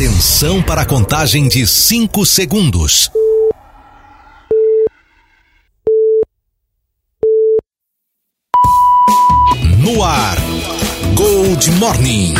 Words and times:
Atenção 0.00 0.62
para 0.62 0.80
a 0.80 0.86
contagem 0.86 1.46
de 1.46 1.66
5 1.66 2.24
segundos. 2.24 3.10
No 9.76 10.02
ar, 10.02 10.38
Gold 11.14 11.70
Morning. 11.72 12.32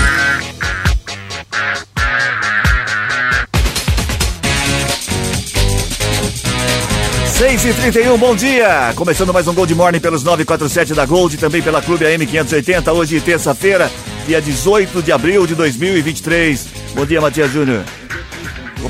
Seis 7.27 7.65
e 7.67 7.75
trinta 7.75 8.17
bom 8.17 8.35
dia! 8.35 8.95
Começando 8.97 9.35
mais 9.35 9.47
um 9.47 9.53
Gold 9.53 9.75
Morning 9.75 10.01
pelos 10.01 10.25
947 10.25 10.95
da 10.95 11.05
Gold, 11.05 11.37
também 11.37 11.61
pela 11.61 11.83
Clube 11.83 12.07
AM 12.07 12.27
580, 12.27 12.91
hoje 12.91 13.21
terça-feira, 13.21 13.91
dia 14.31 14.41
18 14.41 15.03
de 15.03 15.11
abril 15.11 15.45
de 15.45 15.57
2023. 15.57 16.69
Bom 16.95 17.05
dia, 17.05 17.21
Matias 17.21 17.51
Júnior. 17.51 17.83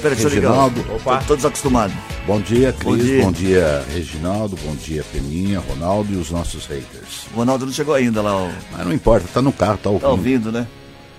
Reginaldo. 0.03 0.85
Opa. 0.95 1.23
Todos 1.27 1.47
acostumados. 1.47 1.97
Bom 2.27 2.43
dia, 2.43 2.75
Cris. 2.75 2.85
Bom 2.85 3.25
Bom 3.25 3.33
dia. 3.33 3.33
dia. 3.33 3.85
Reginaldo. 3.91 4.59
Bom 4.63 4.75
dia, 4.75 5.03
Peninha, 5.11 5.59
Ronaldo 5.61 6.13
e 6.13 6.17
os 6.17 6.31
nossos 6.31 6.67
haters. 6.67 7.27
O 7.33 7.39
Ronaldo 7.39 7.65
não 7.65 7.73
chegou 7.73 7.95
ainda 7.95 8.21
lá, 8.21 8.37
ó. 8.37 8.51
Mas 8.71 8.87
não 8.87 8.93
importa, 8.93 9.27
tá 9.33 9.41
no 9.41 9.51
carro, 9.51 9.79
tá 9.79 9.89
ouvindo. 9.89 10.03
tá 10.03 10.11
ouvindo, 10.11 10.53
né? 10.53 10.67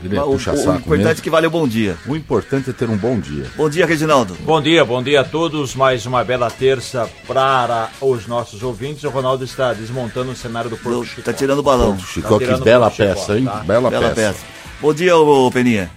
Ele 0.03 0.17
o, 0.19 0.23
puxa 0.25 0.51
o 0.53 0.57
saco 0.57 0.77
importante 0.79 1.01
é 1.01 1.07
mesmo. 1.09 1.21
que 1.23 1.29
vale 1.29 1.47
o 1.47 1.49
bom 1.51 1.67
dia. 1.67 1.95
O 2.07 2.15
importante 2.15 2.69
é 2.69 2.73
ter 2.73 2.89
um 2.89 2.97
bom 2.97 3.19
dia. 3.19 3.45
Bom 3.55 3.69
dia, 3.69 3.85
Reginaldo. 3.85 4.35
Bom 4.41 4.59
dia, 4.61 4.83
bom 4.83 5.01
dia 5.03 5.21
a 5.21 5.23
todos. 5.23 5.75
Mais 5.75 6.05
uma 6.05 6.23
bela 6.23 6.49
terça 6.49 7.07
para 7.27 7.89
os 8.01 8.25
nossos 8.27 8.63
ouvintes. 8.63 9.03
O 9.03 9.09
Ronaldo 9.09 9.43
está 9.45 9.73
desmontando 9.73 10.31
o 10.31 10.35
cenário 10.35 10.69
do 10.69 10.77
Porto 10.77 10.99
Do- 10.99 11.05
Chico. 11.05 11.21
Tá 11.21 11.33
tirando 11.33 11.59
o 11.59 11.63
balão. 11.63 11.97
Chico, 11.99 12.37
que 12.39 12.45
tirando 12.45 12.63
bela 12.63 12.87
o 12.87 12.89
Chico, 12.89 13.03
peça, 13.03 13.37
hein? 13.37 13.45
tá? 13.45 13.57
Bela, 13.59 13.89
Bela 13.89 14.09
peça. 14.09 14.15
peça. 14.33 14.45
Bom 14.81 14.93
dia, 14.93 15.15
ô, 15.15 15.51
Peninha. 15.51 15.91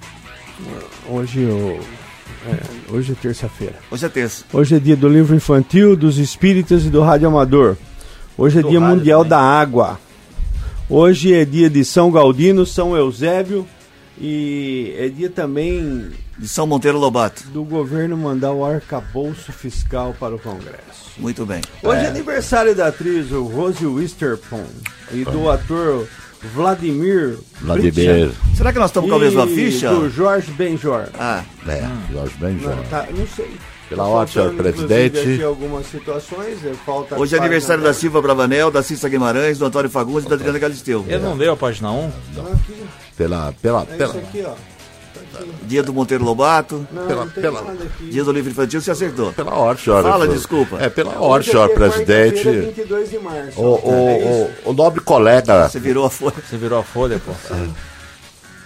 Hoje, 1.09 1.41
eu, 1.41 1.81
é, 2.47 2.93
hoje 2.95 3.13
é 3.13 3.15
terça-feira. 3.15 3.75
Hoje 3.91 4.05
é 4.05 4.09
terça. 4.09 4.45
Hoje 4.53 4.77
é 4.77 4.79
dia 4.79 4.97
do 4.97 5.09
livro 5.09 5.35
infantil, 5.35 5.97
dos 5.97 6.19
espíritas 6.19 6.85
e 6.85 6.91
do 6.91 7.01
rádio 7.03 7.29
amador. 7.29 7.77
Hoje 8.37 8.59
é 8.59 8.63
Do 8.63 8.69
dia 8.69 8.81
mundial 8.81 9.21
também. 9.25 9.31
da 9.31 9.41
água. 9.41 9.99
Hoje 10.89 11.33
é 11.33 11.45
dia 11.45 11.71
de 11.71 11.85
São 11.85 12.11
Galdino, 12.11 12.67
São 12.67 12.95
Eusébio 12.97 13.67
e 14.19 14.95
é 14.99 15.09
dia 15.09 15.29
também 15.29 16.11
De 16.39 16.49
São 16.49 16.67
Monteiro 16.67 16.99
Lobato. 16.99 17.45
do 17.49 17.65
governo 17.65 18.17
mandar 18.17 18.53
o 18.53 18.65
arcabouço 18.65 19.53
fiscal 19.53 20.15
para 20.19 20.35
o 20.35 20.39
Congresso. 20.39 21.13
Muito 21.19 21.45
bem. 21.47 21.61
Hoje 21.83 22.01
é, 22.05 22.09
aniversário 22.09 22.75
da 22.75 22.89
atriz 22.89 23.31
o 23.31 23.45
Rose 23.45 23.85
Witherspoon 23.87 24.65
e 25.13 25.25
do 25.25 25.49
ator 25.51 26.07
Vladimir 26.55 27.39
Vladimir. 27.61 28.31
Será 28.57 28.73
que 28.73 28.79
nós 28.79 28.91
estamos 28.91 29.09
com 29.09 29.17
a 29.17 29.19
mesma 29.19 29.47
ficha? 29.47 29.91
do 29.95 30.11
Jorge 30.11 30.51
Benjor. 30.53 31.09
Ah, 31.19 31.43
É, 31.67 31.83
Jorge 32.13 32.35
Benjor. 32.39 32.77
Não, 32.77 32.85
tá, 32.85 33.07
não 33.17 33.27
sei. 33.27 33.51
Pela 33.95 34.05
Tá 34.05 34.11
ordem, 34.11 34.33
senhor 34.33 34.55
presidente. 34.55 35.43
algumas 35.43 35.87
situações, 35.87 36.65
é, 36.65 36.73
falta 36.87 37.19
hoje 37.19 37.35
é 37.35 37.39
aniversário 37.39 37.83
da 37.83 37.91
dez. 37.91 37.99
Silva 38.01 38.21
Bravanel, 38.21 38.71
da 38.71 38.83
Cissa 38.83 39.09
Guimarães, 39.09 39.59
do 39.59 39.65
Antônio 39.67 39.91
Fagundes 39.91 40.25
e 40.27 40.29
da 40.29 40.35
Adriana 40.35 40.59
Galisteu. 40.59 41.05
Ele 41.09 41.19
não 41.23 41.35
leu 41.35 41.53
a 41.53 41.57
página 41.57 41.91
1? 41.91 42.13
Não, 42.37 42.45
Pela, 43.17 43.55
pela, 43.63 43.83
é 43.91 43.97
pela, 43.97 44.11
isso 44.11 44.19
aqui, 44.19 44.43
ó. 44.47 44.53
Tá. 45.33 45.41
Dia 45.65 45.83
do 45.83 45.93
Monteiro 45.93 46.23
Lobato. 46.25 46.87
Não, 46.93 47.07
Pela- 47.07 47.25
não 47.25 47.31
tem 47.31 47.43
pela- 47.43 47.63
nada 47.63 47.85
aqui. 47.85 48.05
Dia 48.09 48.23
do 48.25 48.31
livro 48.33 48.51
infantil, 48.51 48.81
você 48.81 48.91
acertou. 48.93 49.33
pela 49.33 49.53
ordem, 49.55 49.85
senhor. 49.85 50.03
Fala, 50.03 50.29
desculpa. 50.29 50.77
É, 50.81 50.89
pela 50.89 51.21
aqui 51.21 51.51
senhor 51.51 51.71
é 51.71 51.75
presidente. 51.75 52.49
22 52.51 53.11
de 53.11 53.19
março. 53.19 53.61
O, 53.61 53.75
o, 53.75 53.93
É 54.09 54.51
o, 54.65 54.71
o 54.71 54.73
nobre 54.73 55.01
colega. 55.01 55.69
Você 55.69 55.81
virou 55.81 56.07
a 56.07 56.11
folha. 56.11 56.35
Você 56.49 56.57
virou 56.57 56.79
a 56.79 56.83
folha, 56.85 57.21
pô. 57.25 57.33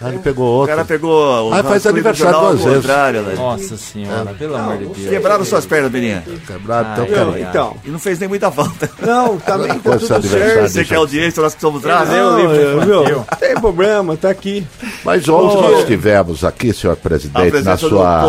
Ah, 0.01 0.09
ele 0.11 0.19
pegou 0.19 0.47
O 0.47 0.53
outro. 0.59 0.69
cara 0.77 0.85
pegou 0.85 1.49
o 1.51 1.53
Ah, 1.53 1.63
faz 1.65 1.85
aniversário 1.87 2.39
duas 2.39 2.61
vezes. 2.61 2.75
contrário, 2.77 3.23
né? 3.23 3.35
Nossa 3.35 3.77
senhora, 3.77 4.33
pelo 4.35 4.55
amor 4.57 4.79
de 4.79 4.85
Deus. 4.87 5.09
Quebraram 5.09 5.45
suas 5.45 5.67
pernas, 5.67 5.91
Beninha. 5.91 6.23
Quebrado, 6.47 6.91
então, 6.93 7.05
Ai, 7.05 7.11
cara. 7.11 7.31
ai, 7.33 7.43
ai. 7.43 7.49
Então, 7.51 7.77
E 7.85 7.91
não 7.91 7.99
fez 7.99 8.19
nem 8.21 8.29
muita 8.29 8.51
falta. 8.53 8.89
não, 9.05 9.39
também 9.39 9.69
tá 9.75 9.81
Quantos 9.91 10.03
tudo 10.09 10.15
aniversários? 10.17 10.55
certo. 10.55 10.71
Você 10.73 10.85
quer 10.85 10.95
audiência, 10.97 11.43
nós 11.43 11.55
que 11.55 11.61
somos 11.61 11.85
o 11.85 11.89
Não, 11.89 12.39
livro 12.39 12.55
eu- 12.55 13.05
viu? 13.05 13.27
Tem 13.41 13.55
problema, 13.55 14.17
tá 14.17 14.31
aqui. 14.31 14.65
Mas 15.05 15.29
ontem 15.29 15.57
Ô, 15.57 15.71
nós 15.73 15.85
tivemos 15.87 16.45
aqui, 16.45 16.73
senhor 16.73 16.97
presidente, 16.97 17.61
na 17.63 17.77
sua. 17.77 18.23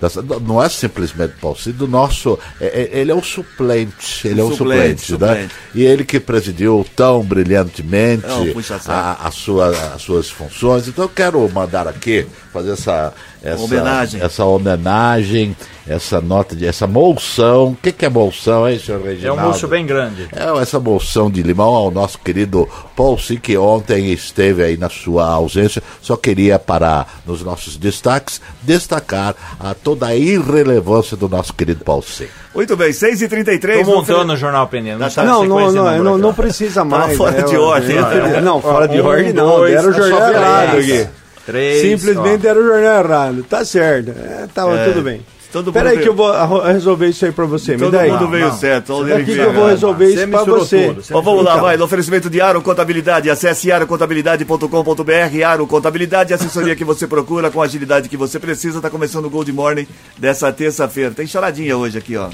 Da- 0.00 0.40
não 0.40 0.62
é 0.62 0.68
simplesmente 0.68 1.34
Paulci, 1.40 1.70
do 1.72 1.86
nosso. 1.86 2.38
é- 2.60 2.90
é- 2.94 2.98
ele 3.00 3.12
é 3.12 3.14
o 3.14 3.22
suplente. 3.22 4.26
Ele 4.26 4.40
é 4.40 4.44
o 4.44 4.50
Suplente, 4.54 5.02
suplente, 5.02 5.12
né? 5.12 5.28
suplente. 5.28 5.54
E 5.74 5.84
ele 5.84 6.04
que 6.04 6.18
presidiu 6.18 6.84
tão 6.96 7.22
brilhantemente 7.22 8.22
saco. 8.62 8.90
a, 8.90 9.18
a 9.28 9.30
sua, 9.30 9.68
as 9.94 10.02
suas 10.02 10.28
funções. 10.30 10.88
Então 10.88 11.08
quero 11.14 11.48
mandar 11.50 11.86
aqui, 11.86 12.26
fazer 12.52 12.72
essa. 12.72 13.12
Essa 13.42 13.62
Homenagem. 13.64 14.20
Essa 14.22 14.44
homenagem, 14.44 15.56
essa 15.88 16.20
nota 16.20 16.54
de. 16.54 16.64
essa 16.66 16.86
moção. 16.86 17.70
O 17.70 17.76
que, 17.76 17.90
que 17.90 18.06
é 18.06 18.08
moção, 18.08 18.68
hein, 18.68 18.78
senhor 18.78 18.98
É 18.98 19.02
um 19.02 19.06
Reginaldo? 19.06 19.42
moço 19.42 19.66
bem 19.66 19.84
grande. 19.84 20.28
É, 20.32 20.60
essa 20.62 20.78
moção 20.78 21.30
de 21.30 21.42
limão 21.42 21.74
ao 21.74 21.90
nosso 21.90 22.18
querido 22.20 22.68
Paul 22.94 23.18
C, 23.18 23.36
que 23.36 23.56
ontem 23.58 24.12
esteve 24.12 24.62
aí 24.62 24.76
na 24.76 24.88
sua 24.88 25.26
ausência. 25.28 25.82
Só 26.00 26.16
queria, 26.16 26.58
para 26.58 27.04
nos 27.26 27.42
nossos 27.42 27.76
destaques, 27.76 28.40
destacar 28.62 29.34
a 29.58 29.74
toda 29.74 30.06
a 30.06 30.14
irrelevância 30.14 31.16
do 31.16 31.28
nosso 31.28 31.52
querido 31.52 31.84
Paul 31.84 32.02
C. 32.02 32.28
Muito 32.54 32.76
bem, 32.76 32.90
6h33. 32.90 33.84
Tô 33.84 33.90
montando 33.96 34.32
o 34.34 34.36
jornal 34.36 34.68
Peninha. 34.68 34.96
Não, 34.96 35.08
Tá, 35.10 35.24
Não, 35.24 35.44
não, 35.44 35.72
não, 35.72 36.04
não, 36.04 36.18
não 36.18 36.34
precisa 36.34 36.84
Tava 36.84 37.06
mais. 37.06 37.16
fora 37.16 37.32
né? 37.38 37.42
de 37.42 37.56
ordem, 37.56 37.96
né? 37.96 38.40
Não, 38.40 38.60
fora 38.60 38.86
de 38.86 39.00
Um, 39.00 39.06
ordem 39.06 39.32
não. 39.32 39.46
dois, 39.46 39.72
Deram 39.74 39.90
o 39.90 39.94
só 39.94 40.00
jornal 40.08 40.30
errado 40.32 40.76
aqui. 40.78 41.08
Três, 41.46 41.82
Simplesmente 41.82 42.34
ó. 42.40 42.42
deram 42.42 42.60
o 42.60 42.64
jornal 42.64 43.04
errado. 43.04 43.42
Tá 43.48 43.64
certo. 43.64 44.10
É, 44.10 44.46
tava 44.54 44.76
É, 44.78 44.88
tudo 44.88 45.02
bem. 45.02 45.20
todo 45.52 45.66
mundo 45.66 45.74
Pera 45.74 45.88
aí 45.90 45.96
veio- 45.96 46.02
que 46.04 46.08
eu 46.08 46.14
vou 46.14 46.62
resolver 46.62 47.08
isso 47.08 47.24
aí 47.24 47.32
pra 47.32 47.44
você. 47.46 47.72
Me 47.72 47.78
Todo 47.90 47.98
mundo 48.00 48.28
veio 48.28 48.46
não. 48.48 48.56
certo. 48.56 48.94
Olha 48.94 49.16
Daqui 49.16 49.30
ele 49.32 49.40
que 49.40 49.46
eu 49.48 49.52
vou 49.52 49.66
resolver 49.66 50.06
Você 50.06 50.12
isso 50.20 50.28
pra 50.28 50.44
você. 50.44 50.86
tudo, 50.88 51.02
você 51.02 51.14
Ó, 51.14 51.20
vamos 51.20 51.44
lá, 51.44 51.52
Então. 51.52 51.62
vai. 51.64 51.76
No 51.76 51.84
oferecimento 51.84 52.30
de 52.30 52.40
Aro 52.40 52.62
Contabilidade. 52.62 53.28
Acesse 53.28 53.70
arocontabilidade.com.br. 53.72 55.44
Aro 55.46 55.66
Contabilidade, 55.66 56.32
assessoria 56.32 56.76
que 56.76 56.84
você 56.84 57.06
procura 57.06 57.50
com 57.50 57.60
a 57.60 57.64
agilidade 57.64 58.08
que 58.08 58.16
você 58.16 58.38
precisa. 58.38 58.80
Tá 58.80 58.88
começando 58.88 59.24
o 59.26 59.30
Gold 59.30 59.52
Morning 59.52 59.86
dessa 60.16 60.52
terça-feira. 60.52 61.10
Tem 61.10 61.26
charadinha 61.26 61.76
hoje 61.76 61.98
aqui, 61.98 62.16
ó. 62.16 62.30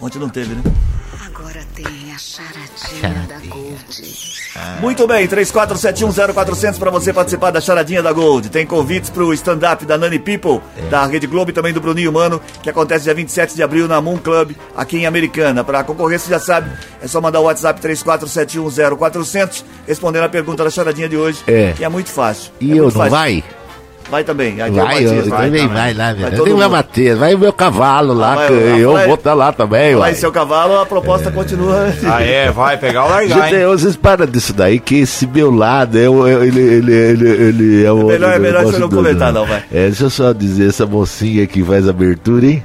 Ontem 0.00 0.18
não 0.18 0.28
teve, 0.28 0.54
né? 0.54 0.62
Tem 1.74 1.86
a 2.14 2.18
charadinha 2.18 3.26
da 3.26 3.38
Gold. 3.48 4.02
Muito 4.80 5.06
bem, 5.06 5.26
34710400 5.26 6.78
para 6.78 6.90
você 6.90 7.12
participar 7.14 7.50
da 7.50 7.62
charadinha 7.62 8.02
da 8.02 8.12
Gold. 8.12 8.50
Tem 8.50 8.66
convites 8.66 9.08
pro 9.08 9.32
stand-up 9.32 9.86
da 9.86 9.96
Nani 9.96 10.18
People, 10.18 10.60
da 10.90 11.06
Rede 11.06 11.26
Globo 11.26 11.50
e 11.50 11.54
também 11.54 11.72
do 11.72 11.80
Bruninho 11.80 12.12
Mano, 12.12 12.42
que 12.62 12.68
acontece 12.68 13.04
dia 13.04 13.14
27 13.14 13.54
de 13.54 13.62
abril 13.62 13.88
na 13.88 14.02
Moon 14.02 14.18
Club, 14.18 14.52
aqui 14.76 14.98
em 14.98 15.06
Americana. 15.06 15.64
Para 15.64 15.82
concorrer, 15.82 16.20
você 16.20 16.28
já 16.28 16.38
sabe, 16.38 16.70
é 17.00 17.06
só 17.08 17.22
mandar 17.22 17.40
o 17.40 17.44
WhatsApp 17.44 17.80
34710400 17.80 19.64
respondendo 19.88 20.24
a 20.24 20.28
pergunta 20.28 20.62
da 20.64 20.70
charadinha 20.70 21.08
de 21.08 21.16
hoje, 21.16 21.42
É. 21.46 21.72
que 21.72 21.82
é 21.84 21.88
muito 21.88 22.10
fácil. 22.10 22.52
E 22.60 22.70
é 22.72 22.74
eu 22.78 22.84
não 22.84 22.90
fácil. 22.90 23.10
vai? 23.10 23.42
Vai 24.10 24.24
também. 24.24 24.60
Aí 24.60 24.70
Vai, 24.70 24.84
Matias, 24.84 25.10
eu 25.12 25.30
vai 25.30 25.46
também 25.46 25.62
também. 25.62 25.68
vai 25.68 25.94
lá, 25.94 26.04
Vai 26.12 26.14
velho. 26.30 26.44
Tem 26.44 26.52
o 26.52 26.58
meu. 26.58 26.68
Matias, 26.70 27.18
vai 27.18 27.34
o 27.34 27.38
meu 27.38 27.52
cavalo 27.52 28.12
lá, 28.12 28.34
vai, 28.34 28.46
que 28.48 28.52
vai, 28.54 28.80
eu 28.84 28.92
vai. 28.92 29.06
vou 29.06 29.14
estar 29.14 29.32
lá 29.34 29.52
também, 29.52 29.92
Vai 29.94 30.10
uai. 30.10 30.14
seu 30.14 30.30
cavalo, 30.30 30.78
a 30.80 30.84
proposta 30.86 31.30
continua. 31.30 31.86
Ah, 32.04 32.22
é, 32.22 32.50
vai 32.50 32.76
pegar 32.76 33.06
o 33.06 33.08
largar, 33.10 33.48
Gente, 33.50 33.54
hein? 33.60 33.66
vocês 33.66 33.96
param 33.96 34.26
disso 34.26 34.52
daí, 34.52 34.78
que 34.78 34.96
esse 35.00 35.26
meu 35.26 35.50
lado, 35.50 35.98
é, 35.98 36.08
o- 36.10 36.26
é- 36.26 36.46
ele, 36.46 36.60
ele, 36.60 36.92
ele, 36.94 37.28
ele 37.28 37.84
é 37.84 37.90
o. 37.92 38.06
melhor- 38.06 38.32
é 38.34 38.38
melhor 38.38 38.62
eu 38.64 38.70
você 38.72 38.78
não 38.78 38.90
comentar, 38.90 39.32
não, 39.32 39.46
vai. 39.46 39.62
É, 39.72 39.86
deixa 39.86 40.04
eu 40.04 40.10
só 40.10 40.32
dizer, 40.32 40.68
essa 40.68 40.84
mocinha 40.84 41.46
que 41.46 41.62
faz 41.64 41.88
abertura, 41.88 42.44
hein? 42.46 42.62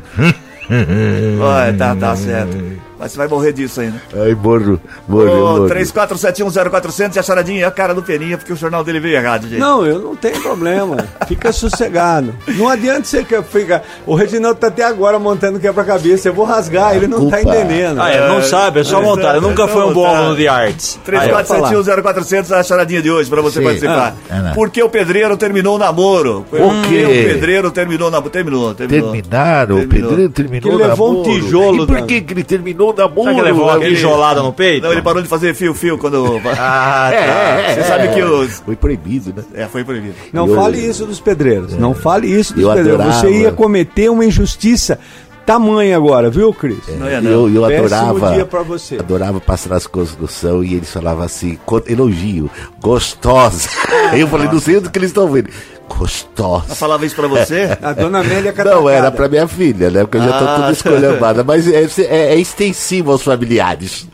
Vai, 1.39 1.73
tá, 1.73 1.95
tá 1.95 2.15
certo. 2.15 2.57
Mas 2.99 3.11
você 3.11 3.17
vai 3.17 3.27
morrer 3.27 3.53
disso 3.53 3.79
ainda. 3.81 4.01
Ai, 4.15 4.33
morro, 4.33 4.79
morro, 5.07 5.25
morro. 5.37 5.69
34710400 5.69 7.15
e 7.15 7.19
a 7.19 7.23
charadinha 7.23 7.63
é 7.63 7.65
a 7.67 7.71
cara 7.71 7.93
do 7.93 8.01
Peninha, 8.01 8.37
porque 8.37 8.51
o 8.51 8.55
jornal 8.55 8.83
dele 8.83 8.99
veio 8.99 9.15
errado, 9.17 9.47
gente. 9.47 9.59
Não, 9.59 9.85
eu 9.85 9.99
não 9.99 10.15
tenho 10.15 10.41
problema. 10.41 11.05
Fica 11.27 11.51
sossegado. 11.51 12.33
Não 12.47 12.67
adianta 12.67 13.03
você 13.03 13.23
que 13.23 13.39
fica. 13.43 13.83
O 14.05 14.15
Reginaldo 14.15 14.59
tá 14.59 14.67
até 14.67 14.83
agora 14.83 15.19
montando 15.19 15.59
quebra-cabeça. 15.59 16.29
Eu 16.29 16.33
vou 16.33 16.45
rasgar, 16.45 16.95
ele 16.95 17.07
não 17.07 17.29
tá 17.29 17.37
Culpa. 17.39 17.55
entendendo. 17.57 18.01
Ah, 18.01 18.09
é, 18.09 18.27
não 18.27 18.41
sabe, 18.41 18.79
é 18.79 18.83
só 18.83 18.99
É, 18.99 19.03
montar. 19.03 19.35
Eu 19.35 19.41
nunca 19.41 19.63
é 19.63 19.67
fui 19.67 19.83
um 19.83 19.93
bom 19.93 20.05
aluno 20.05 20.35
de 20.35 20.47
artes. 20.47 20.99
Aí, 21.07 21.31
ó. 21.31 21.37
34710400 21.43 22.51
a 22.51 22.63
charadinha 22.63 23.01
de 23.01 23.11
hoje 23.11 23.29
pra 23.29 23.41
você 23.41 23.59
Sim. 23.59 23.65
participar. 23.65 24.15
Ah, 24.29 24.35
é, 24.37 24.41
né? 24.41 24.51
Por 24.55 24.69
que 24.69 24.81
o 24.81 24.89
pedreiro 24.89 25.37
terminou 25.37 25.75
o 25.75 25.79
namoro? 25.79 26.45
Por 26.49 26.59
que 26.83 26.89
quê? 26.89 27.03
o 27.05 27.33
pedreiro 27.33 27.71
terminou 27.71 28.07
o 28.07 28.11
namoro? 28.11 28.29
Terminou, 28.31 28.73
terminou. 28.73 29.11
Terminaram, 29.11 29.75
o 29.75 29.79
Terminou. 29.79 30.09
pedreiro 30.09 30.31
terminou 30.31 30.69
Que 30.71 30.75
o 30.83 30.87
levou 30.87 31.09
um 31.11 31.13
namoro. 31.23 31.29
tijolo 31.41 31.83
E 31.83 31.87
por 31.87 32.01
que 32.07 32.25
ele 32.29 32.43
terminou 32.43 32.86
o 32.91 32.93
namoro? 32.93 33.23
Será 33.29 33.35
que 33.35 33.41
levou 33.41 33.65
uma 33.65 33.75
ele- 33.85 33.95
tijolada 33.95 34.41
no 34.43 34.51
peito? 34.53 34.83
Não, 34.83 34.91
ele 34.91 35.01
parou 35.01 35.21
de 35.21 35.27
fazer 35.27 35.53
fio-fio 35.53 35.97
quando. 35.97 36.41
Ah, 36.59 37.09
É, 37.13 37.17
tá. 37.17 37.33
é, 37.33 37.73
Você 37.73 37.79
é, 37.79 37.83
sabe 37.83 38.07
que 38.09 38.19
é. 38.19 38.25
os. 38.25 38.59
Foi 38.65 38.75
proibido, 38.75 39.33
né? 39.35 39.43
É, 39.63 39.67
foi 39.67 39.83
proibido. 39.83 40.15
Não 40.33 40.47
Eu- 40.47 40.55
fale 40.55 40.77
isso 40.79 41.05
dos 41.05 41.19
pedreiros. 41.19 41.73
Não 41.75 41.93
fale 41.93 42.27
isso 42.27 42.53
dos 42.53 42.63
Eu 42.63 42.69
pedreiros. 42.73 42.99
adorava. 43.01 43.19
Você 43.21 43.31
ia 43.41 43.51
cometer 43.51 44.09
uma 44.09 44.25
injustiça 44.25 44.99
tamanha 45.45 45.95
agora, 45.95 46.29
viu, 46.29 46.53
Cris? 46.53 46.77
Não 46.99 47.09
ia 47.09 47.21
não. 47.21 47.31
Eu, 47.31 47.49
eu 47.55 47.67
Péssimo 47.67 47.85
adorava. 47.95 48.33
dia 48.33 48.45
pra 48.45 48.63
você. 48.63 48.97
Adorava 48.97 49.39
passar 49.39 49.69
nas 49.69 49.87
construção 49.87 50.61
e 50.63 50.73
eles 50.73 50.91
falavam 50.91 51.23
assim, 51.23 51.57
elogio, 51.87 52.49
gostosa. 52.81 53.69
Aí 54.11 54.19
eu 54.21 54.27
falei, 54.27 54.47
não 54.47 54.59
sei 54.59 54.77
onde 54.77 54.89
que 54.89 54.97
eles 54.99 55.09
estão 55.09 55.27
vendo. 55.31 55.49
Gostosa. 55.87 56.65
Ela 56.67 56.75
falava 56.75 57.05
isso 57.05 57.15
pra 57.15 57.27
você? 57.27 57.77
A 57.81 57.93
dona 57.93 58.19
Amélia 58.19 58.53
Não, 58.65 58.89
era 58.89 59.11
pra 59.11 59.27
minha 59.27 59.47
filha, 59.47 59.89
né? 59.89 60.01
Porque 60.01 60.17
eu 60.17 60.21
já 60.23 60.37
tô 60.39 60.45
Ah, 60.45 60.55
tudo 60.61 60.71
escolhambada. 60.71 61.43
Mas 61.43 61.67
é, 61.67 61.83
é, 62.03 62.33
é 62.33 62.35
extensivo 62.35 63.11
aos 63.11 63.23
familiares. 63.23 64.07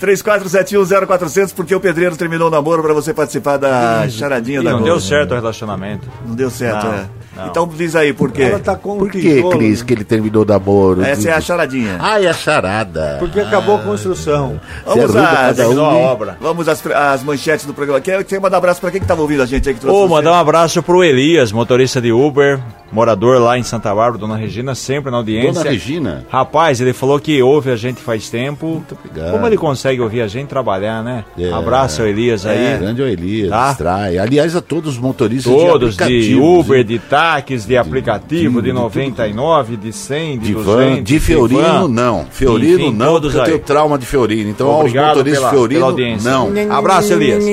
34710400, 0.00 1.52
porque 1.54 1.74
o 1.74 1.80
pedreiro 1.80 2.16
terminou 2.16 2.48
o 2.48 2.50
namoro 2.50 2.82
pra 2.82 2.94
você 2.94 3.12
participar 3.12 3.56
da 3.56 4.08
charadinha 4.08 4.60
Ih, 4.60 4.64
da 4.64 4.70
não 4.70 4.78
Globo. 4.78 4.92
deu 4.92 5.00
certo 5.00 5.32
o 5.32 5.34
relacionamento. 5.34 6.08
Não 6.26 6.34
deu 6.34 6.50
certo, 6.50 6.86
Não, 6.86 6.94
é. 6.94 7.06
Não. 7.38 7.46
Então 7.46 7.68
diz 7.68 7.94
aí, 7.94 8.12
por 8.12 8.32
quê? 8.32 8.42
Ela 8.42 8.58
tá 8.58 8.74
com 8.74 8.98
Por 8.98 9.10
que, 9.10 9.20
tijolo, 9.20 9.56
Cris, 9.56 9.82
que 9.82 9.94
ele 9.94 10.04
terminou 10.04 10.42
o 10.42 10.46
namoro? 10.46 11.02
Essa 11.02 11.30
é 11.30 11.32
a 11.32 11.40
charadinha. 11.40 11.96
Ai, 12.00 12.26
a 12.26 12.32
charada. 12.32 13.16
Porque 13.20 13.38
acabou 13.38 13.76
a 13.76 13.78
construção. 13.78 14.60
Vamos 14.84 15.14
às, 15.14 15.58
um, 15.60 15.80
obra. 15.80 16.36
vamos 16.40 16.68
às, 16.68 16.84
às 16.86 17.22
manchetes 17.22 17.64
do 17.64 17.72
programa. 17.72 18.00
Quer, 18.00 18.24
quer 18.24 18.40
mandar 18.40 18.56
um 18.56 18.58
abraço 18.58 18.80
pra 18.80 18.90
quem 18.90 19.00
que 19.00 19.06
tava 19.06 19.22
ouvindo 19.22 19.42
a 19.42 19.46
gente 19.46 19.68
aí 19.68 19.74
que 19.74 19.80
trouxe 19.80 19.96
Ô, 19.96 20.08
mandar 20.08 20.32
um 20.32 20.34
abraço 20.34 20.82
pro 20.82 21.04
Elias, 21.04 21.52
motorista 21.52 22.00
de 22.00 22.12
Uber, 22.12 22.58
morador 22.92 23.40
lá 23.40 23.58
em 23.58 23.62
Santa 23.62 23.94
Bárbara, 23.94 24.18
Dona 24.18 24.36
Regina, 24.36 24.74
sempre 24.74 25.10
na 25.10 25.18
audiência. 25.18 25.52
Dona 25.52 25.70
Regina? 25.70 26.26
Rapaz, 26.28 26.80
ele 26.80 26.92
falou 26.92 27.18
que 27.20 27.42
ouve 27.42 27.70
a 27.70 27.76
gente 27.76 28.00
faz 28.00 28.28
tempo. 28.30 28.66
Muito 28.66 28.96
obrigado. 28.98 29.32
Como 29.32 29.46
ele 29.46 29.56
consegue 29.56 30.00
ouvir 30.00 30.22
a 30.22 30.28
gente 30.28 30.48
trabalhar, 30.48 31.02
né? 31.02 31.24
É. 31.38 31.52
Abraço 31.52 32.02
ao 32.02 32.08
Elias 32.08 32.46
aí. 32.46 32.78
Grande 32.78 33.02
é 33.02 33.04
o 33.04 33.08
Elias, 33.08 33.50
Tá. 33.50 33.68
distrai. 33.68 34.18
Aliás, 34.18 34.56
a 34.56 34.60
todos 34.60 34.94
os 34.94 34.98
motoristas 34.98 35.52
Todos 35.52 35.96
de 35.96 36.28
de 36.28 36.34
Uber, 36.34 36.82
de 36.84 36.98
táxis, 36.98 37.64
de 37.66 37.76
aplicativo, 37.76 38.56
de- 38.62 38.68
de 38.68 38.68
de 38.68 38.72
99, 38.72 39.76
de 39.76 39.92
100, 39.92 40.38
de, 40.38 40.46
de 40.48 40.52
200, 40.54 40.96
van, 40.96 41.02
de 41.02 41.20
Fiorino 41.20 41.62
van. 41.62 41.88
não. 41.88 42.26
Fiorino 42.30 42.74
Enfim, 42.80 42.92
não, 42.94 43.06
todos 43.06 43.32
porque 43.32 43.38
eu 43.38 43.42
aí. 43.42 43.50
tenho 43.52 43.64
trauma 43.66 43.98
de 43.98 44.06
Fiorino. 44.06 44.50
Então, 44.50 44.68
Obrigado 44.70 45.04
aos 45.08 45.16
motoristas 45.16 45.38
pela- 45.40 45.50
de 45.50 45.56
Fiorino, 45.56 45.80
pela 45.80 45.90
audiência. 45.90 46.30
não. 46.30 46.76
Abraço, 46.76 47.12
Elias. 47.12 47.44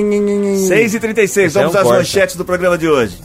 6 0.68 0.94
e 0.94 1.00
36 1.00 1.48
Esse 1.48 1.58
é 1.58 1.62
vamos 1.62 1.76
às 1.76 1.88
manchetes 1.88 2.36
do 2.36 2.46
programa 2.46 2.78
de 2.78 2.88
hoje. 2.88 3.18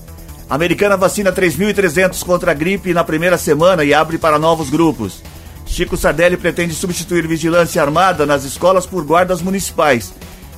Americana 0.50 0.96
vacina 0.96 1.30
3.300 1.30 2.24
contra 2.24 2.50
a 2.50 2.54
gripe 2.54 2.92
na 2.92 3.04
primeira 3.04 3.38
semana 3.38 3.84
e 3.84 3.94
abre 3.94 4.18
para 4.18 4.36
novos 4.36 4.68
grupos. 4.68 5.22
Chico 5.64 5.96
Sardelli 5.96 6.36
pretende 6.36 6.74
substituir 6.74 7.28
vigilância 7.28 7.80
armada 7.80 8.26
nas 8.26 8.42
escolas 8.42 8.84
por 8.84 9.04
guardas 9.04 9.40
municipais. 9.40 10.12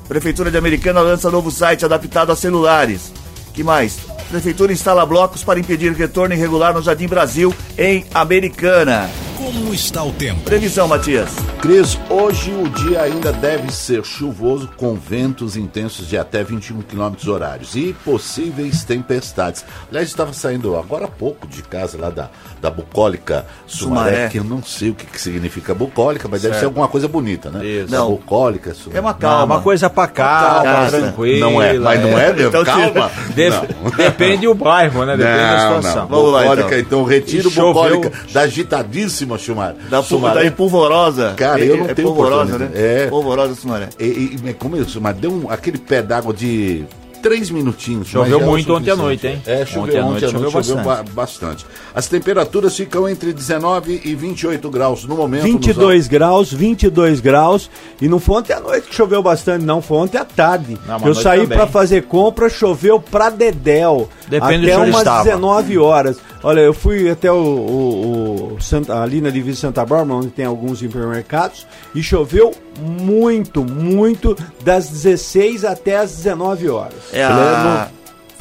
Prefeitura 0.09 0.51
de 0.51 0.57
Americana 0.57 1.03
lança 1.03 1.31
novo 1.31 1.51
site 1.51 1.85
adaptado 1.85 2.33
a 2.33 2.37
celulares. 2.37 3.13
Que 3.53 3.63
mais? 3.63 3.99
Prefeitura 4.31 4.73
instala 4.73 5.05
blocos 5.05 5.45
para 5.45 5.61
impedir 5.61 5.93
retorno 5.93 6.35
irregular 6.35 6.73
no 6.73 6.81
Jardim 6.81 7.07
Brasil, 7.07 7.55
em 7.77 8.07
Americana. 8.15 9.11
Como 9.43 9.75
está 9.75 10.05
o 10.05 10.13
tempo? 10.13 10.41
Previsão, 10.43 10.87
Matias. 10.87 11.29
Cris, 11.61 11.99
hoje 12.09 12.53
o 12.53 12.69
dia 12.69 13.03
ainda 13.03 13.33
deve 13.33 13.73
ser 13.73 14.05
chuvoso 14.05 14.69
com 14.77 14.95
ventos 14.95 15.57
intensos 15.57 16.07
de 16.07 16.17
até 16.17 16.45
21 16.45 16.81
km 16.83 17.13
horários 17.29 17.75
e 17.75 17.93
possíveis 18.05 18.85
tempestades. 18.85 19.65
Aliás, 19.91 20.07
estava 20.09 20.33
saindo 20.33 20.77
agora 20.77 21.07
há 21.07 21.09
pouco 21.09 21.47
de 21.49 21.61
casa 21.63 21.99
lá 21.99 22.09
da, 22.11 22.31
da 22.61 22.71
bucólica 22.71 23.45
Sumaré, 23.67 24.11
Sumaré. 24.11 24.29
que 24.29 24.39
eu 24.39 24.45
não 24.45 24.63
sei 24.63 24.91
o 24.91 24.95
que, 24.95 25.07
que 25.07 25.21
significa 25.21 25.75
bucólica, 25.75 26.29
mas 26.31 26.43
deve 26.43 26.57
ser 26.59 26.67
alguma 26.67 26.87
coisa 26.87 27.09
bonita, 27.09 27.51
né? 27.51 27.65
Isso. 27.67 27.91
Da 27.91 27.99
Não. 27.99 28.11
bucólica 28.11 28.73
Sumaré. 28.75 28.99
É 28.99 29.01
uma 29.01 29.13
Não, 29.13 29.19
calma. 29.19 29.55
uma 29.57 29.63
coisa 29.63 29.91
pacata, 29.91 30.63
Calma. 30.63 30.89
tranquila. 30.91 31.51
Não 31.51 31.61
é, 31.61 31.73
mas 31.79 32.01
não 32.01 32.17
é 32.19 32.33
mesmo? 32.33 32.49
Então, 32.49 32.65
Calma. 32.65 33.11
De- 33.35 33.51
Não. 33.51 33.67
Depende 33.97 34.47
do 34.47 34.55
bairro, 34.55 35.05
né? 35.05 35.17
Depende 35.17 35.37
da 35.37 35.57
Não, 35.71 35.77
situação. 35.83 36.03
não. 36.03 36.09
Vamos 36.09 36.33
lá, 36.33 36.41
Bucólica, 36.43 36.79
então, 36.79 37.03
retiro 37.05 37.49
E 37.49 37.53
choveu. 37.53 37.73
bucólica 37.75 38.13
da 38.33 38.43
agitadíssima 38.43 39.32
Sumaré. 39.39 39.75
Da, 39.91 40.03
Sumaré. 40.03 40.45
da 40.45 40.51
polvorosa. 40.53 41.35
Cara, 41.37 41.61
eu 41.65 41.77
não 41.77 41.87
é, 41.89 41.95
tenho 41.95 42.09
polvorosa, 42.09 42.59
né? 42.59 42.71
É. 42.75 43.07
Polvorosa 43.09 43.55
Sumaré. 43.55 43.89
E, 43.99 44.05
e, 44.05 44.41
e 44.49 44.55
como 44.55 44.77
isso, 44.77 45.01
mas 45.01 45.17
deu 45.17 45.33
um- 45.33 45.51
aquele 45.51 45.79
pé 45.79 46.03
d'água 46.03 46.33
de 46.33 46.85
três 47.23 47.51
minutinhos. 47.51 48.09
Choveu 48.09 48.41
é 48.41 48.45
muito 48.45 48.75
ontem 48.75 48.91
à 48.91 48.97
noite, 48.97 49.29
hein? 49.29 49.41
É, 49.47 49.65
choveu 49.65 49.83
Ontem 49.85 49.99
à 49.99 50.01
ontem, 50.01 50.11
noite 50.11 50.25
à 50.25 50.29
choveu 50.29 50.51
noite, 50.51 50.67
choveu 50.67 50.85
bastante. 50.85 51.07
ba- 51.07 51.13
bastante. 51.15 51.67
As 51.95 52.09
temperaturas 52.09 52.77
ficam 52.77 53.09
entre 53.09 53.33
19 53.33 54.01
e 54.05 54.13
28 54.13 54.69
graus 54.69 55.05
no 55.05 55.15
momento. 55.15 55.45
22 55.45 56.09
graus, 56.09 56.53
22 56.53 57.21
graus. 57.21 57.71
E 58.01 58.09
não 58.09 58.19
foi 58.19 58.39
ontem 58.41 58.53
à 58.55 58.59
noite 58.59 58.89
que 58.89 58.95
choveu 58.97 59.23
bastante, 59.23 59.65
não. 59.65 59.81
Foi 59.81 59.99
ontem 59.99 60.19
à 60.19 60.25
tarde. 60.25 60.77
Não, 60.85 60.99
eu 61.07 61.15
saí 61.15 61.47
pra 61.47 61.69
fazer 61.69 62.03
compra, 62.07 62.49
choveu 62.49 62.99
pra 62.99 63.31
Dedéu. 63.31 64.09
Depende 64.29 64.65
até 64.67 64.75
de 64.75 64.81
onde 64.81 64.91
umas 64.91 64.99
estava. 65.03 65.23
19 65.25 65.79
horas. 65.79 66.17
Olha, 66.43 66.61
eu 66.61 66.75
fui 66.75 67.09
até 67.09 67.31
o, 67.31 67.37
o- 67.37 68.55
o 68.57 68.61
Santa- 68.61 69.01
ali 69.01 69.21
na 69.21 69.31
divisa 69.31 69.61
Santa 69.61 69.85
Bárbara, 69.87 70.19
onde 70.19 70.29
tem 70.29 70.45
alguns 70.45 70.81
supermercados, 70.81 71.67
e 71.95 72.03
choveu 72.03 72.53
muito, 72.81 73.65
muito, 73.65 74.37
das 74.65 74.89
16 74.89 75.65
até 75.65 75.97
as 75.99 76.11
19 76.17 76.69
horas. 76.69 76.95
É 77.13 77.23
a... 77.25 77.89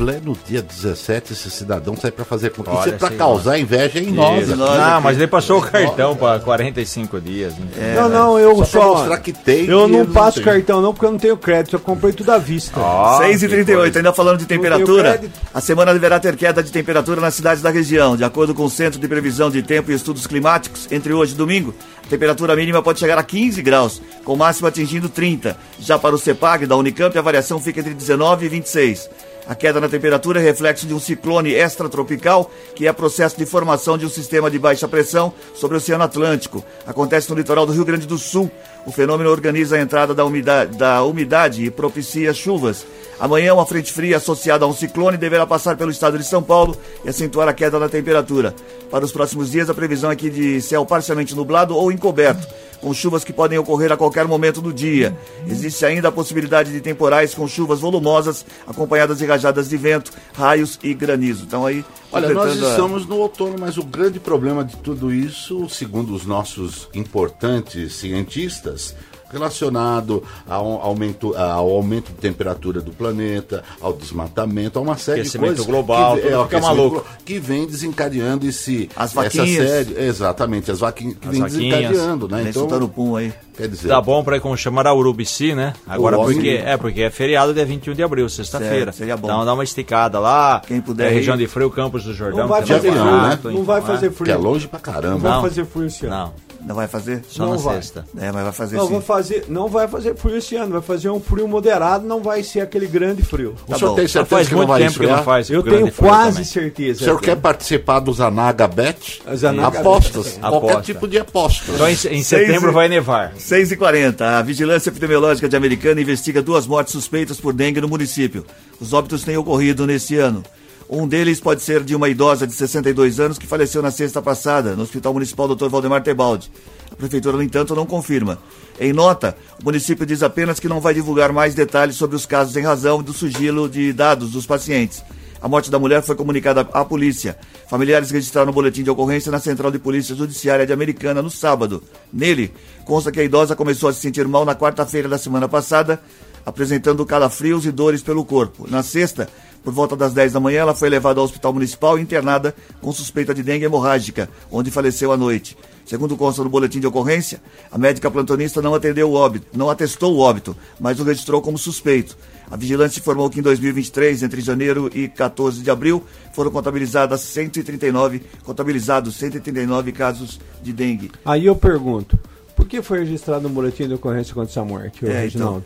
pleno 0.01 0.35
dia 0.47 0.63
17, 0.63 1.33
esse 1.33 1.51
cidadão 1.51 1.95
sai 1.95 2.09
pra 2.09 2.25
fazer 2.25 2.49
compra. 2.49 2.73
Olha, 2.73 2.95
Isso 2.95 3.05
é 3.05 3.09
sim, 3.09 3.15
causar 3.17 3.59
inveja 3.59 3.99
em 3.99 4.11
nós. 4.11 4.41
Isso. 4.43 4.53
aqui. 4.53 4.59
nós 4.59 4.77
Não, 4.79 5.01
mas 5.01 5.15
ele 5.17 5.27
passou 5.27 5.59
o 5.59 5.61
cartão 5.61 6.15
para 6.15 6.39
45 6.39 7.21
dias. 7.21 7.53
né? 7.53 7.67
É, 7.77 7.95
não, 7.95 8.09
não, 8.09 8.39
eu 8.39 8.55
Só 8.57 8.65
só. 8.65 8.93
mostrar 8.95 9.19
que 9.19 9.31
tem 9.31 9.65
eu 9.67 9.87
não 9.87 9.99
não 9.99 10.05
passo 10.07 10.37
tem. 10.41 10.45
cartão, 10.45 10.81
não, 10.81 10.91
porque 10.91 11.05
eu 11.05 11.11
não 11.11 11.19
tenho 11.19 11.37
crédito. 11.37 11.75
Eu 11.75 11.79
comprei 11.79 12.11
tudo 12.13 12.31
à 12.31 12.39
vista. 12.39 12.79
Ó, 12.79 13.19
6 13.19 13.43
e 13.43 13.47
que 13.47 13.53
38 13.53 13.77
coisa. 13.83 13.99
ainda 13.99 14.11
falando 14.13 14.39
de 14.39 14.45
temperatura, 14.47 15.21
a 15.53 15.61
semana 15.61 15.93
deverá 15.93 16.19
ter 16.19 16.35
queda 16.35 16.63
de 16.63 16.71
temperatura 16.71 17.21
nas 17.21 17.35
cidades 17.35 17.61
da 17.61 17.69
região. 17.69 18.17
De 18.17 18.23
acordo 18.23 18.55
com 18.55 18.65
o 18.65 18.69
Centro 18.71 18.99
de 18.99 19.07
Previsão 19.07 19.51
de 19.51 19.61
Tempo 19.61 19.91
e 19.91 19.93
Estudos 19.93 20.25
Climáticos, 20.25 20.87
entre 20.91 21.13
hoje 21.13 21.33
e 21.33 21.37
domingo, 21.37 21.75
a 22.03 22.09
temperatura 22.09 22.55
mínima 22.55 22.81
pode 22.81 22.99
chegar 22.99 23.19
a 23.19 23.23
15 23.23 23.61
graus, 23.61 24.01
com 24.25 24.35
máxima 24.35 24.69
atingindo 24.69 25.09
30. 25.09 25.55
Já 25.79 25.99
para 25.99 26.15
o 26.15 26.17
CEPAG 26.17 26.65
da 26.65 26.75
Unicamp, 26.75 27.15
a 27.15 27.21
variação 27.21 27.59
fica 27.59 27.81
entre 27.81 27.93
19 27.93 28.47
e 28.47 28.49
26. 28.49 29.07
A 29.47 29.55
queda 29.55 29.81
na 29.81 29.89
temperatura 29.89 30.39
é 30.39 30.43
reflexo 30.43 30.85
de 30.85 30.93
um 30.93 30.99
ciclone 30.99 31.53
extratropical, 31.53 32.49
que 32.75 32.87
é 32.87 32.93
processo 32.93 33.37
de 33.37 33.45
formação 33.45 33.97
de 33.97 34.05
um 34.05 34.09
sistema 34.09 34.49
de 34.51 34.59
baixa 34.59 34.87
pressão 34.87 35.33
sobre 35.55 35.75
o 35.75 35.79
Oceano 35.79 36.03
Atlântico. 36.03 36.63
Acontece 36.85 37.29
no 37.29 37.35
litoral 37.35 37.65
do 37.65 37.73
Rio 37.73 37.85
Grande 37.85 38.05
do 38.05 38.17
Sul. 38.17 38.51
O 38.85 38.91
fenômeno 38.91 39.29
organiza 39.29 39.75
a 39.75 39.81
entrada 39.81 40.13
da 40.13 40.25
umidade, 40.25 40.77
da 40.77 41.03
umidade 41.03 41.63
e 41.63 41.69
propicia 41.69 42.33
chuvas. 42.33 42.85
Amanhã, 43.19 43.53
uma 43.53 43.65
frente 43.65 43.91
fria 43.91 44.17
associada 44.17 44.65
a 44.65 44.67
um 44.67 44.73
ciclone 44.73 45.15
deverá 45.15 45.45
passar 45.45 45.77
pelo 45.77 45.91
estado 45.91 46.17
de 46.17 46.23
São 46.23 46.41
Paulo 46.41 46.75
e 47.05 47.09
acentuar 47.09 47.47
a 47.47 47.53
queda 47.53 47.77
na 47.77 47.87
temperatura. 47.87 48.55
Para 48.89 49.05
os 49.05 49.11
próximos 49.11 49.51
dias, 49.51 49.69
a 49.69 49.73
previsão 49.75 50.09
é 50.09 50.15
que 50.15 50.29
de 50.29 50.59
céu 50.61 50.83
parcialmente 50.83 51.35
nublado 51.35 51.77
ou 51.77 51.91
encoberto, 51.91 52.47
com 52.81 52.91
chuvas 52.91 53.23
que 53.23 53.31
podem 53.31 53.59
ocorrer 53.59 53.91
a 53.91 53.97
qualquer 53.97 54.25
momento 54.25 54.59
do 54.59 54.73
dia. 54.73 55.15
Existe 55.47 55.85
ainda 55.85 56.07
a 56.07 56.11
possibilidade 56.11 56.71
de 56.71 56.81
temporais 56.81 57.35
com 57.35 57.47
chuvas 57.47 57.79
volumosas, 57.79 58.43
acompanhadas 58.65 59.19
de 59.19 59.25
rajadas 59.27 59.69
de 59.69 59.77
vento, 59.77 60.11
raios 60.33 60.79
e 60.81 60.91
granizo. 60.95 61.43
Então 61.43 61.63
aí, 61.63 61.85
Olha, 62.11 62.33
nós 62.33 62.55
estamos 62.55 63.05
no 63.05 63.17
outono, 63.17 63.55
mas 63.57 63.77
o 63.77 63.83
grande 63.83 64.19
problema 64.19 64.63
de 64.65 64.75
tudo 64.77 65.13
isso, 65.13 65.69
segundo 65.69 66.13
os 66.13 66.25
nossos 66.25 66.89
importantes 66.93 67.93
cientistas, 67.93 68.95
relacionado 69.31 70.23
ao 70.47 70.81
aumento, 70.81 71.35
ao 71.35 71.69
aumento 71.69 72.07
de 72.07 72.17
temperatura 72.17 72.81
do 72.81 72.91
planeta, 72.91 73.63
ao 73.81 73.93
desmatamento, 73.93 74.77
a 74.79 74.81
uma 74.81 74.97
série 74.97 75.23
de 75.23 75.37
coisas 75.37 75.65
global, 75.65 76.15
que, 76.15 76.21
o 76.21 76.23
fica 76.23 76.41
aquecimento 76.43 76.63
maluco. 76.77 77.05
que 77.25 77.39
vem 77.39 77.65
desencadeando 77.65 78.47
esse 78.47 78.89
As 78.95 79.11
essa 79.11 79.23
vaquinhas. 79.23 79.69
série, 79.69 80.03
exatamente, 80.03 80.71
as 80.71 80.79
vaquinhas 80.79 81.15
que 81.19 81.27
As 81.27 81.31
vem 81.33 81.41
vaquinhas. 81.41 81.79
desencadeando, 81.81 82.27
né? 82.27 82.41
Então, 82.41 82.53
soltando 82.53 82.85
o 82.85 82.89
pum 82.89 83.15
aí. 83.15 83.33
quer 83.55 83.67
dizer, 83.67 83.87
Tá 83.89 84.01
bom 84.01 84.23
pra 84.23 84.37
ir 84.37 84.39
como 84.41 84.55
chamar 84.57 84.87
a 84.87 84.93
Urubici, 84.93 85.53
né? 85.55 85.73
Agora 85.87 86.17
porque 86.17 86.61
é 86.63 86.77
porque 86.77 87.01
é 87.03 87.09
feriado 87.09 87.53
dia 87.53 87.65
21 87.65 87.93
de 87.93 88.03
abril, 88.03 88.27
sexta-feira. 88.29 88.91
Seria 88.91 89.17
bom. 89.17 89.27
Então 89.27 89.45
dá 89.45 89.53
uma 89.53 89.63
esticada 89.63 90.19
lá. 90.19 90.61
Quem 90.65 90.81
puder 90.81 91.11
É, 91.11 91.13
região 91.13 91.35
de 91.37 91.47
frio, 91.47 91.69
Campos 91.69 92.03
do 92.03 92.13
Jordão. 92.13 92.39
Não 92.41 92.47
vai 92.47 92.63
tem 92.63 92.75
fazer 92.75 92.91
frio, 92.91 93.05
né? 93.05 93.39
Não 93.43 93.63
vai 93.63 93.79
é. 93.79 93.81
fazer 93.83 94.09
que 94.09 94.15
frio. 94.15 94.33
é 94.33 94.37
longe 94.37 94.67
pra 94.67 94.79
Não 94.79 94.83
caramba. 94.83 95.17
vai 95.17 95.31
Não. 95.31 95.41
fazer 95.41 95.65
frio 95.65 95.85
esse 95.85 96.05
ano. 96.05 96.15
Não, 96.15 96.33
Não 96.65 96.75
vai 96.75 96.87
fazer? 96.87 97.21
só 97.27 97.43
Não 97.45 97.51
na 97.53 97.57
vai. 97.57 97.75
sexta. 97.75 98.05
É, 98.17 98.31
mas 98.31 98.43
vai 98.43 98.51
fazer 98.51 98.77
Não, 98.77 98.85
sim. 98.87 98.93
vai 98.93 99.01
fazer, 99.01 99.45
não 99.49 99.67
vai 99.67 99.87
fazer 99.87 100.15
frio 100.15 100.37
esse 100.37 100.55
ano, 100.55 100.71
vai 100.73 100.81
fazer 100.81 101.09
um 101.09 101.19
frio 101.19 101.47
moderado, 101.47 102.05
não 102.07 102.21
vai 102.21 102.43
ser 102.43 102.61
aquele 102.61 102.85
grande 102.87 103.23
frio. 103.23 103.55
O 103.67 103.71
Tá 103.71 103.77
senhor 103.77 103.89
bom. 103.91 103.95
tem 103.95 104.07
certeza 104.07 104.25
faz 104.35 104.47
que 104.47 104.55
não 104.55 104.67
vai 104.67 104.81
tempo 104.83 104.99
que 104.99 105.07
não 105.07 105.23
faz 105.23 105.49
Eu 105.49 105.63
tenho 105.63 105.91
quase 105.91 106.29
também. 106.29 106.41
O 106.43 106.45
certeza. 106.45 107.03
senhor 107.03 107.19
quer 107.19 107.35
participar 107.37 107.99
dos 107.99 108.21
Anaga 108.21 108.67
Bet? 108.67 109.21
As 109.25 109.43
Anaga 109.43 109.79
Apostas. 109.79 110.25
Bet. 110.25 110.39
Qualquer 110.39 110.57
Aposta. 110.71 110.81
tipo 110.81 111.07
de 111.07 111.17
aposta. 111.19 111.71
Então 111.71 111.87
em, 111.89 111.93
em 111.93 112.23
setembro 112.23 112.69
e- 112.71 112.73
vai 112.73 112.87
nevar. 112.87 113.33
6 113.37 113.71
e 113.71 113.77
40 113.77 114.37
A 114.37 114.41
Vigilância 114.41 114.89
Epidemiológica 114.89 115.49
de 115.49 115.55
Americana 115.55 115.99
investiga 116.01 116.41
duas 116.41 116.67
mortes 116.67 116.93
suspeitas 116.93 117.39
por 117.39 117.53
dengue 117.53 117.81
no 117.81 117.87
município. 117.87 118.45
Os 118.79 118.93
óbitos 118.93 119.23
têm 119.23 119.35
ocorrido 119.37 119.87
neste 119.87 120.17
ano. 120.17 120.43
Um 120.93 121.07
deles 121.07 121.39
pode 121.39 121.61
ser 121.61 121.85
de 121.85 121.95
uma 121.95 122.09
idosa 122.09 122.45
de 122.45 122.51
62 122.51 123.17
anos 123.17 123.37
que 123.37 123.47
faleceu 123.47 123.81
na 123.81 123.91
sexta 123.91 124.21
passada, 124.21 124.75
no 124.75 124.83
Hospital 124.83 125.13
Municipal 125.13 125.47
Dr. 125.47 125.69
Valdemar 125.69 126.03
Tebaldi. 126.03 126.51
A 126.91 126.95
Prefeitura, 126.95 127.37
no 127.37 127.43
entanto, 127.43 127.73
não 127.73 127.85
confirma. 127.85 128.37
Em 128.77 128.91
nota, 128.91 129.37
o 129.61 129.63
município 129.63 130.05
diz 130.05 130.21
apenas 130.21 130.59
que 130.59 130.67
não 130.67 130.81
vai 130.81 130.93
divulgar 130.93 131.31
mais 131.31 131.55
detalhes 131.55 131.95
sobre 131.95 132.17
os 132.17 132.25
casos 132.25 132.57
em 132.57 132.61
razão 132.61 133.01
do 133.01 133.13
sigilo 133.13 133.69
de 133.69 133.93
dados 133.93 134.31
dos 134.31 134.45
pacientes. 134.45 135.01
A 135.41 135.47
morte 135.47 135.71
da 135.71 135.79
mulher 135.79 136.03
foi 136.03 136.13
comunicada 136.13 136.67
à 136.73 136.83
polícia. 136.83 137.37
Familiares 137.69 138.11
registraram 138.11 138.51
o 138.51 138.53
boletim 138.53 138.83
de 138.83 138.89
ocorrência 138.89 139.31
na 139.31 139.39
Central 139.39 139.71
de 139.71 139.79
Polícia 139.79 140.13
Judiciária 140.13 140.67
de 140.67 140.73
Americana 140.73 141.21
no 141.21 141.31
sábado. 141.31 141.81
Nele, 142.11 142.51
consta 142.83 143.13
que 143.13 143.21
a 143.21 143.23
idosa 143.23 143.55
começou 143.55 143.87
a 143.87 143.93
se 143.93 144.01
sentir 144.01 144.27
mal 144.27 144.43
na 144.43 144.55
quarta-feira 144.55 145.07
da 145.07 145.17
semana 145.17 145.47
passada, 145.47 146.01
apresentando 146.45 147.05
calafrios 147.05 147.65
e 147.65 147.71
dores 147.71 148.03
pelo 148.03 148.25
corpo. 148.25 148.67
Na 148.69 148.83
sexta, 148.83 149.29
Por 149.63 149.73
volta 149.73 149.95
das 149.95 150.13
10 150.13 150.33
da 150.33 150.39
manhã, 150.39 150.61
ela 150.61 150.73
foi 150.73 150.89
levada 150.89 151.19
ao 151.19 151.25
hospital 151.25 151.53
municipal 151.53 151.97
e 151.97 152.01
internada 152.01 152.55
com 152.81 152.91
suspeita 152.91 153.33
de 153.33 153.43
dengue 153.43 153.65
hemorrágica, 153.65 154.27
onde 154.51 154.71
faleceu 154.71 155.11
à 155.11 155.17
noite. 155.17 155.55
Segundo 155.85 156.15
consta 156.15 156.43
no 156.43 156.49
boletim 156.49 156.79
de 156.79 156.87
ocorrência, 156.87 157.41
a 157.71 157.77
médica 157.77 158.09
plantonista 158.09 158.61
não 158.61 158.73
atendeu 158.73 159.09
o 159.09 159.13
óbito, 159.13 159.47
não 159.53 159.69
atestou 159.69 160.15
o 160.15 160.19
óbito, 160.19 160.55
mas 160.79 160.99
o 160.99 161.03
registrou 161.03 161.41
como 161.41 161.57
suspeito. 161.57 162.17
A 162.49 162.55
vigilância 162.55 162.99
informou 162.99 163.29
que 163.29 163.39
em 163.39 163.43
2023, 163.43 164.23
entre 164.23 164.41
janeiro 164.41 164.89
e 164.93 165.07
14 165.07 165.61
de 165.61 165.69
abril, 165.69 166.03
foram 166.33 166.49
contabilizadas 166.49 167.21
139, 167.21 168.21
contabilizados 168.43 169.15
139 169.15 169.91
casos 169.91 170.39
de 170.63 170.73
dengue. 170.73 171.11
Aí 171.25 171.45
eu 171.45 171.55
pergunto, 171.55 172.17
por 172.55 172.65
que 172.67 172.81
foi 172.81 172.99
registrado 172.99 173.43
no 173.43 173.49
boletim 173.49 173.87
de 173.87 173.93
ocorrência 173.93 174.33
contra 174.33 174.49
essa 174.49 174.63
morte, 174.63 175.05
É, 175.05 175.21
Reginaldo? 175.21 175.65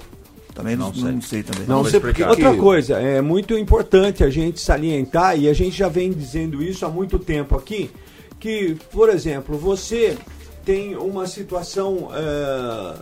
Também 0.56 0.76
não, 0.78 0.90
não 0.92 1.22
sei 1.22 1.44
também. 1.44 1.68
Não, 1.68 1.84
Não 1.84 1.90
sei 1.90 2.00
porque 2.00 2.24
Outra 2.24 2.52
que- 2.52 2.58
coisa, 2.58 2.96
é 2.98 3.22
muito 3.22 3.56
importante 3.58 4.24
a 4.24 4.30
gente 4.30 4.60
salientar, 4.62 5.38
e 5.38 5.50
a 5.50 5.54
gente 5.54 5.78
já 5.78 5.90
vem 5.90 6.12
dizendo 6.14 6.64
isso 6.64 6.86
há 6.86 6.90
muito 6.90 7.20
tempo 7.20 7.56
aqui, 7.58 7.92
que, 8.40 8.78
por 8.92 9.10
exemplo, 9.10 9.58
você 9.58 10.18
tem 10.64 10.96
uma 10.96 11.28
situação 11.28 12.10
eh, 12.14 12.94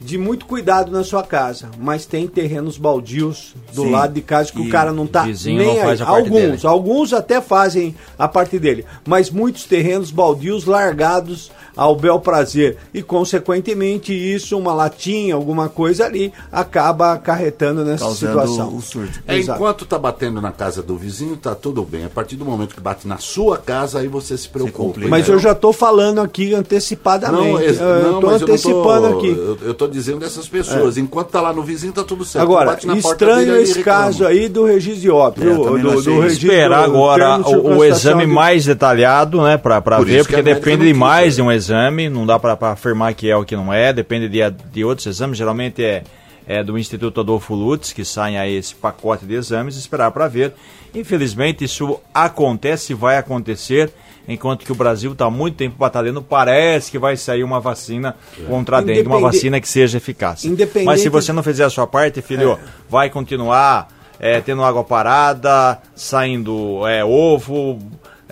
de 0.00 0.16
muito 0.18 0.46
cuidado 0.46 0.90
na 0.90 1.04
sua 1.04 1.22
casa, 1.22 1.70
mas 1.78 2.06
tem 2.06 2.26
terrenos 2.26 2.76
baldios 2.78 3.54
do 3.74 3.82
Sim. 3.82 3.90
lado 3.90 4.14
de 4.14 4.20
casa 4.22 4.50
que 4.50 4.60
o 4.60 4.68
cara 4.68 4.90
não 4.90 5.06
tá 5.06 5.22
vizinho 5.22 5.58
nem 5.58 5.76
não 5.78 5.88
aí. 5.90 6.02
alguns, 6.02 6.30
dele. 6.32 6.58
alguns 6.64 7.12
até 7.12 7.40
fazem 7.40 7.94
a 8.18 8.26
parte 8.26 8.58
dele, 8.58 8.84
mas 9.06 9.30
muitos 9.30 9.64
terrenos 9.64 10.10
baldios 10.10 10.64
largados 10.64 11.52
ao 11.76 11.96
bel 11.96 12.20
prazer 12.20 12.76
e 12.92 13.02
consequentemente 13.02 14.12
isso 14.12 14.58
uma 14.58 14.72
latinha 14.74 15.34
alguma 15.34 15.68
coisa 15.68 16.04
ali 16.04 16.32
acaba 16.50 17.12
acarretando 17.12 17.84
nessa 17.84 18.04
Causando 18.04 18.32
situação 18.32 18.76
o 18.76 18.82
surto. 18.82 19.20
É, 19.26 19.38
enquanto 19.38 19.84
tá 19.84 19.98
batendo 19.98 20.40
na 20.40 20.52
casa 20.52 20.82
do 20.82 20.96
vizinho, 20.96 21.36
tá 21.36 21.54
tudo 21.54 21.82
bem. 21.82 22.04
A 22.04 22.10
partir 22.10 22.36
do 22.36 22.44
momento 22.44 22.74
que 22.74 22.80
bate 22.80 23.06
na 23.06 23.18
sua 23.18 23.58
casa, 23.58 23.98
aí 24.00 24.08
você 24.08 24.36
se 24.36 24.48
preocupa. 24.48 24.78
complica. 24.78 25.08
mas 25.08 25.28
eu 25.28 25.38
já 25.38 25.54
tô 25.54 25.72
falando 25.72 26.20
aqui 26.20 26.54
antecipadamente 26.54 27.78
Não, 27.78 27.86
eu 27.88 28.12
não, 28.12 28.20
tô 28.20 28.28
antecipando 28.28 29.06
eu 29.06 29.12
tô, 29.12 29.18
aqui 29.18 29.28
É. 29.30 29.32
Eu, 29.32 29.58
eu 29.68 29.74
tô 29.74 29.86
dizendo 29.88 30.18
dessas 30.20 30.48
pessoas. 30.48 30.96
Enquanto 30.98 31.30
tá 31.30 31.40
lá 31.40 31.52
no 31.52 31.62
vizinho, 31.62 31.92
tá 31.92 32.04
tudo 32.04 32.24
certo. 32.24 32.42
Agora, 32.42 32.70
Bate 32.72 32.86
na 32.86 32.96
porta 32.96 33.08
estranho 33.24 33.56
esse 33.56 33.78
reclama. 33.78 34.00
caso 34.02 34.26
aí 34.26 34.48
do 34.48 34.64
registro 34.64 35.00
de 35.00 35.10
óbito, 35.10 35.46
É, 35.46 35.54
do, 35.54 35.78
do, 35.78 36.02
do 36.02 36.26
Esperar 36.26 36.88
do 36.88 36.96
agora 36.96 37.38
o, 37.40 37.76
o 37.78 37.84
exame 37.84 38.26
de- 38.26 38.32
mais 38.32 38.64
detalhado, 38.64 39.42
né? 39.42 39.56
Por 39.56 39.72
ver, 40.04 40.24
porque 40.24 40.42
depende 40.42 40.78
não 40.78 40.86
de 40.86 40.92
quis, 40.92 40.98
mais 40.98 41.32
é. 41.32 41.36
de 41.36 41.42
um 41.42 41.52
exame, 41.52 41.61
não 42.10 42.26
dá 42.26 42.38
pra, 42.38 42.56
pra 42.56 42.70
afirmar 42.72 43.14
que 43.14 43.30
é 43.30 43.36
o 43.36 43.44
que 43.44 43.54
não 43.56 43.72
é, 43.72 43.92
depende 43.92 44.28
de, 44.28 44.38
de 44.50 44.84
outros 44.84 45.06
exames, 45.06 45.36
geralmente 45.38 45.84
é, 45.84 46.02
é 46.46 46.62
do 46.64 46.78
Instituto 46.78 47.20
Adolfo 47.20 47.54
Lutz, 47.54 47.92
que 47.92 48.04
saem 48.04 48.38
aí 48.38 48.54
esse 48.56 48.74
pacote 48.74 49.24
de 49.26 49.34
exames, 49.34 49.76
esperar 49.76 50.10
pra 50.10 50.28
ver. 50.28 50.52
Infelizmente 50.94 51.64
isso 51.64 51.98
acontece 52.12 52.92
e 52.92 52.96
vai 52.96 53.16
acontecer, 53.16 53.90
enquanto 54.28 54.64
que 54.64 54.72
o 54.72 54.74
Brasil 54.74 55.12
está 55.12 55.30
muito 55.30 55.56
tempo 55.56 55.76
batalhando, 55.78 56.20
parece 56.22 56.90
que 56.90 56.98
vai 56.98 57.16
sair 57.16 57.42
uma 57.44 57.60
vacina 57.60 58.14
contra 58.46 58.78
a 58.78 58.80
dengue, 58.86 59.06
uma 59.08 59.16
vacina 59.32 59.60
que 59.60 59.68
seja 59.68 59.96
eficaz. 59.98 60.44
Independente- 60.44 60.84
Mas 60.86 61.00
se 61.00 61.08
você 61.08 61.32
não 61.32 61.42
fizer 61.42 61.64
a 61.64 61.70
sua 61.70 61.86
parte, 61.86 62.20
filho, 62.20 62.58
vai 62.90 63.08
continuar 63.08 63.88
é, 64.20 64.40
tendo 64.40 64.62
água 64.62 64.84
parada, 64.84 65.78
saindo 65.94 66.86
é, 66.86 67.04
ovo, 67.04 67.78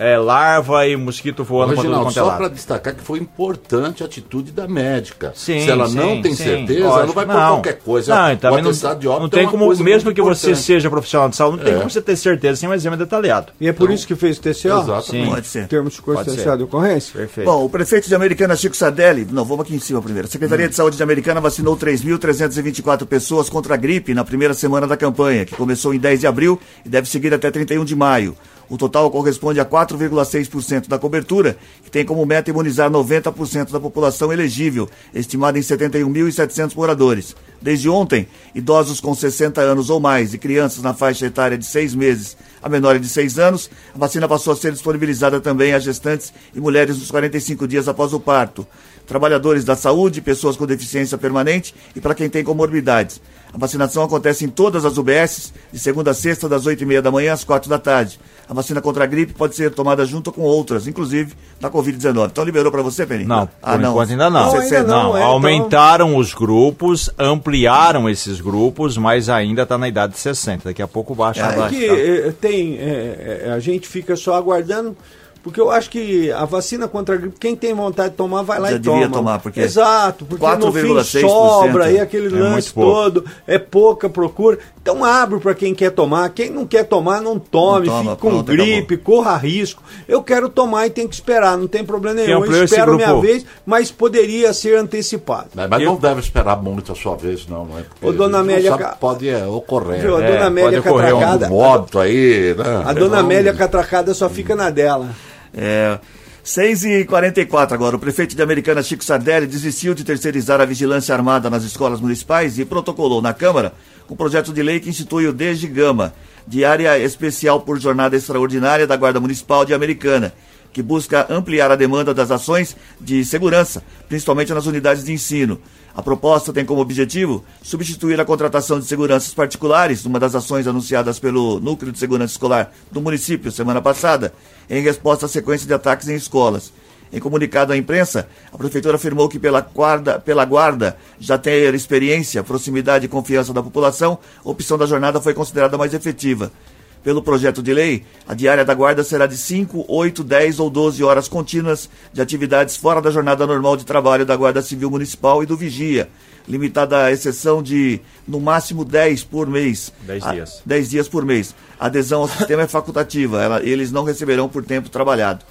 é, 0.01 0.17
larva 0.17 0.87
e 0.87 0.95
mosquito 0.95 1.43
voando 1.43 1.73
para 1.73 1.83
tudo 1.83 1.93
Reginaldo, 1.93 2.05
quanto 2.13 2.17
é 2.19 2.31
só 2.31 2.35
para 2.37 2.47
destacar 2.47 2.95
que 2.95 3.03
foi 3.03 3.19
importante 3.19 4.01
a 4.01 4.07
atitude 4.07 4.51
da 4.51 4.67
médica. 4.67 5.31
Sim, 5.35 5.61
Se 5.61 5.69
ela 5.69 5.87
sim, 5.87 5.95
não 5.95 6.21
tem 6.23 6.33
sim, 6.33 6.43
certeza, 6.43 6.79
ela 6.79 6.89
não 6.89 6.95
lógico. 6.95 7.13
vai 7.13 7.25
por 7.27 7.35
Não. 7.35 7.49
qualquer 7.53 7.77
coisa. 7.77 8.15
Não, 8.15 8.31
e 8.31 8.33
o 8.33 8.63
não, 8.63 8.71
de 8.95 9.07
óbito 9.07 9.19
não 9.19 9.25
é 9.27 9.29
tem 9.29 9.43
uma 9.43 9.51
como, 9.51 9.65
coisa 9.67 9.83
mesmo 9.83 10.11
que 10.11 10.19
você 10.23 10.47
importante. 10.47 10.65
seja 10.65 10.89
profissional 10.89 11.29
de 11.29 11.35
saúde, 11.35 11.57
não 11.57 11.63
tem 11.65 11.73
É. 11.75 11.77
como 11.77 11.89
você 11.91 12.01
ter 12.01 12.15
certeza 12.15 12.59
sem 12.59 12.67
um 12.67 12.73
exame 12.73 12.97
detalhado. 12.97 13.53
E 13.61 13.67
é 13.67 13.73
por 13.73 13.91
isso 13.91 14.07
que 14.07 14.15
fez 14.15 14.39
o 14.39 14.41
TCO? 14.41 14.49
Exatamente. 14.69 15.05
Sim. 15.05 15.25
Pode 15.29 15.47
ser. 15.47 15.67
Termo 15.67 15.91
circunstancial 15.91 16.57
de 16.57 16.63
ocorrência? 16.63 17.13
Perfeito. 17.13 17.45
Bom, 17.45 17.63
o 17.63 17.69
prefeito 17.69 18.07
de 18.07 18.15
Americana, 18.15 18.55
Chico 18.55 18.75
Sardelli, 18.75 19.27
não, 19.31 19.45
vamos 19.45 19.65
aqui 19.65 19.75
em 19.75 19.79
cima 19.79 20.01
primeiro. 20.01 20.27
A 20.27 20.31
Secretaria 20.31 20.67
de 20.67 20.75
Saúde 20.75 20.97
de 20.97 21.03
Americana 21.03 21.39
vacinou 21.39 21.77
3.324 21.77 23.05
pessoas 23.05 23.49
contra 23.49 23.75
a 23.75 23.77
gripe 23.77 24.15
na 24.15 24.23
primeira 24.23 24.53
semana 24.55 24.87
da 24.87 24.97
campanha, 24.97 25.45
que 25.45 25.55
começou 25.55 25.93
em 25.93 25.99
10 25.99 26.21
de 26.21 26.27
abril 26.27 26.59
e 26.83 26.89
deve 26.89 27.07
seguir 27.07 27.33
até 27.35 27.51
31 27.51 27.85
de 27.85 27.95
maio. 27.95 28.35
O 28.71 28.77
total 28.77 29.11
corresponde 29.11 29.59
a 29.59 29.65
4,6% 29.65 30.87
da 30.87 30.97
cobertura, 30.97 31.57
que 31.83 31.91
tem 31.91 32.05
como 32.05 32.25
meta 32.25 32.51
imunizar 32.51 32.89
90% 32.89 33.69
da 33.69 33.81
população 33.81 34.31
elegível, 34.31 34.89
estimada 35.13 35.59
em 35.59 35.61
71.700 35.61 36.73
moradores. 36.73 37.35
Desde 37.61 37.89
ontem, 37.89 38.29
idosos 38.55 39.01
com 39.01 39.13
60 39.13 39.59
anos 39.59 39.89
ou 39.89 39.99
mais 39.99 40.33
e 40.33 40.37
crianças 40.37 40.81
na 40.81 40.93
faixa 40.93 41.25
etária 41.25 41.57
de 41.57 41.65
6 41.65 41.93
meses 41.95 42.37
a 42.63 42.69
menores 42.69 43.01
de 43.01 43.09
6 43.09 43.39
anos, 43.39 43.69
a 43.93 43.97
vacina 43.97 44.25
passou 44.25 44.53
a 44.53 44.55
ser 44.55 44.71
disponibilizada 44.71 45.41
também 45.41 45.73
a 45.73 45.79
gestantes 45.79 46.31
e 46.55 46.61
mulheres 46.61 46.97
nos 46.97 47.11
45 47.11 47.67
dias 47.67 47.89
após 47.89 48.13
o 48.13 48.21
parto. 48.21 48.65
Trabalhadores 49.05 49.65
da 49.65 49.75
saúde, 49.75 50.21
pessoas 50.21 50.55
com 50.55 50.65
deficiência 50.65 51.17
permanente 51.17 51.75
e 51.93 51.99
para 51.99 52.15
quem 52.15 52.29
tem 52.29 52.41
comorbidades. 52.41 53.19
A 53.53 53.57
vacinação 53.57 54.03
acontece 54.03 54.45
em 54.45 54.47
todas 54.49 54.85
as 54.85 54.97
UBSs, 54.97 55.53
de 55.73 55.77
segunda 55.79 56.11
a 56.11 56.13
sexta, 56.13 56.47
das 56.47 56.65
8 56.65 56.81
e 56.83 56.85
meia 56.85 57.01
da 57.01 57.11
manhã 57.11 57.33
às 57.33 57.43
4 57.43 57.69
da 57.69 57.77
tarde. 57.77 58.19
A 58.47 58.53
vacina 58.53 58.81
contra 58.81 59.03
a 59.03 59.07
gripe 59.07 59.33
pode 59.33 59.55
ser 59.55 59.71
tomada 59.71 60.05
junto 60.05 60.31
com 60.31 60.41
outras, 60.41 60.87
inclusive 60.87 61.33
da 61.59 61.69
Covid-19. 61.69 62.27
Então 62.31 62.43
liberou 62.43 62.71
para 62.71 62.81
você, 62.81 63.05
Peninha? 63.05 63.27
Não, 63.27 63.47
por 63.47 63.79
enquanto 63.81 64.09
ainda 64.11 64.29
não. 64.29 64.45
Não, 64.53 64.59
ainda 64.59 64.83
Não, 64.83 64.87
não, 65.03 65.17
é, 65.17 65.19
então- 65.19 65.31
aumentaram 65.31 66.15
os 66.17 66.33
grupos, 66.33 67.09
ampliaram 67.17 68.09
esses 68.09 68.39
grupos, 68.41 68.97
mas 68.97 69.29
ainda 69.29 69.63
está 69.63 69.77
na 69.77 69.87
idade 69.87 70.13
de 70.13 70.19
60. 70.19 70.69
Daqui 70.69 70.81
a 70.81 70.87
pouco 70.87 71.13
baixa. 71.15 71.41
É, 71.41 71.53
É 71.53 71.55
baixa, 71.57 71.75
que 71.75 71.87
tá? 71.87 71.93
eh, 71.93 72.33
tem, 72.39 72.77
eh, 72.79 73.51
a 73.55 73.59
gente 73.59 73.87
fica 73.87 74.15
só 74.15 74.35
aguardando, 74.35 74.95
porque 75.43 75.59
eu 75.59 75.71
acho 75.71 75.89
que 75.89 76.31
a 76.31 76.45
vacina 76.45 76.87
contra 76.87 77.15
a 77.15 77.17
gripe, 77.17 77.35
quem 77.39 77.55
tem 77.55 77.73
vontade 77.73 78.11
de 78.11 78.15
tomar, 78.15 78.43
vai 78.43 78.59
lá 78.59 78.69
Já 78.69 78.75
e 78.75 78.79
devia 78.79 79.01
toma. 79.03 79.17
tomar, 79.17 79.39
porque 79.39 79.59
Exato, 79.59 80.25
porque 80.25 80.45
no 80.45 80.71
fim 80.71 80.93
4,6% 80.93 81.21
sobra 81.21 81.85
aí 81.85 81.99
aquele 81.99 82.27
é 82.27 82.39
lance 82.39 82.73
todo, 82.73 83.25
é 83.47 83.57
pouca 83.57 84.09
procura. 84.09 84.59
Então 84.81 85.03
abre 85.03 85.39
para 85.39 85.53
quem 85.53 85.75
quer 85.75 85.91
tomar, 85.91 86.29
quem 86.29 86.49
não 86.49 86.65
quer 86.65 86.83
tomar, 86.83 87.21
não 87.21 87.37
tome, 87.37 87.87
Não 87.87 87.97
toma, 87.97 88.11
fique 88.11 88.21
com 88.21 88.29
pronto, 88.29 88.51
gripe, 88.51 88.97
corra 88.97 89.37
risco. 89.37 89.83
Eu 90.07 90.23
quero 90.23 90.49
tomar 90.49 90.87
e 90.87 90.89
tem 90.89 91.07
que 91.07 91.13
esperar, 91.13 91.57
não 91.57 91.67
tem 91.67 91.83
problema 91.83 92.15
nenhum. 92.15 92.43
Eu 92.43 92.63
espero 92.63 92.95
minha 92.95 93.15
vez, 93.19 93.45
mas 93.65 93.91
poderia 93.91 94.53
ser 94.53 94.77
antecipado. 94.77 95.49
Mas, 95.53 95.69
mas 95.69 95.83
não 95.83 95.95
deve 95.95 96.19
esperar 96.19 96.61
muito 96.61 96.91
a 96.91 96.95
sua 96.95 97.15
vez, 97.15 97.47
não, 97.47 97.65
não 97.65 97.79
é? 97.79 97.83
Porque 97.83 98.05
Ô, 98.07 98.11
dona 98.11 98.39
Amélia 98.39 98.71
sabe, 98.71 98.97
pode 98.99 99.29
é, 99.29 99.45
ocorrer. 99.45 100.01
Viu, 100.01 100.17
a 100.17 100.19
né? 100.19 100.31
dona 100.31 100.45
Amélia 100.45 100.81
pode 100.81 100.89
ocorrer 100.89 101.11
Catracada. 101.11 101.47
Um 101.49 101.57
óbito 101.57 101.99
aí, 101.99 102.55
né? 102.55 102.83
A 102.85 102.93
dona 102.93 103.19
Amélia 103.19 103.53
Catracada 103.53 104.13
só 104.13 104.29
fica 104.29 104.55
na 104.55 104.69
dela. 104.69 105.09
É, 105.53 105.99
6 106.43 106.85
e 106.85 107.05
44 107.05 107.75
agora. 107.75 107.95
O 107.95 107.99
prefeito 107.99 108.35
de 108.35 108.41
Americana, 108.41 108.81
Chico 108.81 109.03
Sardelli, 109.03 109.45
desistiu 109.45 109.93
de 109.93 110.03
terceirizar 110.03 110.59
a 110.59 110.65
vigilância 110.65 111.13
armada 111.13 111.49
nas 111.49 111.63
escolas 111.63 112.01
municipais 112.01 112.57
e 112.57 112.65
protocolou 112.65 113.21
na 113.21 113.33
Câmara 113.33 113.73
um 114.09 114.15
projeto 114.15 114.51
de 114.51 114.61
lei 114.61 114.79
que 114.79 114.89
institui 114.89 115.25
o 115.25 115.31
Desde 115.31 115.67
Gama, 115.67 116.13
Diária 116.45 116.99
Especial 116.99 117.61
por 117.61 117.79
Jornada 117.79 118.15
Extraordinária 118.15 118.85
da 118.85 118.97
Guarda 118.97 119.21
Municipal 119.21 119.63
de 119.63 119.73
Americana, 119.73 120.33
que 120.73 120.81
busca 120.81 121.25
ampliar 121.29 121.71
a 121.71 121.77
demanda 121.77 122.13
das 122.13 122.29
ações 122.29 122.75
de 122.99 123.23
segurança, 123.23 123.81
principalmente 124.09 124.53
nas 124.53 124.65
unidades 124.65 125.05
de 125.05 125.13
ensino. 125.13 125.61
A 125.95 126.01
proposta 126.01 126.53
tem 126.53 126.65
como 126.65 126.81
objetivo 126.81 127.43
substituir 127.61 128.19
a 128.19 128.25
contratação 128.25 128.79
de 128.79 128.85
seguranças 128.85 129.33
particulares, 129.33 130.05
uma 130.05 130.19
das 130.19 130.35
ações 130.35 130.65
anunciadas 130.65 131.19
pelo 131.19 131.59
Núcleo 131.59 131.91
de 131.91 131.99
Segurança 131.99 132.33
Escolar 132.33 132.71
do 132.89 133.01
município 133.01 133.51
semana 133.51 133.81
passada, 133.81 134.33
em 134.69 134.81
resposta 134.81 135.25
à 135.25 135.29
sequência 135.29 135.67
de 135.67 135.73
ataques 135.73 136.07
em 136.07 136.15
escolas. 136.15 136.71
Em 137.13 137.19
comunicado 137.19 137.73
à 137.73 137.77
imprensa, 137.77 138.29
a 138.53 138.57
prefeitura 138.57 138.95
afirmou 138.95 139.27
que 139.27 139.37
pela 139.37 139.59
guarda, 139.59 140.17
pela 140.17 140.45
guarda 140.45 140.95
já 141.19 141.37
ter 141.37 141.73
experiência, 141.75 142.41
proximidade 142.41 143.05
e 143.05 143.09
confiança 143.09 143.53
da 143.53 143.61
população, 143.61 144.17
a 144.45 144.49
opção 144.49 144.77
da 144.77 144.85
jornada 144.85 145.19
foi 145.19 145.33
considerada 145.33 145.77
mais 145.77 145.93
efetiva. 145.93 146.53
Pelo 147.03 147.21
projeto 147.23 147.63
de 147.63 147.73
lei, 147.73 148.03
a 148.27 148.35
diária 148.35 148.63
da 148.63 148.73
guarda 148.75 149.03
será 149.03 149.25
de 149.25 149.35
5, 149.35 149.85
8, 149.87 150.23
10 150.23 150.59
ou 150.59 150.69
12 150.69 151.03
horas 151.03 151.27
contínuas 151.27 151.89
de 152.13 152.21
atividades 152.21 152.77
fora 152.77 153.01
da 153.01 153.09
jornada 153.09 153.47
normal 153.47 153.75
de 153.75 153.85
trabalho 153.85 154.23
da 154.25 154.35
Guarda 154.35 154.61
Civil 154.61 154.91
Municipal 154.91 155.41
e 155.41 155.47
do 155.47 155.57
Vigia, 155.57 156.09
limitada 156.47 157.05
à 157.05 157.11
exceção 157.11 157.63
de, 157.63 157.99
no 158.27 158.39
máximo, 158.39 158.85
10 158.85 159.23
por 159.23 159.47
mês. 159.47 159.91
10 160.01 160.23
A- 160.23 160.31
dias. 160.33 160.61
10 160.63 160.89
dias 160.91 161.07
por 161.07 161.25
mês. 161.25 161.55
A 161.79 161.87
adesão 161.87 162.21
ao 162.21 162.27
sistema 162.27 162.61
é 162.61 162.67
facultativa, 162.67 163.41
ela- 163.41 163.63
eles 163.63 163.91
não 163.91 164.03
receberão 164.03 164.47
por 164.47 164.63
tempo 164.63 164.87
trabalhado. 164.87 165.43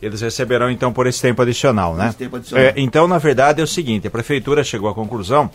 Eles 0.00 0.20
receberão 0.20 0.70
então 0.70 0.92
por 0.92 1.06
esse 1.08 1.20
tempo 1.20 1.42
adicional, 1.42 1.94
né? 1.96 2.08
Esse 2.08 2.18
tempo 2.18 2.36
adicional. 2.36 2.64
É, 2.66 2.74
então, 2.76 3.08
na 3.08 3.18
verdade, 3.18 3.60
é 3.60 3.64
o 3.64 3.66
seguinte: 3.66 4.06
a 4.06 4.10
prefeitura 4.10 4.62
chegou 4.62 4.88
à 4.88 4.94
conclusão 4.94 5.50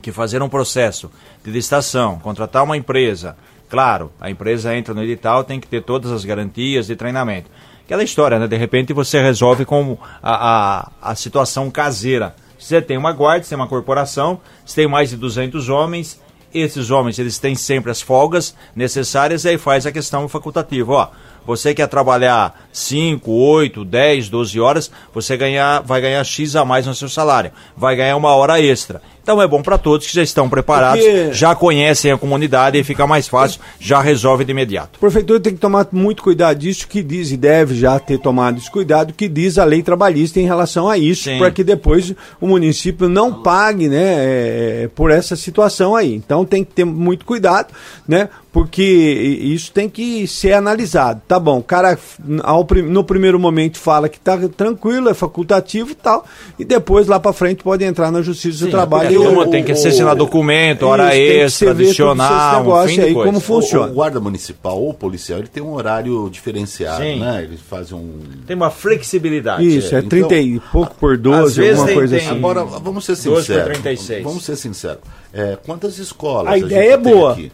que 0.00 0.12
fazer 0.12 0.40
um 0.42 0.48
processo 0.48 1.10
de 1.44 1.50
licitação, 1.50 2.18
contratar 2.20 2.62
uma 2.64 2.76
empresa, 2.76 3.36
claro, 3.72 4.12
a 4.20 4.28
empresa 4.28 4.76
entra 4.76 4.92
no 4.92 5.02
edital, 5.02 5.44
tem 5.44 5.58
que 5.58 5.66
ter 5.66 5.82
todas 5.82 6.12
as 6.12 6.26
garantias 6.26 6.88
de 6.88 6.94
treinamento. 6.94 7.50
Aquela 7.86 8.02
história, 8.02 8.38
né? 8.38 8.46
De 8.46 8.58
repente 8.58 8.92
você 8.92 9.18
resolve 9.18 9.64
com 9.64 9.96
a, 10.22 10.90
a, 11.00 11.10
a 11.10 11.14
situação 11.14 11.70
caseira. 11.70 12.36
Você 12.58 12.82
tem 12.82 12.98
uma 12.98 13.12
guarda, 13.12 13.42
você 13.42 13.48
tem 13.48 13.56
uma 13.56 13.66
corporação, 13.66 14.38
você 14.62 14.82
tem 14.82 14.86
mais 14.86 15.08
de 15.08 15.16
200 15.16 15.70
homens 15.70 16.20
esses 16.54 16.90
homens 16.90 17.18
eles 17.18 17.38
têm 17.38 17.54
sempre 17.54 17.90
as 17.90 18.02
folgas 18.02 18.54
necessárias 18.76 19.44
e 19.44 19.50
aí 19.50 19.58
faz 19.58 19.86
a 19.86 19.92
questão 19.92 20.28
facultativa. 20.28 20.92
Ó, 20.92 21.08
você 21.46 21.74
quer 21.74 21.88
trabalhar 21.88 22.68
5, 22.72 23.30
8, 23.30 23.84
10, 23.84 24.28
12 24.28 24.60
horas, 24.60 24.90
você 25.14 25.36
ganhar, 25.36 25.80
vai 25.80 26.00
ganhar 26.00 26.22
X 26.22 26.54
a 26.54 26.64
mais 26.64 26.86
no 26.86 26.94
seu 26.94 27.08
salário. 27.08 27.52
Vai 27.76 27.96
ganhar 27.96 28.16
uma 28.16 28.34
hora 28.34 28.60
extra. 28.60 29.00
Então 29.22 29.40
é 29.40 29.46
bom 29.46 29.62
para 29.62 29.78
todos 29.78 30.06
que 30.06 30.14
já 30.14 30.22
estão 30.22 30.48
preparados, 30.48 31.04
Porque- 31.04 31.32
já 31.32 31.54
conhecem 31.54 32.10
a 32.10 32.18
comunidade 32.18 32.76
e 32.76 32.82
fica 32.82 33.06
mais 33.06 33.28
fácil, 33.28 33.60
já 33.78 34.00
resolve 34.00 34.44
de 34.44 34.50
imediato. 34.50 34.96
A 34.96 35.00
prefeitura 35.00 35.38
tem 35.38 35.52
que 35.54 35.60
tomar 35.60 35.86
muito 35.92 36.22
cuidado 36.22 36.58
disso, 36.58 36.88
que 36.88 37.02
diz, 37.02 37.30
e 37.30 37.36
deve 37.36 37.74
já 37.76 37.98
ter 38.00 38.18
tomado 38.18 38.58
esse 38.58 38.70
cuidado, 38.70 39.12
que 39.12 39.28
diz 39.28 39.58
a 39.58 39.64
lei 39.64 39.82
trabalhista 39.82 40.40
em 40.40 40.44
relação 40.44 40.88
a 40.88 40.98
isso, 40.98 41.30
para 41.38 41.50
que 41.52 41.62
depois 41.62 42.12
o 42.40 42.46
município 42.48 43.08
não 43.08 43.42
pague 43.42 43.88
né, 43.88 44.02
é, 44.02 44.90
por 44.94 45.10
essa 45.10 45.36
situação 45.36 45.94
aí. 45.94 46.12
Então 46.14 46.44
tem 46.44 46.64
que 46.64 46.72
ter 46.72 46.84
muito 46.84 47.24
cuidado, 47.24 47.68
né? 48.06 48.28
Porque 48.52 48.82
isso 48.82 49.72
tem 49.72 49.88
que 49.88 50.26
ser 50.26 50.52
analisado. 50.52 51.22
Tá 51.26 51.40
bom, 51.40 51.58
o 51.58 51.62
cara 51.62 51.98
ao 52.42 52.66
no 52.84 53.02
primeiro 53.02 53.40
momento 53.40 53.78
fala 53.78 54.10
que 54.10 54.20
tá 54.20 54.36
tranquilo, 54.54 55.08
é 55.08 55.14
facultativo 55.14 55.92
e 55.92 55.94
tal, 55.94 56.26
e 56.58 56.64
depois 56.64 57.06
lá 57.06 57.18
para 57.18 57.32
frente 57.32 57.62
pode 57.64 57.82
entrar 57.82 58.12
na 58.12 58.20
Justiça 58.20 58.66
do 58.66 58.70
Trabalho. 58.70 59.08
É, 59.08 59.12
e 59.12 59.16
como 59.16 59.40
o- 59.40 59.46
tem 59.46 59.64
que 59.64 59.72
o- 59.72 59.74
assinar 59.74 60.14
documento, 60.14 60.82
hora 60.82 61.04
Isso, 61.04 61.16
tem 61.16 61.26
que 61.26 61.40
extra, 61.44 61.70
adicional, 61.70 62.54
um 62.56 62.58
negócio 62.58 63.02
aí, 63.04 63.14
coisa. 63.14 63.26
como 63.26 63.38
O, 63.38 63.40
funciona. 63.40 63.90
o 63.90 63.94
guarda 63.94 64.20
municipal 64.20 64.78
ou 64.78 64.92
policial, 64.92 65.38
ele 65.38 65.48
tem 65.48 65.62
um 65.62 65.72
horário 65.72 66.28
diferenciado, 66.30 67.02
Sim. 67.02 67.20
né? 67.20 67.44
Ele 67.44 67.56
faz 67.56 67.90
um... 67.90 68.18
Tem 68.46 68.54
uma 68.54 68.70
flexibilidade. 68.70 69.66
Isso, 69.66 69.94
é 69.94 69.98
Então, 70.00 70.10
30 70.10 70.34
e 70.36 70.60
pouco 70.70 70.94
por 70.96 71.16
12, 71.16 71.56
vezes 71.58 71.70
alguma 71.78 71.86
tem- 71.86 71.96
coisa 71.96 72.16
tem- 72.18 72.26
assim. 72.26 72.36
Agora, 72.36 72.64
vamos 72.64 73.04
ser 73.06 73.12
12 73.12 73.28
por 73.30 73.40
sinceros. 73.40 73.64
36. 73.78 74.22
Vamos 74.24 74.44
ser 74.44 74.56
sinceros. 74.56 74.98
É, 75.32 75.56
quantas 75.64 75.98
escolas 75.98 76.52
A 76.52 76.58
gente 76.58 76.66
ideia 76.66 76.92
é 76.92 76.96
boa. 76.98 77.32
aqui? 77.32 77.50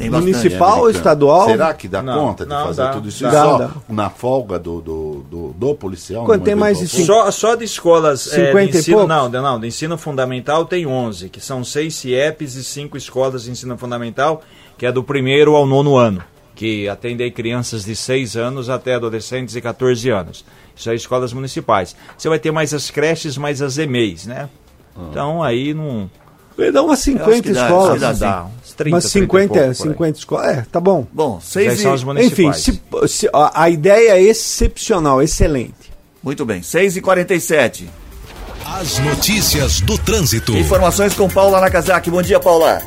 Tem. 0.00 0.10
Municipal 0.10 0.68
ou 0.68 0.74
Americano? 0.84 0.90
estadual? 0.98 1.44
Será 1.46 1.74
que 1.74 1.88
dá 1.88 2.02
Não, 2.02 2.26
conta 2.28 2.44
de 2.44 2.50
não, 2.50 2.64
fazer 2.66 2.82
dá. 2.82 2.90
tudo 2.90 3.08
isso? 3.08 3.22
Dá. 3.24 3.30
só 3.30 3.58
Dá. 3.58 3.70
na 3.88 4.10
folga 4.10 4.58
do, 4.58 4.80
do, 4.80 5.24
do, 5.30 5.48
do 5.56 5.74
policial? 5.74 6.24
Quando 6.24 6.38
numa 6.40 6.44
tem 6.46 6.54
mais 6.54 6.78
de 6.78 6.88
cinco-? 6.88 7.06
Só, 7.06 7.30
só 7.30 7.54
de 7.54 7.64
escolas 7.64 8.26
é, 8.32 8.46
50 8.46 8.70
de 8.70 8.76
e 8.76 8.80
ensino, 8.80 8.96
poucos? 8.98 9.14
não, 9.16 9.30
de- 9.30 9.40
não, 9.40 9.60
de 9.60 9.66
ensino 9.66 9.98
fundamental 9.98 10.64
tem 10.64 10.86
11, 10.86 11.28
que 11.28 11.40
são 11.40 11.62
seis 11.64 11.94
CIEPs 11.96 12.54
e 12.54 12.64
cinco 12.64 12.96
escolas 12.96 13.44
de 13.44 13.50
ensino 13.50 13.76
fundamental, 13.76 14.42
que 14.78 14.86
é 14.86 14.92
do 14.92 15.02
primeiro 15.02 15.54
ao 15.54 15.66
nono 15.66 15.96
ano, 15.96 16.22
que 16.54 16.88
atendem 16.88 17.30
crianças 17.30 17.84
de 17.84 17.94
6 17.96 18.36
anos 18.36 18.68
até 18.68 18.94
adolescentes 18.94 19.54
de 19.54 19.60
14 19.60 20.10
anos. 20.10 20.44
Isso 20.76 20.90
é 20.90 20.94
escolas 20.94 21.32
municipais. 21.32 21.94
Você 22.16 22.28
vai 22.28 22.38
ter 22.38 22.50
mais 22.50 22.72
as 22.72 22.90
creches, 22.90 23.36
mais 23.36 23.60
as 23.60 23.76
EMEIs, 23.78 24.26
né? 24.26 24.48
Ah. 24.96 25.00
Então 25.10 25.42
aí 25.42 25.72
não, 25.74 26.10
dá 26.72 26.82
umas 26.82 27.06
Eu 27.06 27.14
acho 27.16 27.24
50 27.24 27.42
que 27.42 27.52
dá, 27.52 27.62
escolas. 27.64 28.00
dá, 28.00 28.14
sim. 28.14 28.20
dá. 28.20 28.46
Uns 28.80 28.84
30, 28.84 28.96
Umas 28.96 29.04
30 29.04 29.06
e 29.06 29.10
50, 29.10 29.48
pouco 29.48 29.54
por 29.54 29.68
aí. 29.68 29.74
50 29.74 30.18
escolas. 30.18 30.58
É, 30.58 30.66
tá 30.70 30.80
bom. 30.80 31.06
Bom, 31.12 31.34
Já 31.34 31.40
seis 31.40 31.72
e... 31.80 31.82
são 31.82 31.92
as 31.92 32.02
Enfim, 32.02 32.52
se, 32.52 32.80
se- 33.08 33.30
a, 33.32 33.62
a 33.64 33.70
ideia 33.70 34.12
é 34.12 34.22
excepcional, 34.22 35.22
excelente. 35.22 35.90
Muito 36.22 36.44
bem, 36.44 36.62
6 36.62 36.98
e 36.98 37.00
47 37.00 37.88
As 38.78 38.98
notícias 38.98 39.80
do 39.80 39.96
trânsito. 39.98 40.54
Informações 40.56 41.14
com 41.14 41.28
Paula 41.28 41.60
Nakazaki. 41.60 42.10
Bom 42.10 42.20
dia, 42.20 42.38
Paula. 42.38 42.80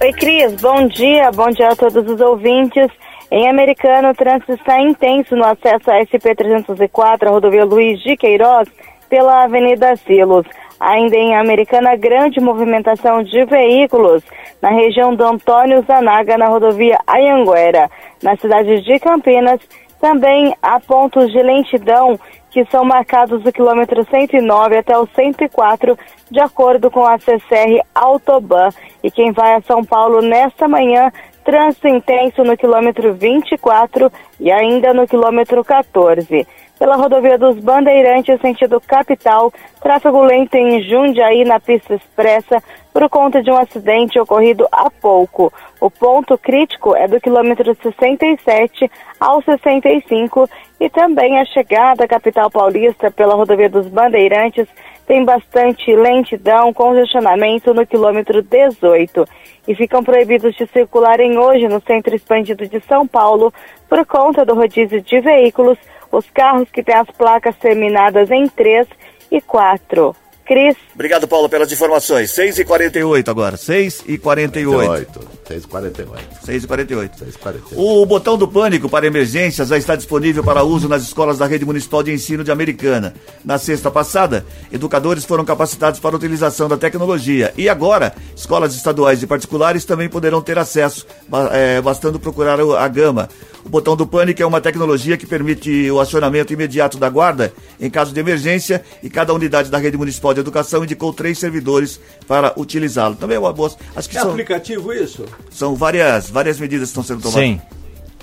Oi, 0.00 0.12
Cris. 0.12 0.60
Bom 0.60 0.86
dia. 0.86 1.30
Bom 1.32 1.50
dia 1.50 1.70
a 1.70 1.76
todos 1.76 2.08
os 2.08 2.20
ouvintes. 2.20 2.86
Em 3.32 3.48
Americano, 3.48 4.10
o 4.10 4.14
trânsito 4.14 4.52
está 4.54 4.80
intenso 4.80 5.36
no 5.36 5.44
acesso 5.44 5.90
à 5.90 6.00
SP-304, 6.04 7.26
a 7.26 7.30
rodovia 7.30 7.64
Luiz 7.64 8.00
de 8.02 8.16
Queiroz, 8.16 8.68
pela 9.08 9.44
Avenida 9.44 9.94
Silos. 10.06 10.46
Ainda 10.80 11.14
em 11.14 11.36
Americana, 11.36 11.94
grande 11.94 12.40
movimentação 12.40 13.22
de 13.22 13.44
veículos 13.44 14.22
na 14.62 14.70
região 14.70 15.14
do 15.14 15.22
Antônio 15.22 15.84
Zanaga, 15.86 16.38
na 16.38 16.48
rodovia 16.48 16.98
Ayanguera. 17.06 17.90
Na 18.22 18.34
cidade 18.36 18.80
de 18.80 18.98
Campinas, 18.98 19.60
também 20.00 20.54
há 20.62 20.80
pontos 20.80 21.30
de 21.30 21.42
lentidão 21.42 22.18
que 22.50 22.64
são 22.64 22.84
marcados 22.84 23.42
do 23.42 23.52
quilômetro 23.52 24.04
109 24.10 24.78
até 24.78 24.98
o 24.98 25.06
104, 25.06 25.96
de 26.30 26.40
acordo 26.40 26.90
com 26.90 27.04
a 27.06 27.18
CCR 27.18 27.80
Autoban. 27.94 28.70
E 29.04 29.10
quem 29.10 29.32
vai 29.32 29.54
a 29.54 29.60
São 29.60 29.84
Paulo 29.84 30.20
nesta 30.20 30.66
manhã, 30.66 31.12
trânsito 31.44 31.88
intenso 31.88 32.42
no 32.42 32.56
quilômetro 32.56 33.14
24 33.14 34.10
e 34.40 34.50
ainda 34.50 34.92
no 34.92 35.06
quilômetro 35.06 35.62
14. 35.62 36.46
Pela 36.80 36.96
rodovia 36.96 37.36
dos 37.36 37.58
Bandeirantes, 37.58 38.40
sentido 38.40 38.80
capital, 38.80 39.52
tráfego 39.82 40.22
lento 40.22 40.54
em 40.54 40.82
Jundiaí, 40.82 41.44
na 41.44 41.60
pista 41.60 41.94
expressa, 41.94 42.62
por 42.90 43.06
conta 43.10 43.42
de 43.42 43.50
um 43.50 43.56
acidente 43.58 44.18
ocorrido 44.18 44.66
há 44.72 44.90
pouco. 44.90 45.52
O 45.78 45.90
ponto 45.90 46.38
crítico 46.38 46.96
é 46.96 47.06
do 47.06 47.20
quilômetro 47.20 47.76
67 47.82 48.90
ao 49.20 49.42
65 49.42 50.48
e 50.80 50.88
também 50.88 51.38
a 51.38 51.44
chegada 51.44 52.04
à 52.04 52.08
capital 52.08 52.50
paulista 52.50 53.10
pela 53.10 53.34
rodovia 53.34 53.68
dos 53.68 53.86
Bandeirantes. 53.86 54.66
Tem 55.06 55.22
bastante 55.22 55.94
lentidão, 55.94 56.72
congestionamento 56.72 57.74
no 57.74 57.86
quilômetro 57.86 58.40
18 58.40 59.26
e 59.68 59.74
ficam 59.74 60.02
proibidos 60.02 60.54
de 60.54 60.66
circularem 60.68 61.36
hoje 61.36 61.68
no 61.68 61.82
centro 61.82 62.16
expandido 62.16 62.66
de 62.66 62.80
São 62.88 63.06
Paulo 63.06 63.52
por 63.86 64.06
conta 64.06 64.46
do 64.46 64.54
rodízio 64.54 65.02
de 65.02 65.20
veículos, 65.20 65.76
os 66.10 66.24
carros 66.30 66.68
que 66.70 66.82
têm 66.82 66.94
as 66.94 67.10
placas 67.10 67.56
terminadas 67.56 68.30
em 68.30 68.48
3 68.48 68.86
e 69.30 69.40
4. 69.40 70.14
Cris, 70.44 70.76
Obrigado, 70.92 71.28
Paula, 71.28 71.48
pelas 71.48 71.70
informações. 71.72 72.32
6 72.32 72.58
e 72.58 72.64
48 72.64 73.30
agora. 73.30 73.56
6 73.56 74.04
e 74.08 74.18
48. 74.18 74.86
48, 74.86 75.30
648. 75.46 76.44
6 76.44 76.64
e 76.64 76.66
48. 76.66 77.18
648. 77.20 77.80
O 77.80 78.04
botão 78.04 78.36
do 78.36 78.48
pânico 78.48 78.88
para 78.88 79.06
emergências 79.06 79.68
já 79.68 79.78
está 79.78 79.94
disponível 79.94 80.42
para 80.42 80.64
uso 80.64 80.88
nas 80.88 81.02
escolas 81.02 81.38
da 81.38 81.46
Rede 81.46 81.64
Municipal 81.64 82.02
de 82.02 82.12
Ensino 82.12 82.42
de 82.42 82.50
Americana. 82.50 83.14
Na 83.44 83.58
sexta 83.58 83.92
passada, 83.92 84.44
educadores 84.72 85.24
foram 85.24 85.44
capacitados 85.44 86.00
para 86.00 86.16
a 86.16 86.18
utilização 86.18 86.68
da 86.68 86.76
tecnologia. 86.76 87.54
E 87.56 87.68
agora, 87.68 88.12
escolas 88.36 88.74
estaduais 88.74 89.22
e 89.22 89.28
particulares 89.28 89.84
também 89.84 90.08
poderão 90.08 90.42
ter 90.42 90.58
acesso, 90.58 91.06
é, 91.52 91.80
bastando 91.80 92.18
procurar 92.18 92.58
a 92.60 92.88
gama. 92.88 93.28
O 93.64 93.68
botão 93.68 93.94
do 93.94 94.06
pânico 94.06 94.42
é 94.42 94.46
uma 94.46 94.60
tecnologia 94.60 95.16
que 95.16 95.26
permite 95.26 95.90
o 95.90 96.00
acionamento 96.00 96.52
imediato 96.52 96.96
da 96.98 97.08
guarda 97.10 97.52
em 97.78 97.90
caso 97.90 98.12
de 98.12 98.18
emergência 98.18 98.82
e 99.02 99.10
cada 99.10 99.34
unidade 99.34 99.70
da 99.70 99.76
Rede 99.78 99.96
Municipal 99.96 100.32
de 100.32 100.40
Educação 100.40 100.82
indicou 100.82 101.12
três 101.12 101.38
servidores 101.38 102.00
para 102.26 102.52
utilizá-lo. 102.56 103.16
Também 103.16 103.36
é 103.36 103.40
uma 103.40 103.52
boa. 103.52 103.70
Acho 103.94 104.08
que 104.08 104.16
É 104.16 104.20
são, 104.20 104.30
aplicativo 104.30 104.92
isso? 104.92 105.24
são 105.50 105.74
várias, 105.74 106.30
várias 106.30 106.58
medidas 106.58 106.88
que 106.88 106.98
estão 106.98 107.02
sendo 107.04 107.20
tomadas. 107.22 107.42
Sim, 107.44 107.60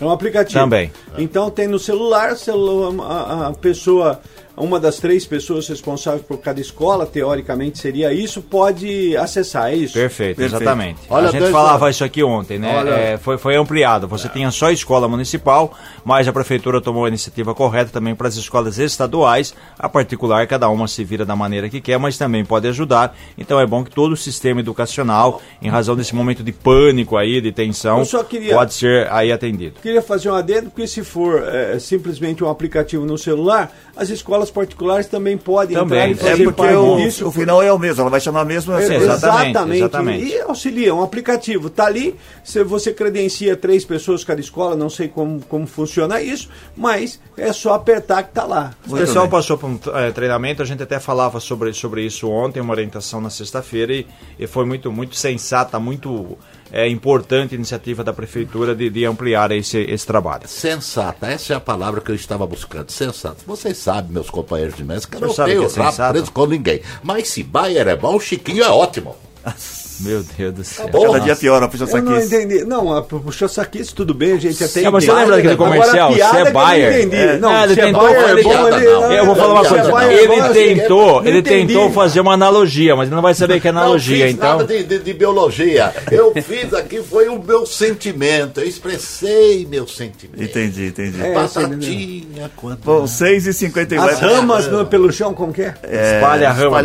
É 0.02 0.06
um 0.06 0.12
aplicativo. 0.12 0.60
Também. 0.60 0.92
Então 1.18 1.50
tem 1.52 1.68
no 1.68 1.78
celular, 1.80 2.36
celu- 2.36 3.02
a, 3.04 3.48
a 3.50 3.54
pessoa, 3.54 4.20
uma 4.58 4.80
das 4.80 4.98
três 4.98 5.26
pessoas 5.26 5.68
responsáveis 5.68 6.24
por 6.24 6.40
cada 6.40 6.60
escola, 6.60 7.06
teoricamente 7.06 7.78
seria 7.78 8.12
isso, 8.12 8.42
pode 8.42 9.16
acessar, 9.16 9.72
é 9.72 9.76
isso? 9.76 9.94
Perfeito, 9.94 10.38
Perfeito. 10.38 10.56
exatamente. 10.64 11.00
Olha, 11.10 11.30
a 11.30 11.32
gente 11.32 11.52
falava 11.52 11.86
anos. 11.86 11.96
isso 11.96 12.04
aqui 12.04 12.24
ontem, 12.24 12.58
né? 12.58 13.14
É, 13.14 13.18
foi, 13.18 13.38
foi 13.38 13.56
ampliado. 13.56 14.08
Você 14.08 14.28
tinha 14.30 14.50
só 14.52 14.72
escola 14.72 15.08
municipal, 15.08 15.72
mas 16.04 16.28
a 16.28 16.34
prefeitura 16.34 16.82
tomou 16.82 17.06
a 17.06 17.08
iniciativa 17.08 17.54
correta 17.54 17.92
também 17.92 18.16
para 18.16 18.28
as 18.28 18.36
escolas 18.36 18.78
estaduais. 18.80 19.54
A 19.78 19.88
particular, 19.88 20.46
cada 20.48 20.68
uma 20.70 20.88
se 20.88 21.04
vira 21.04 21.24
da 21.26 21.36
maneira 21.36 21.70
que 21.70 21.80
quer, 21.80 22.00
mas 22.00 22.18
também 22.18 22.44
pode 22.44 22.68
ajudar. 22.68 23.16
Então 23.38 23.60
é 23.60 23.66
bom 23.66 23.84
que 23.84 23.92
todo 23.92 24.14
o 24.14 24.18
sistema 24.18 24.60
educacional, 24.62 25.42
em 25.62 25.70
razão 25.70 25.96
desse 25.96 26.16
momento 26.16 26.44
de 26.44 26.52
pânico 26.52 27.16
aí, 27.16 27.40
de 27.42 27.52
tensão, 27.52 28.04
queria- 28.30 28.56
pode 28.56 28.74
ser 28.74 29.08
aí 29.12 29.32
atendido. 29.32 29.80
Queria 29.82 30.02
fazer 30.02 30.30
um 30.32 30.34
adendo, 30.36 30.70
porque 30.70 30.88
se 30.88 31.04
for 31.04 31.44
é, 31.44 31.78
simplesmente 31.80 32.44
um 32.44 32.50
aplicativo 32.50 33.06
no 33.06 33.18
celular, 33.18 33.72
as 33.96 34.10
escolas 34.10 34.47
particulares 34.52 35.08
também 35.08 35.38
podem 35.38 35.76
Também. 35.78 36.12
entrar 36.12 36.26
e 36.26 36.28
É 36.28 36.32
fazer 36.32 36.44
porque 36.44 36.62
parte 36.62 36.76
o, 36.76 36.98
disso. 36.98 37.28
o 37.28 37.32
final 37.32 37.62
é 37.62 37.72
o 37.72 37.78
mesmo, 37.80 38.02
ela 38.02 38.10
vai 38.10 38.20
chamar 38.20 38.46
mesmo 38.46 38.74
assim. 38.74 38.94
É, 38.94 38.98
Exatamente, 38.98 39.50
exatamente, 39.50 39.78
exatamente. 39.80 40.26
E 40.26 40.42
auxilia, 40.42 40.94
um 40.96 41.02
aplicativo. 41.04 41.70
Tá 41.70 41.86
ali, 41.86 42.16
se 42.44 42.64
você 42.64 42.94
credencia 42.94 43.56
três 43.56 43.84
pessoas 43.86 44.24
cada 44.24 44.40
escola, 44.42 44.76
não 44.76 44.90
sei 44.90 45.08
como, 45.08 45.42
como 45.42 45.66
funciona 45.68 46.22
isso, 46.22 46.50
mas 46.76 47.20
é 47.38 47.52
só 47.54 47.74
apertar 47.74 48.24
que 48.24 48.32
tá 48.34 48.44
lá. 48.46 48.74
O 48.86 48.90
Muito 48.92 49.02
pessoal 49.06 49.26
bem. 49.26 49.32
passou 49.32 49.58
por 49.58 49.68
um 49.70 49.80
eh, 49.94 50.12
treinamento, 50.12 50.62
a 50.62 50.66
gente 50.66 50.82
até 50.84 51.00
falava 51.00 51.40
sobre, 51.40 51.74
sobre 51.74 52.04
isso 52.06 52.30
ontem, 52.30 52.60
uma 52.60 52.74
orientação 52.74 53.22
na 53.22 53.30
sexta-feira, 53.30 53.94
e, 53.94 54.08
e 54.40 54.48
foi 54.48 54.66
muito, 54.66 54.92
muito 54.92 55.16
sensata, 55.16 55.80
muito 55.80 56.38
eh, 56.72 56.88
importante 56.90 57.54
a 57.54 57.58
iniciativa 57.58 58.04
da 58.04 58.14
prefeitura 58.14 58.76
de, 58.76 58.90
de 58.90 59.06
ampliar 59.06 59.52
esse, 59.52 59.80
esse 59.80 60.06
trabalho. 60.06 60.48
Sensata, 60.48 61.28
essa 61.28 61.54
é 61.54 61.56
a 61.56 61.60
palavra 61.60 62.02
que 62.02 62.12
eu 62.12 62.16
estava 62.16 62.46
buscando. 62.46 62.92
Sensata. 62.92 63.38
Vocês 63.46 63.78
sabem, 63.78 64.12
meus 64.12 64.30
companheiros 64.30 64.76
de 64.76 64.84
mesa, 64.84 65.08
que 65.08 65.16
eu 65.16 65.22
não 65.22 65.34
tenho 65.34 65.70
que 65.70 65.80
é 65.80 66.10
preso 66.12 66.32
com 66.32 66.46
ninguém. 66.46 66.82
Mas 67.04 67.30
se 67.30 67.44
Bayer 67.44 67.88
é 67.88 67.96
bom, 67.96 68.16
o 68.16 68.20
Chiquinho 68.20 68.64
é 68.64 68.70
ótimo. 68.70 69.16
Meu 70.00 70.24
Deus 70.38 70.54
do 70.54 70.64
céu. 70.64 70.88
Cada 70.90 71.20
dia 71.20 71.36
pior 71.36 71.62
a 71.64 71.68
puxa 71.68 71.84
Eu 71.86 72.02
não 72.04 72.12
saquice. 72.16 72.36
entendi. 72.36 72.64
Não, 72.66 72.96
a 72.96 73.02
puxou 73.02 73.48
saquice, 73.50 73.94
tudo 73.96 74.14
bem, 74.14 74.34
a 74.34 74.38
gente 74.38 74.64
até 74.64 74.84
É, 74.84 74.90
mas 74.90 75.04
você 75.06 75.12
lembra 75.12 75.36
daquele 75.38 75.54
Agora, 75.54 75.72
comercial? 75.72 76.14
piada 76.14 76.32
Você 76.34 76.40
é 76.40 76.44
não 76.46 76.52
Bayer. 76.54 77.10
É, 77.14 77.38
Não, 77.38 77.64
ele 77.64 77.74
se 77.74 77.80
é 77.82 77.86
tentou- 77.86 78.02
Bayer, 78.04 78.18
é 78.28 78.32
ele- 78.32 78.44
bom, 78.44 78.68
ele- 78.68 78.86
não, 78.86 79.12
Eu 79.14 79.26
vou 79.26 79.36
falar 79.36 79.54
uma 79.54 79.62
se 79.66 79.76
é 79.76 79.82
coisa. 79.92 80.04
É 80.14 80.14
Ele 80.24 80.28
bom, 80.28 80.54
tentou, 80.54 81.26
ele 81.26 81.40
entendi. 81.40 81.68
tentou 81.74 81.92
fazer 81.92 82.20
uma 82.20 82.34
analogia, 82.34 82.96
mas 82.96 83.08
ele 83.08 83.16
não 83.16 83.22
vai 83.22 83.34
saber 83.34 83.60
que 83.60 83.68
é 83.68 83.70
analogia, 83.72 84.18
não 84.18 84.26
fiz 84.26 84.34
então. 84.36 84.58
nada 84.58 84.66
de, 84.66 84.84
de- 84.84 85.00
de 85.00 85.14
biologia. 85.14 85.94
Eu 86.12 86.34
fiz 86.42 86.74
aqui, 86.74 87.02
foi 87.02 87.28
o 87.28 87.42
meu 87.42 87.66
sentimento. 87.66 88.60
Eu 88.60 88.68
expressei 88.68 89.66
meu 89.70 89.88
sentimento. 89.88 90.42
Entendi, 90.44 90.88
entendi. 90.88 91.22
É, 91.22 91.34
Batatinha, 91.34 92.52
quando... 92.56 92.80
Bom, 92.84 93.08
6 93.08 93.46
e 93.48 93.54
51 93.54 94.02
As 94.04 94.20
ramas 94.20 94.68
pelo 94.90 95.12
chão, 95.12 95.34
como 95.34 95.52
que 95.54 95.62
é? 95.64 95.74
Espalha 96.16 96.50
a 96.50 96.54
rama. 96.54 96.80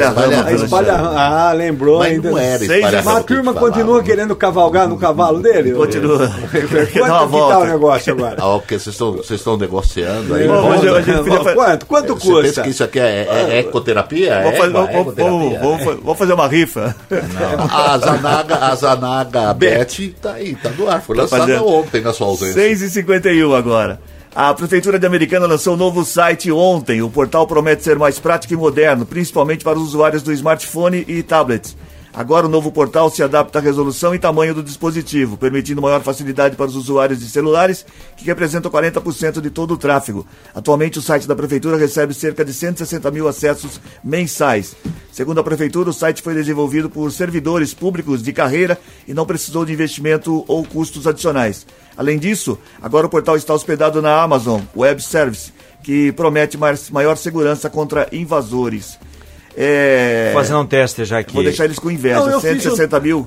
Espalha 0.54 0.92
a 0.92 0.96
rama. 0.96 1.12
Ah, 1.20 1.52
lembrou 1.52 2.00
ainda. 2.02 2.30
não 2.30 2.38
era 2.38 2.62
espalha 2.64 3.01
Mas 3.04 3.06
a 3.06 3.10
rama 3.12 3.22
que 3.24 3.34
turma 3.34 3.52
falava. 3.54 3.72
continua 3.72 4.02
querendo 4.02 4.36
cavalgar 4.36 4.88
no 4.88 4.96
cavalo 4.98 5.40
dele? 5.40 5.72
Continua. 5.72 6.18
Quanto 6.18 7.26
uma 7.26 7.28
que 7.28 7.48
tá 7.52 7.58
o 7.58 7.64
negócio 7.64 8.12
agora? 8.12 8.36
Ah, 8.38 8.48
ok, 8.56 8.78
vocês 8.78 8.94
estão, 8.94 9.12
vocês 9.12 9.40
estão 9.40 9.56
negociando 9.56 10.34
aí. 10.34 10.46
Bom, 10.48 10.68
hoje- 10.70 10.88
hoje 10.90 11.10
a 11.10 11.54
Quanto? 11.54 11.86
Quanto 11.86 12.14
Você 12.14 12.20
pensa 12.28 12.42
custa? 12.42 12.62
que 12.62 12.68
isso 12.70 12.84
aqui 12.84 12.98
é, 13.00 13.26
é- 13.28 13.46
é 13.54 13.58
ecoterapia? 13.60 14.34
Vamos 14.42 14.52
É, 14.52 14.56
fazer, 14.56 14.70
é 14.70 14.72
vamos, 14.72 14.90
ecoterapia, 14.90 15.60
vamos, 15.60 15.80
é. 15.82 15.94
vamos 16.02 16.18
fazer 16.18 16.32
uma 16.32 16.46
rifa. 16.48 16.96
A 17.70 17.98
Zanaga, 17.98 18.56
a 18.56 18.74
Zanaga 18.74 19.54
Bet 19.54 20.14
tá 20.20 20.32
aí, 20.34 20.54
tá 20.54 20.70
no 20.70 20.88
ar. 20.88 21.00
Foi 21.02 21.16
lançada 21.16 21.42
fazendo. 21.46 21.66
ontem 21.66 22.00
na 22.00 22.12
sua 22.12 22.26
ausência. 22.28 22.54
6 22.54 22.82
e 22.82 22.90
51 22.90 23.54
agora. 23.54 24.00
A 24.34 24.54
Prefeitura 24.54 24.98
de 24.98 25.06
Americana 25.06 25.46
lançou 25.46 25.74
um 25.74 25.76
novo 25.76 26.04
site 26.04 26.50
ontem. 26.50 27.02
O 27.02 27.10
portal 27.10 27.46
promete 27.46 27.82
ser 27.84 27.98
mais 27.98 28.18
prático 28.18 28.54
e 28.54 28.56
moderno, 28.56 29.04
principalmente 29.04 29.62
para 29.62 29.76
os 29.78 29.84
usuários 29.88 30.22
do 30.22 30.32
smartphone 30.32 31.04
e 31.06 31.22
tablets. 31.22 31.76
Agora 32.14 32.46
o 32.46 32.48
novo 32.48 32.70
portal 32.70 33.08
se 33.10 33.22
adapta 33.22 33.58
à 33.58 33.62
resolução 33.62 34.14
e 34.14 34.18
tamanho 34.18 34.54
do 34.54 34.62
dispositivo, 34.62 35.38
permitindo 35.38 35.80
maior 35.80 36.02
facilidade 36.02 36.56
para 36.56 36.66
os 36.66 36.76
usuários 36.76 37.20
de 37.20 37.26
celulares, 37.26 37.86
que 38.18 38.24
representam 38.26 38.70
40% 38.70 39.40
de 39.40 39.48
todo 39.48 39.72
o 39.72 39.76
tráfego. 39.78 40.26
Atualmente 40.54 40.98
o 40.98 41.02
site 41.02 41.26
da 41.26 41.34
Prefeitura 41.34 41.78
recebe 41.78 42.12
cerca 42.12 42.44
de 42.44 42.52
160 42.52 43.10
mil 43.10 43.26
acessos 43.26 43.80
mensais. 44.04 44.76
Segundo 45.10 45.40
a 45.40 45.44
Prefeitura, 45.44 45.88
o 45.88 45.92
site 45.92 46.20
foi 46.20 46.34
desenvolvido 46.34 46.90
por 46.90 47.10
servidores 47.10 47.72
públicos 47.72 48.22
de 48.22 48.32
carreira 48.32 48.78
e 49.08 49.14
não 49.14 49.24
precisou 49.24 49.64
de 49.64 49.72
investimento 49.72 50.44
ou 50.46 50.64
custos 50.64 51.06
adicionais. 51.06 51.66
Além 51.96 52.18
disso, 52.18 52.58
agora 52.82 53.06
o 53.06 53.10
portal 53.10 53.36
está 53.36 53.54
hospedado 53.54 54.02
na 54.02 54.22
Amazon 54.22 54.60
Web 54.76 55.02
Service, 55.02 55.50
que 55.82 56.12
promete 56.12 56.58
maior 56.58 57.16
segurança 57.16 57.70
contra 57.70 58.06
invasores. 58.12 58.98
É... 59.56 60.30
Fazendo 60.34 60.60
um 60.60 60.66
teste 60.66 61.04
já 61.04 61.18
aqui. 61.18 61.34
Vou 61.34 61.42
deixar 61.42 61.64
eles 61.64 61.78
com 61.78 61.90
inveja. 61.90 62.20
Não, 62.20 62.30
eu 62.30 62.40
fiz 62.40 62.62
160 62.62 63.00
mil. 63.00 63.26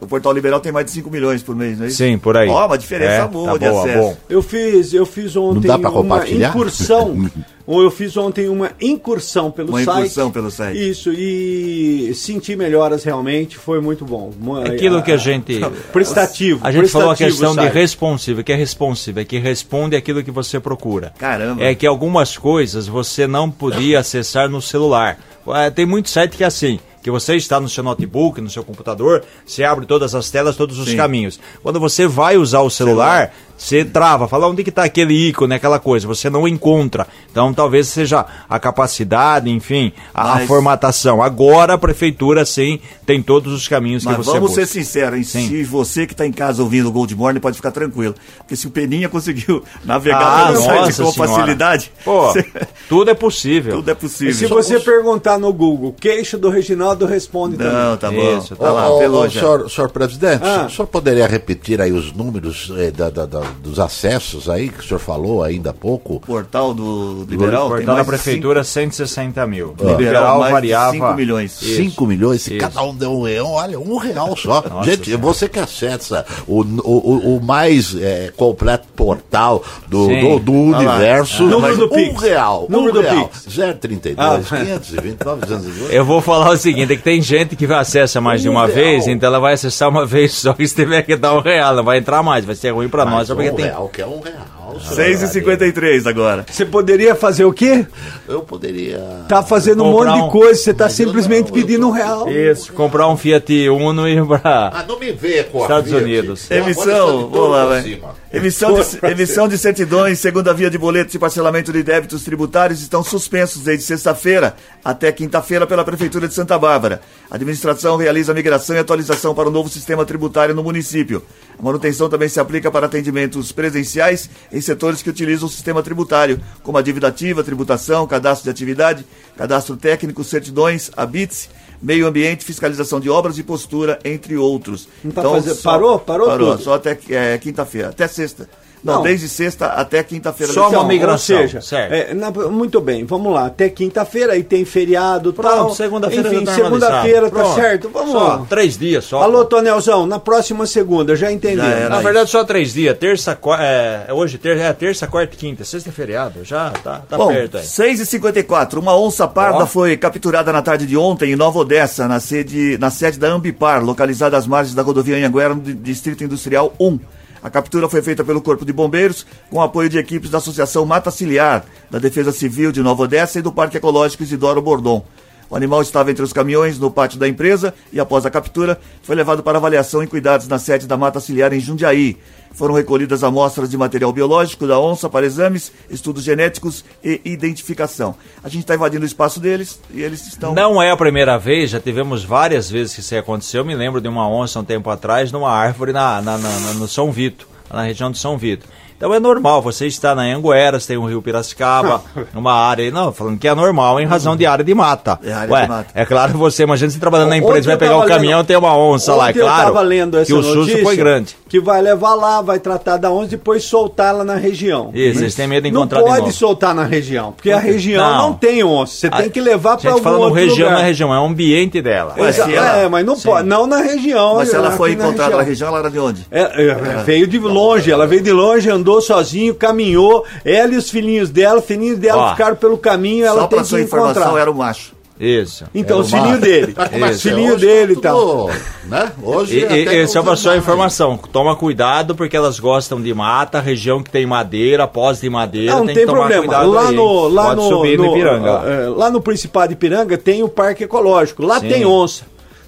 O 0.00 0.06
portal 0.06 0.32
liberal 0.32 0.58
tem 0.58 0.72
mais 0.72 0.86
de 0.86 0.90
5 0.92 1.08
milhões 1.08 1.44
por 1.44 1.54
mês, 1.54 1.78
não 1.78 1.84
é 1.84 1.88
isso? 1.88 1.98
Sim, 1.98 2.18
por 2.18 2.36
aí. 2.36 2.48
Ó, 2.48 2.66
uma 2.66 2.76
diferença 2.76 3.22
É, 3.22 3.28
boa 3.28 3.52
tá 3.52 3.58
de 3.58 3.70
boa, 3.70 3.84
acesso. 3.84 3.98
bom. 3.98 4.16
Eu 4.28 4.42
fiz, 4.42 4.92
eu 4.92 5.06
fiz 5.06 5.36
ontem 5.36 5.70
uma 5.70 6.28
incursão. 6.28 7.30
ou 7.64 7.80
eu 7.82 7.88
fiz 7.88 8.16
ontem 8.16 8.48
uma 8.48 8.72
incursão 8.80 9.48
pelo 9.52 9.68
Uma 9.68 9.84
site. 9.84 9.98
incursão 10.00 10.30
pelo 10.32 10.50
site. 10.50 10.90
Isso, 10.90 11.12
e 11.12 12.12
senti 12.16 12.56
melhoras 12.56 13.04
realmente, 13.04 13.56
foi 13.56 13.80
muito 13.80 14.04
bom. 14.04 14.32
Aquilo 14.66 15.04
que 15.04 15.12
a 15.12 15.16
gente. 15.16 15.60
Prestativo. 15.92 16.58
A 16.64 16.72
gente 16.72 16.88
falou 16.88 17.10
a 17.10 17.14
prestativo 17.14 17.38
questão 17.38 17.52
o 17.52 17.56
de 17.56 17.62
site. 17.62 17.74
responsivo, 17.74 18.42
que 18.42 18.52
é 18.52 18.56
responsivo, 18.56 19.20
é 19.20 19.24
que 19.24 19.38
responde 19.38 19.94
aquilo 19.94 20.24
que 20.24 20.32
você 20.32 20.58
procura. 20.58 21.12
Caramba. 21.16 21.62
É 21.62 21.76
que 21.76 21.86
algumas 21.86 22.36
coisas 22.36 22.88
você 22.88 23.28
não 23.28 23.48
podia 23.48 24.00
acessar 24.00 24.48
no 24.48 24.60
celular. 24.60 25.16
Ah, 25.46 25.70
Tem 25.70 25.86
muito 25.86 26.08
site 26.08 26.36
que 26.36 26.44
é 26.44 26.46
assim, 26.46 26.78
que 27.02 27.10
você 27.10 27.36
está 27.36 27.58
no 27.60 27.68
seu 27.68 27.82
notebook, 27.82 28.40
no 28.40 28.48
seu 28.50 28.62
computador, 28.62 29.24
você 29.44 29.64
abre 29.64 29.86
todas 29.86 30.14
as 30.14 30.30
telas, 30.30 30.56
todos 30.56 30.78
os 30.78 30.88
Sim. 30.88 30.96
caminhos. 30.96 31.40
Quando 31.62 31.80
você 31.80 32.06
vai 32.06 32.36
usar 32.36 32.60
o 32.60 32.70
celular, 32.70 33.34
você 33.62 33.84
trava, 33.84 34.26
fala 34.26 34.48
onde 34.48 34.64
que 34.64 34.70
está 34.70 34.82
aquele 34.82 35.14
ícone, 35.28 35.54
aquela 35.54 35.78
coisa, 35.78 36.06
você 36.06 36.28
não 36.28 36.48
encontra. 36.48 37.06
Então 37.30 37.54
talvez 37.54 37.86
seja 37.88 38.26
a 38.48 38.58
capacidade, 38.58 39.48
enfim, 39.48 39.92
a, 40.12 40.34
Mas- 40.34 40.48
formatação. 40.48 41.22
Agora 41.22 41.74
a 41.74 41.78
prefeitura 41.78 42.44
sim 42.44 42.80
tem 43.06 43.22
todos 43.22 43.52
os 43.52 43.68
caminhos 43.68 44.04
Mas 44.04 44.16
que 44.16 44.24
você 44.24 44.30
vamos 44.32 44.50
busca. 44.50 44.66
ser 44.66 44.72
sinceros, 44.72 45.18
hein? 45.18 45.24
Sim. 45.24 45.48
Se 45.48 45.62
você 45.64 46.06
que 46.06 46.12
está 46.12 46.26
em 46.26 46.32
casa 46.32 46.60
ouvindo 46.62 46.88
o 46.88 46.92
Gold 46.92 47.14
Morning 47.14 47.38
pode 47.38 47.56
ficar 47.56 47.70
tranquilo. 47.70 48.14
Porque 48.38 48.56
se 48.56 48.66
o 48.66 48.70
Peninha 48.70 49.08
conseguiu 49.08 49.62
navegar 49.84 50.20
Ah, 50.48 50.52
pelo 50.52 50.62
site 50.62 50.96
com 51.02 51.12
facilidade, 51.12 51.92
Pô, 52.04 52.26
você- 52.32 52.44
tudo 52.88 53.10
é 53.10 53.14
possível. 53.14 53.76
tudo 53.76 53.88
é 53.88 53.92
E 53.92 53.94
possível. 53.94 54.34
se 54.34 54.46
você 54.46 54.80
perguntar 54.80 55.38
no 55.38 55.52
Google, 55.52 55.94
queixo 55.98 56.36
do 56.36 56.50
Reginaldo 56.50 57.06
responde 57.06 57.56
também. 57.56 57.72
Não, 57.72 57.96
tá 57.96 58.10
bom. 58.10 58.38
Isso, 58.38 58.56
tá 58.56 58.70
Ô, 58.70 58.74
lá, 58.74 58.90
ô, 58.92 59.28
já. 59.28 59.40
senhor, 59.40 59.70
senhor 59.70 59.88
presidente, 59.90 60.42
Ah. 60.44 60.66
o 60.66 60.70
senhor 60.70 60.88
poderia 60.88 61.26
repetir 61.28 61.80
aí 61.80 61.92
os 61.92 62.12
números 62.12 62.72
eh, 62.76 62.90
da- 62.90 63.10
da- 63.10 63.26
da- 63.26 63.51
dos 63.60 63.78
acessos 63.78 64.48
aí 64.48 64.68
que 64.68 64.80
o 64.80 64.82
senhor 64.82 65.00
falou 65.00 65.42
ainda 65.42 65.70
há 65.70 65.74
pouco? 65.74 66.20
Portal 66.20 66.72
do 66.74 67.26
Liberal 67.28 67.66
o 67.66 67.68
tem 67.68 67.76
portal 67.78 67.86
da 67.86 67.92
mais 67.94 68.06
de 68.06 68.10
prefeitura, 68.10 68.64
160 68.64 69.46
mil. 69.46 69.68
cinco- 69.78 69.88
Liberal, 69.90 70.40
mais 70.40 70.52
variava. 70.52 70.92
de 70.92 70.98
5 70.98 71.14
milhões. 71.14 71.62
Isso. 71.62 71.76
5 71.76 72.06
milhões, 72.06 72.42
se 72.42 72.50
Isso. 72.56 72.60
cada 72.60 72.82
um 72.82 72.94
deu 72.94 73.12
um 73.12 73.22
real, 73.22 73.50
olha, 73.50 73.78
um 73.80 73.96
real 73.96 74.36
só. 74.36 74.62
Nossa 74.68 74.90
Gente, 74.90 75.04
Senhora. 75.06 75.22
você 75.22 75.48
que 75.48 75.58
acessa 75.58 76.24
o, 76.46 76.62
o, 76.62 76.90
o- 77.34 77.36
o 77.36 77.42
mais 77.42 77.94
eh, 77.98 78.32
completo 78.36 78.86
portal 78.96 79.62
do, 79.88 80.08
do, 80.08 80.38
do 80.38 80.52
universo, 80.52 81.44
Número 81.44 81.76
do 81.76 81.86
um 81.86 81.88
Pix. 81.88 82.22
real, 82.22 82.66
Número 82.68 82.90
um 82.90 82.94
do 82.94 83.00
real, 83.00 83.28
Pix. 83.28 83.46
032, 83.80 84.16
Ah. 84.18 84.40
520, 84.42 85.24
902. 85.24 85.92
Eu 85.92 86.04
vou 86.04 86.20
falar 86.20 86.50
o 86.50 86.56
seguinte, 86.56 86.92
é 86.92 86.96
que 86.96 87.02
tem 87.02 87.20
gente 87.22 87.56
que 87.56 87.64
acessa 87.72 88.20
mais 88.20 88.42
de 88.42 88.48
Um 88.48 88.52
uma 88.52 88.66
real. 88.66 88.74
vez, 88.74 89.06
então 89.06 89.26
ela 89.28 89.40
vai 89.40 89.54
acessar 89.54 89.88
uma 89.88 90.04
vez 90.06 90.32
só 90.34 90.52
que 90.52 90.66
se 90.68 90.74
tiver 90.74 91.02
que 91.02 91.16
dar 91.16 91.34
um 91.34 91.40
real, 91.40 91.74
não 91.74 91.84
vai 91.84 91.98
entrar 91.98 92.22
mais, 92.22 92.44
vai 92.44 92.54
ser 92.54 92.70
ruim 92.70 92.88
pra 92.88 93.04
nós, 93.04 93.28
porque 93.50 93.50
um 93.50 93.56
tem... 93.56 93.64
real, 93.66 93.88
que 93.88 94.02
é 94.02 94.06
um 94.06 94.20
real. 94.20 94.80
senhor 94.80 94.94
6 94.94 94.98
e 94.98 95.12
Bragança. 95.12 95.32
53 95.32 96.06
agora. 96.06 96.46
Você 96.50 96.64
poderia 96.66 97.14
fazer 97.14 97.44
o 97.44 97.52
quê? 97.52 97.86
Eu 98.28 98.40
poderia... 98.42 98.98
Tá 99.28 99.42
fazendo 99.42 99.82
um 99.84 99.90
monte 99.92 100.08
um- 100.08 100.24
de 100.26 100.30
coisa, 100.32 100.60
você 100.60 100.72
tá 100.74 100.88
simplesmente 100.88 101.46
não, 101.48 101.52
pedindo 101.54 101.80
tô- 101.82 101.88
um 101.88 101.90
real. 101.92 102.30
Isso, 102.30 102.72
comprar 102.72 103.08
um 103.08 103.16
Fiat 103.16 103.68
Uno 103.68 104.08
e 104.08 104.14
ir 104.16 104.26
pra... 104.26 104.70
Ah, 104.74 104.84
não 104.86 104.98
me 104.98 105.12
venha 105.12 105.44
com 105.44 105.60
a 105.60 105.62
Estados 105.62 105.90
Fiat. 105.90 106.02
Unidos. 106.04 106.50
Emissão, 106.50 107.28
vamos 107.28 107.50
lá, 107.50 107.66
vai. 107.66 108.00
Emissão 108.32 108.72
de, 108.74 109.06
emissão 109.12 109.46
de 109.46 109.58
certidões, 109.58 110.18
segunda 110.18 110.54
via 110.54 110.70
de 110.70 110.78
boletos 110.78 111.14
e 111.14 111.18
parcelamento 111.18 111.70
de 111.70 111.82
débitos 111.82 112.22
tributários 112.24 112.80
estão 112.80 113.02
suspensos 113.04 113.62
desde 113.62 113.84
sexta-feira 113.84 114.54
até 114.82 115.12
quinta-feira 115.12 115.66
pela 115.66 115.84
Prefeitura 115.84 116.26
de 116.26 116.32
Santa 116.32 116.58
Bárbara. 116.58 117.02
A 117.30 117.34
administração 117.34 117.96
realiza 117.96 118.32
migração 118.32 118.74
e 118.74 118.78
atualização 118.78 119.34
para 119.34 119.48
o 119.48 119.52
novo 119.52 119.68
sistema 119.68 120.04
tributário 120.06 120.54
no 120.54 120.62
município. 120.62 121.22
A 121.58 121.62
manutenção 121.62 122.08
também 122.08 122.28
se 122.28 122.40
aplica 122.40 122.70
para 122.70 122.86
atendimentos 122.86 123.52
presenciais 123.52 124.28
em 124.52 124.60
setores 124.60 125.02
que 125.02 125.10
utilizam 125.10 125.46
o 125.46 125.50
sistema 125.50 125.82
tributário, 125.82 126.40
como 126.62 126.78
a 126.78 126.82
dívida 126.82 127.08
ativa, 127.08 127.44
tributação, 127.44 128.06
cadastro 128.06 128.44
de 128.44 128.50
atividade, 128.50 129.06
cadastro 129.36 129.76
técnico, 129.76 130.24
certidões, 130.24 130.90
habite 130.96 131.48
meio 131.80 132.06
ambiente, 132.06 132.44
fiscalização 132.44 133.00
de 133.00 133.10
obras 133.10 133.38
e 133.38 133.42
postura, 133.42 133.98
entre 134.04 134.36
outros. 134.36 134.88
Não 135.02 135.10
tá 135.12 135.22
fazendo- 135.22 135.56
parou? 135.62 135.98
Parou 135.98 136.26
Parou, 136.28 136.52
tudo? 136.52 136.62
só 136.62 136.74
até 136.74 136.98
é, 137.10 137.36
quinta-feira, 137.38 137.88
até 137.88 138.06
sexta. 138.08 138.48
Não, 138.82 138.94
Não. 138.96 139.02
desde 139.02 139.28
sexta 139.28 139.66
até 139.66 140.02
quinta-feira. 140.02 140.52
Só 140.52 140.68
uma 140.68 140.82
migração, 140.84 141.36
Ou 141.36 141.42
seja, 141.42 141.60
certo. 141.60 141.92
é, 141.92 142.12
na- 142.14 142.30
muito 142.32 142.80
bem, 142.80 143.04
vamos 143.04 143.32
lá. 143.32 143.46
Até 143.46 143.68
quinta-feira, 143.68 144.32
aí 144.32 144.42
tem 144.42 144.64
feriado 144.64 145.32
Pronto, 145.32 145.54
tal. 145.54 145.70
segunda-feira 145.74 146.28
Enfim, 146.34 146.44
tá 146.44 146.54
segunda-feira, 146.56 147.30
tá 147.30 147.44
certo? 147.54 147.88
Vamos 147.92 148.10
Só 148.10 148.18
lá. 148.18 148.46
três 148.48 148.76
dias 148.76 149.04
só. 149.04 149.22
Alô, 149.22 149.44
Tonelzão, 149.44 150.04
na 150.04 150.18
próxima 150.18 150.66
segunda, 150.66 151.14
já 151.14 151.30
entendeu? 151.30 151.64
Já. 151.64 151.88
Na 151.88 152.00
verdade, 152.00 152.28
só 152.28 152.42
três 152.42 152.72
dias. 152.72 152.98
Terça, 152.98 153.38
é, 153.60 154.06
é 154.08 154.12
hoje 154.12 154.36
ter, 154.36 154.56
é 154.56 154.72
terça, 154.72 155.06
quarta 155.06 155.34
e 155.34 155.38
quinta. 155.38 155.64
Sexta 155.64 155.88
é 155.88 155.92
feriado. 155.92 156.44
Já 156.44 156.70
tá, 156.70 157.02
tá 157.08 157.16
Bom, 157.16 157.28
perto 157.28 157.58
aí. 157.58 157.64
6h54, 157.64 158.78
uma 158.80 158.98
onça 158.98 159.28
parda 159.28 159.58
Ó. 159.62 159.66
foi 159.66 159.96
capturada 159.96 160.52
na 160.52 160.60
tarde 160.60 160.86
de 160.86 160.96
ontem 160.96 161.32
em 161.32 161.36
Nova 161.36 161.60
Odessa, 161.60 162.08
na 162.08 162.18
sede, 162.18 162.76
na 162.78 162.90
sede 162.90 163.18
da 163.18 163.28
Ambipar, 163.28 163.82
localizada 163.84 164.36
às 164.36 164.46
margens 164.46 164.74
da 164.74 164.82
rodovia 164.82 165.16
Anhanguera, 165.16 165.54
no 165.54 165.60
di- 165.60 165.74
Distrito 165.74 166.24
Industrial 166.24 166.72
1. 166.80 166.98
A 167.42 167.50
captura 167.50 167.88
foi 167.88 168.00
feita 168.00 168.22
pelo 168.22 168.40
Corpo 168.40 168.64
de 168.64 168.72
Bombeiros, 168.72 169.26
com 169.50 169.60
apoio 169.60 169.88
de 169.88 169.98
equipes 169.98 170.30
da 170.30 170.38
Associação 170.38 170.86
Mata 170.86 171.10
Ciliar, 171.10 171.64
da 171.90 171.98
Defesa 171.98 172.30
Civil 172.30 172.70
de 172.70 172.82
Nova 172.82 173.02
Odessa 173.02 173.38
e 173.38 173.42
do 173.42 173.50
Parque 173.50 173.78
Ecológico 173.78 174.22
Isidoro 174.22 174.62
Bordon. 174.62 175.04
O 175.52 175.56
animal 175.56 175.82
estava 175.82 176.10
entre 176.10 176.22
os 176.24 176.32
caminhões 176.32 176.78
no 176.78 176.90
pátio 176.90 177.18
da 177.18 177.28
empresa 177.28 177.74
e, 177.92 178.00
após 178.00 178.24
a 178.24 178.30
captura, 178.30 178.80
foi 179.02 179.14
levado 179.14 179.42
para 179.42 179.58
avaliação 179.58 180.02
e 180.02 180.06
cuidados 180.06 180.48
na 180.48 180.58
sede 180.58 180.86
da 180.86 180.96
Mata 180.96 181.20
Ciliar 181.20 181.52
em 181.52 181.60
Jundiaí. 181.60 182.16
Foram 182.54 182.72
recolhidas 182.74 183.22
amostras 183.22 183.68
de 183.68 183.76
material 183.76 184.10
biológico 184.14 184.66
da 184.66 184.80
onça 184.80 185.10
para 185.10 185.26
exames, 185.26 185.70
estudos 185.90 186.22
genéticos 186.24 186.82
e 187.04 187.20
identificação. 187.26 188.14
A 188.42 188.48
gente 188.48 188.62
está 188.62 188.74
invadindo 188.74 189.02
o 189.04 189.06
espaço 189.06 189.40
deles 189.40 189.78
e 189.92 190.00
eles 190.00 190.26
estão. 190.26 190.54
Não 190.54 190.80
é 190.82 190.90
a 190.90 190.96
primeira 190.96 191.36
vez, 191.38 191.68
já 191.70 191.78
tivemos 191.80 192.24
várias 192.24 192.70
vezes 192.70 192.94
que 192.94 193.00
isso 193.00 193.14
aconteceu. 193.14 193.60
Eu 193.60 193.64
me 193.66 193.74
lembro 193.74 194.00
de 194.00 194.08
uma 194.08 194.26
onça 194.26 194.58
um 194.58 194.64
tempo 194.64 194.88
atrás 194.88 195.30
numa 195.30 195.50
árvore 195.50 195.92
na, 195.92 196.22
na- 196.22 196.38
na- 196.38 196.72
no 196.74 196.88
São 196.88 197.12
Vito, 197.12 197.46
na 197.70 197.82
região 197.82 198.10
de 198.10 198.18
São 198.18 198.38
Vito. 198.38 198.66
Então 199.02 199.12
é 199.12 199.18
normal, 199.18 199.60
você 199.60 199.88
está 199.88 200.14
na 200.14 200.22
Angueras, 200.22 200.86
tem 200.86 200.96
o 200.96 201.04
Rio 201.04 201.20
Piracicaba, 201.20 202.00
uma 202.36 202.52
área, 202.52 202.88
não, 202.92 203.12
falando 203.12 203.36
que 203.36 203.48
é 203.48 203.52
normal 203.52 203.98
em 203.98 204.06
razão 204.06 204.36
de 204.36 204.46
área 204.46 204.64
de 204.64 204.72
mata. 204.76 205.18
É 205.24 205.32
área 205.32 205.52
Ué, 205.52 205.62
de 205.62 205.68
mata. 205.68 205.90
é 205.92 206.06
claro 206.06 206.30
que 206.30 206.38
você, 206.38 206.62
imagina 206.62 206.88
você 206.88 207.00
trabalhando 207.00 207.30
na 207.30 207.36
empresa, 207.36 207.66
vai 207.66 207.76
pegar 207.76 207.96
o 207.96 208.02
tava 208.02 208.10
caminhão, 208.10 208.44
tem 208.44 208.56
uma 208.56 208.78
onça 208.78 209.12
lá, 209.16 209.26
é 209.26 209.30
Ontem 209.30 209.40
eu 209.40 209.44
claro 209.44 209.72
tava 209.72 209.82
lendo 209.82 210.18
essa 210.18 210.26
que 210.26 210.32
o 210.32 210.40
susto 210.40 210.78
foi 210.84 210.94
grande. 210.94 211.36
Que 211.52 211.60
vai 211.60 211.82
levar 211.82 212.14
lá, 212.14 212.40
vai 212.40 212.58
tratar 212.58 212.96
da 212.96 213.10
onça 213.12 213.26
e 213.26 213.30
depois 213.32 213.62
soltar 213.64 214.14
lá 214.14 214.24
na 214.24 214.36
região. 214.36 214.90
Isso, 214.94 215.20
eles 215.20 215.34
têm 215.34 215.46
medo 215.46 215.64
de 215.64 215.70
Não 215.70 215.80
encontrar 215.82 215.98
de 216.00 216.06
pode 216.08 216.20
novo. 216.22 216.32
soltar 216.32 216.74
na 216.74 216.84
região, 216.84 217.32
porque 217.32 217.50
a 217.50 217.58
região 217.58 218.02
não, 218.02 218.18
Não. 218.28 218.32
tem 218.32 218.64
onça. 218.64 218.94
Você 218.94 219.10
tem 219.10 219.28
que 219.28 219.38
levar 219.38 219.76
para 219.76 219.90
algum 219.90 220.02
falando 220.02 220.20
outro 220.22 220.34
região, 220.36 220.56
lugar. 220.68 220.72
não 220.72 220.78
é 220.78 220.82
região, 220.86 221.14
é 221.14 221.20
o 221.20 221.24
ambiente 221.26 221.82
dela. 221.82 222.14
Ué, 222.18 222.32
se 222.32 222.40
ela- 222.40 222.78
É, 222.78 222.88
mas 222.88 223.04
não 223.04 223.16
Sim. 223.16 223.28
pode, 223.28 223.46
não 223.46 223.66
na 223.66 223.82
região. 223.82 224.36
Mas 224.36 224.48
se 224.48 224.56
ela 224.56 224.70
foi 224.70 224.96
na 224.96 225.04
encontrada 225.04 225.36
na 225.36 225.42
região, 225.42 225.68
ela 225.68 225.80
era 225.80 225.90
de 225.90 225.98
onde? 225.98 226.26
É, 226.30 226.40
é, 226.40 227.02
veio 227.04 227.26
de 227.26 227.38
longe, 227.38 227.90
ela 227.92 228.06
veio 228.06 228.22
de 228.22 228.32
longe, 228.32 228.70
andou 228.70 229.02
sozinho, 229.02 229.54
caminhou. 229.54 230.24
Ela 230.46 230.72
e 230.72 230.76
os 230.78 230.88
filhinhos 230.88 231.28
dela, 231.28 231.58
os 231.60 231.66
filhinhos 231.66 231.98
dela 231.98 232.22
Ó. 232.22 232.30
ficaram 232.30 232.56
pelo 232.56 232.78
caminho, 232.78 233.26
ela 233.26 233.42
Só 233.42 233.46
tem 233.48 233.58
que 233.58 233.66
sua 233.66 233.80
informação, 233.82 234.22
encontrar. 234.22 234.40
era 234.40 234.50
o 234.50 234.54
macho. 234.54 234.91
Isso. 235.20 235.64
Então, 235.74 236.00
os 236.00 236.12
uma- 236.12 236.18
filhinhos 236.20 236.40
dele. 236.40 236.72
Tá 236.72 236.88
é 236.90 237.00
é? 237.00 237.12
filhinhos 237.14 237.54
Hoje 237.56 237.66
dele 237.66 237.94
tá 237.94 237.98
e 237.98 238.02
tal. 238.02 238.50
Né? 238.84 239.12
Hoje 239.22 239.58
E, 239.60 239.64
até 239.64 239.76
e, 239.76 239.82
e 239.82 240.00
com 240.02 240.08
só 240.08 240.22
para 240.22 240.34
verdade. 240.34 240.58
informação, 240.58 241.16
toma 241.16 241.54
cuidado 241.54 242.14
porque 242.14 242.36
elas 242.36 242.58
gostam 242.58 243.00
de 243.00 243.12
mata, 243.14 243.60
região 243.60 244.02
que 244.02 244.10
tem 244.10 244.26
madeira, 244.26 244.88
pós 244.88 245.20
de 245.20 245.30
madeira, 245.30 245.76
Não, 245.76 245.86
tem, 245.86 245.94
tem 245.94 246.06
problema. 246.06 246.62
Lá 246.64 246.88
aí, 246.88 246.96
no, 246.96 247.28
lá 247.28 247.44
Pode 247.48 247.56
no, 247.56 247.68
subir 247.68 247.98
no, 247.98 248.04
no- 248.06 248.10
Ipiranga. 248.12 248.50
lá. 248.52 248.62
eh, 248.68 248.88
lá 248.88 249.10
no 249.10 249.20
Principado 249.20 249.68
de 249.68 249.74
Ipiranga 249.74 250.18
tem 250.18 250.42
o 250.42 250.48
Parque 250.48 250.84
Ecológico. 250.84 251.44
Lá 251.44 251.60
Sim. 251.60 251.68
tem 251.68 251.86
onça. 251.86 252.24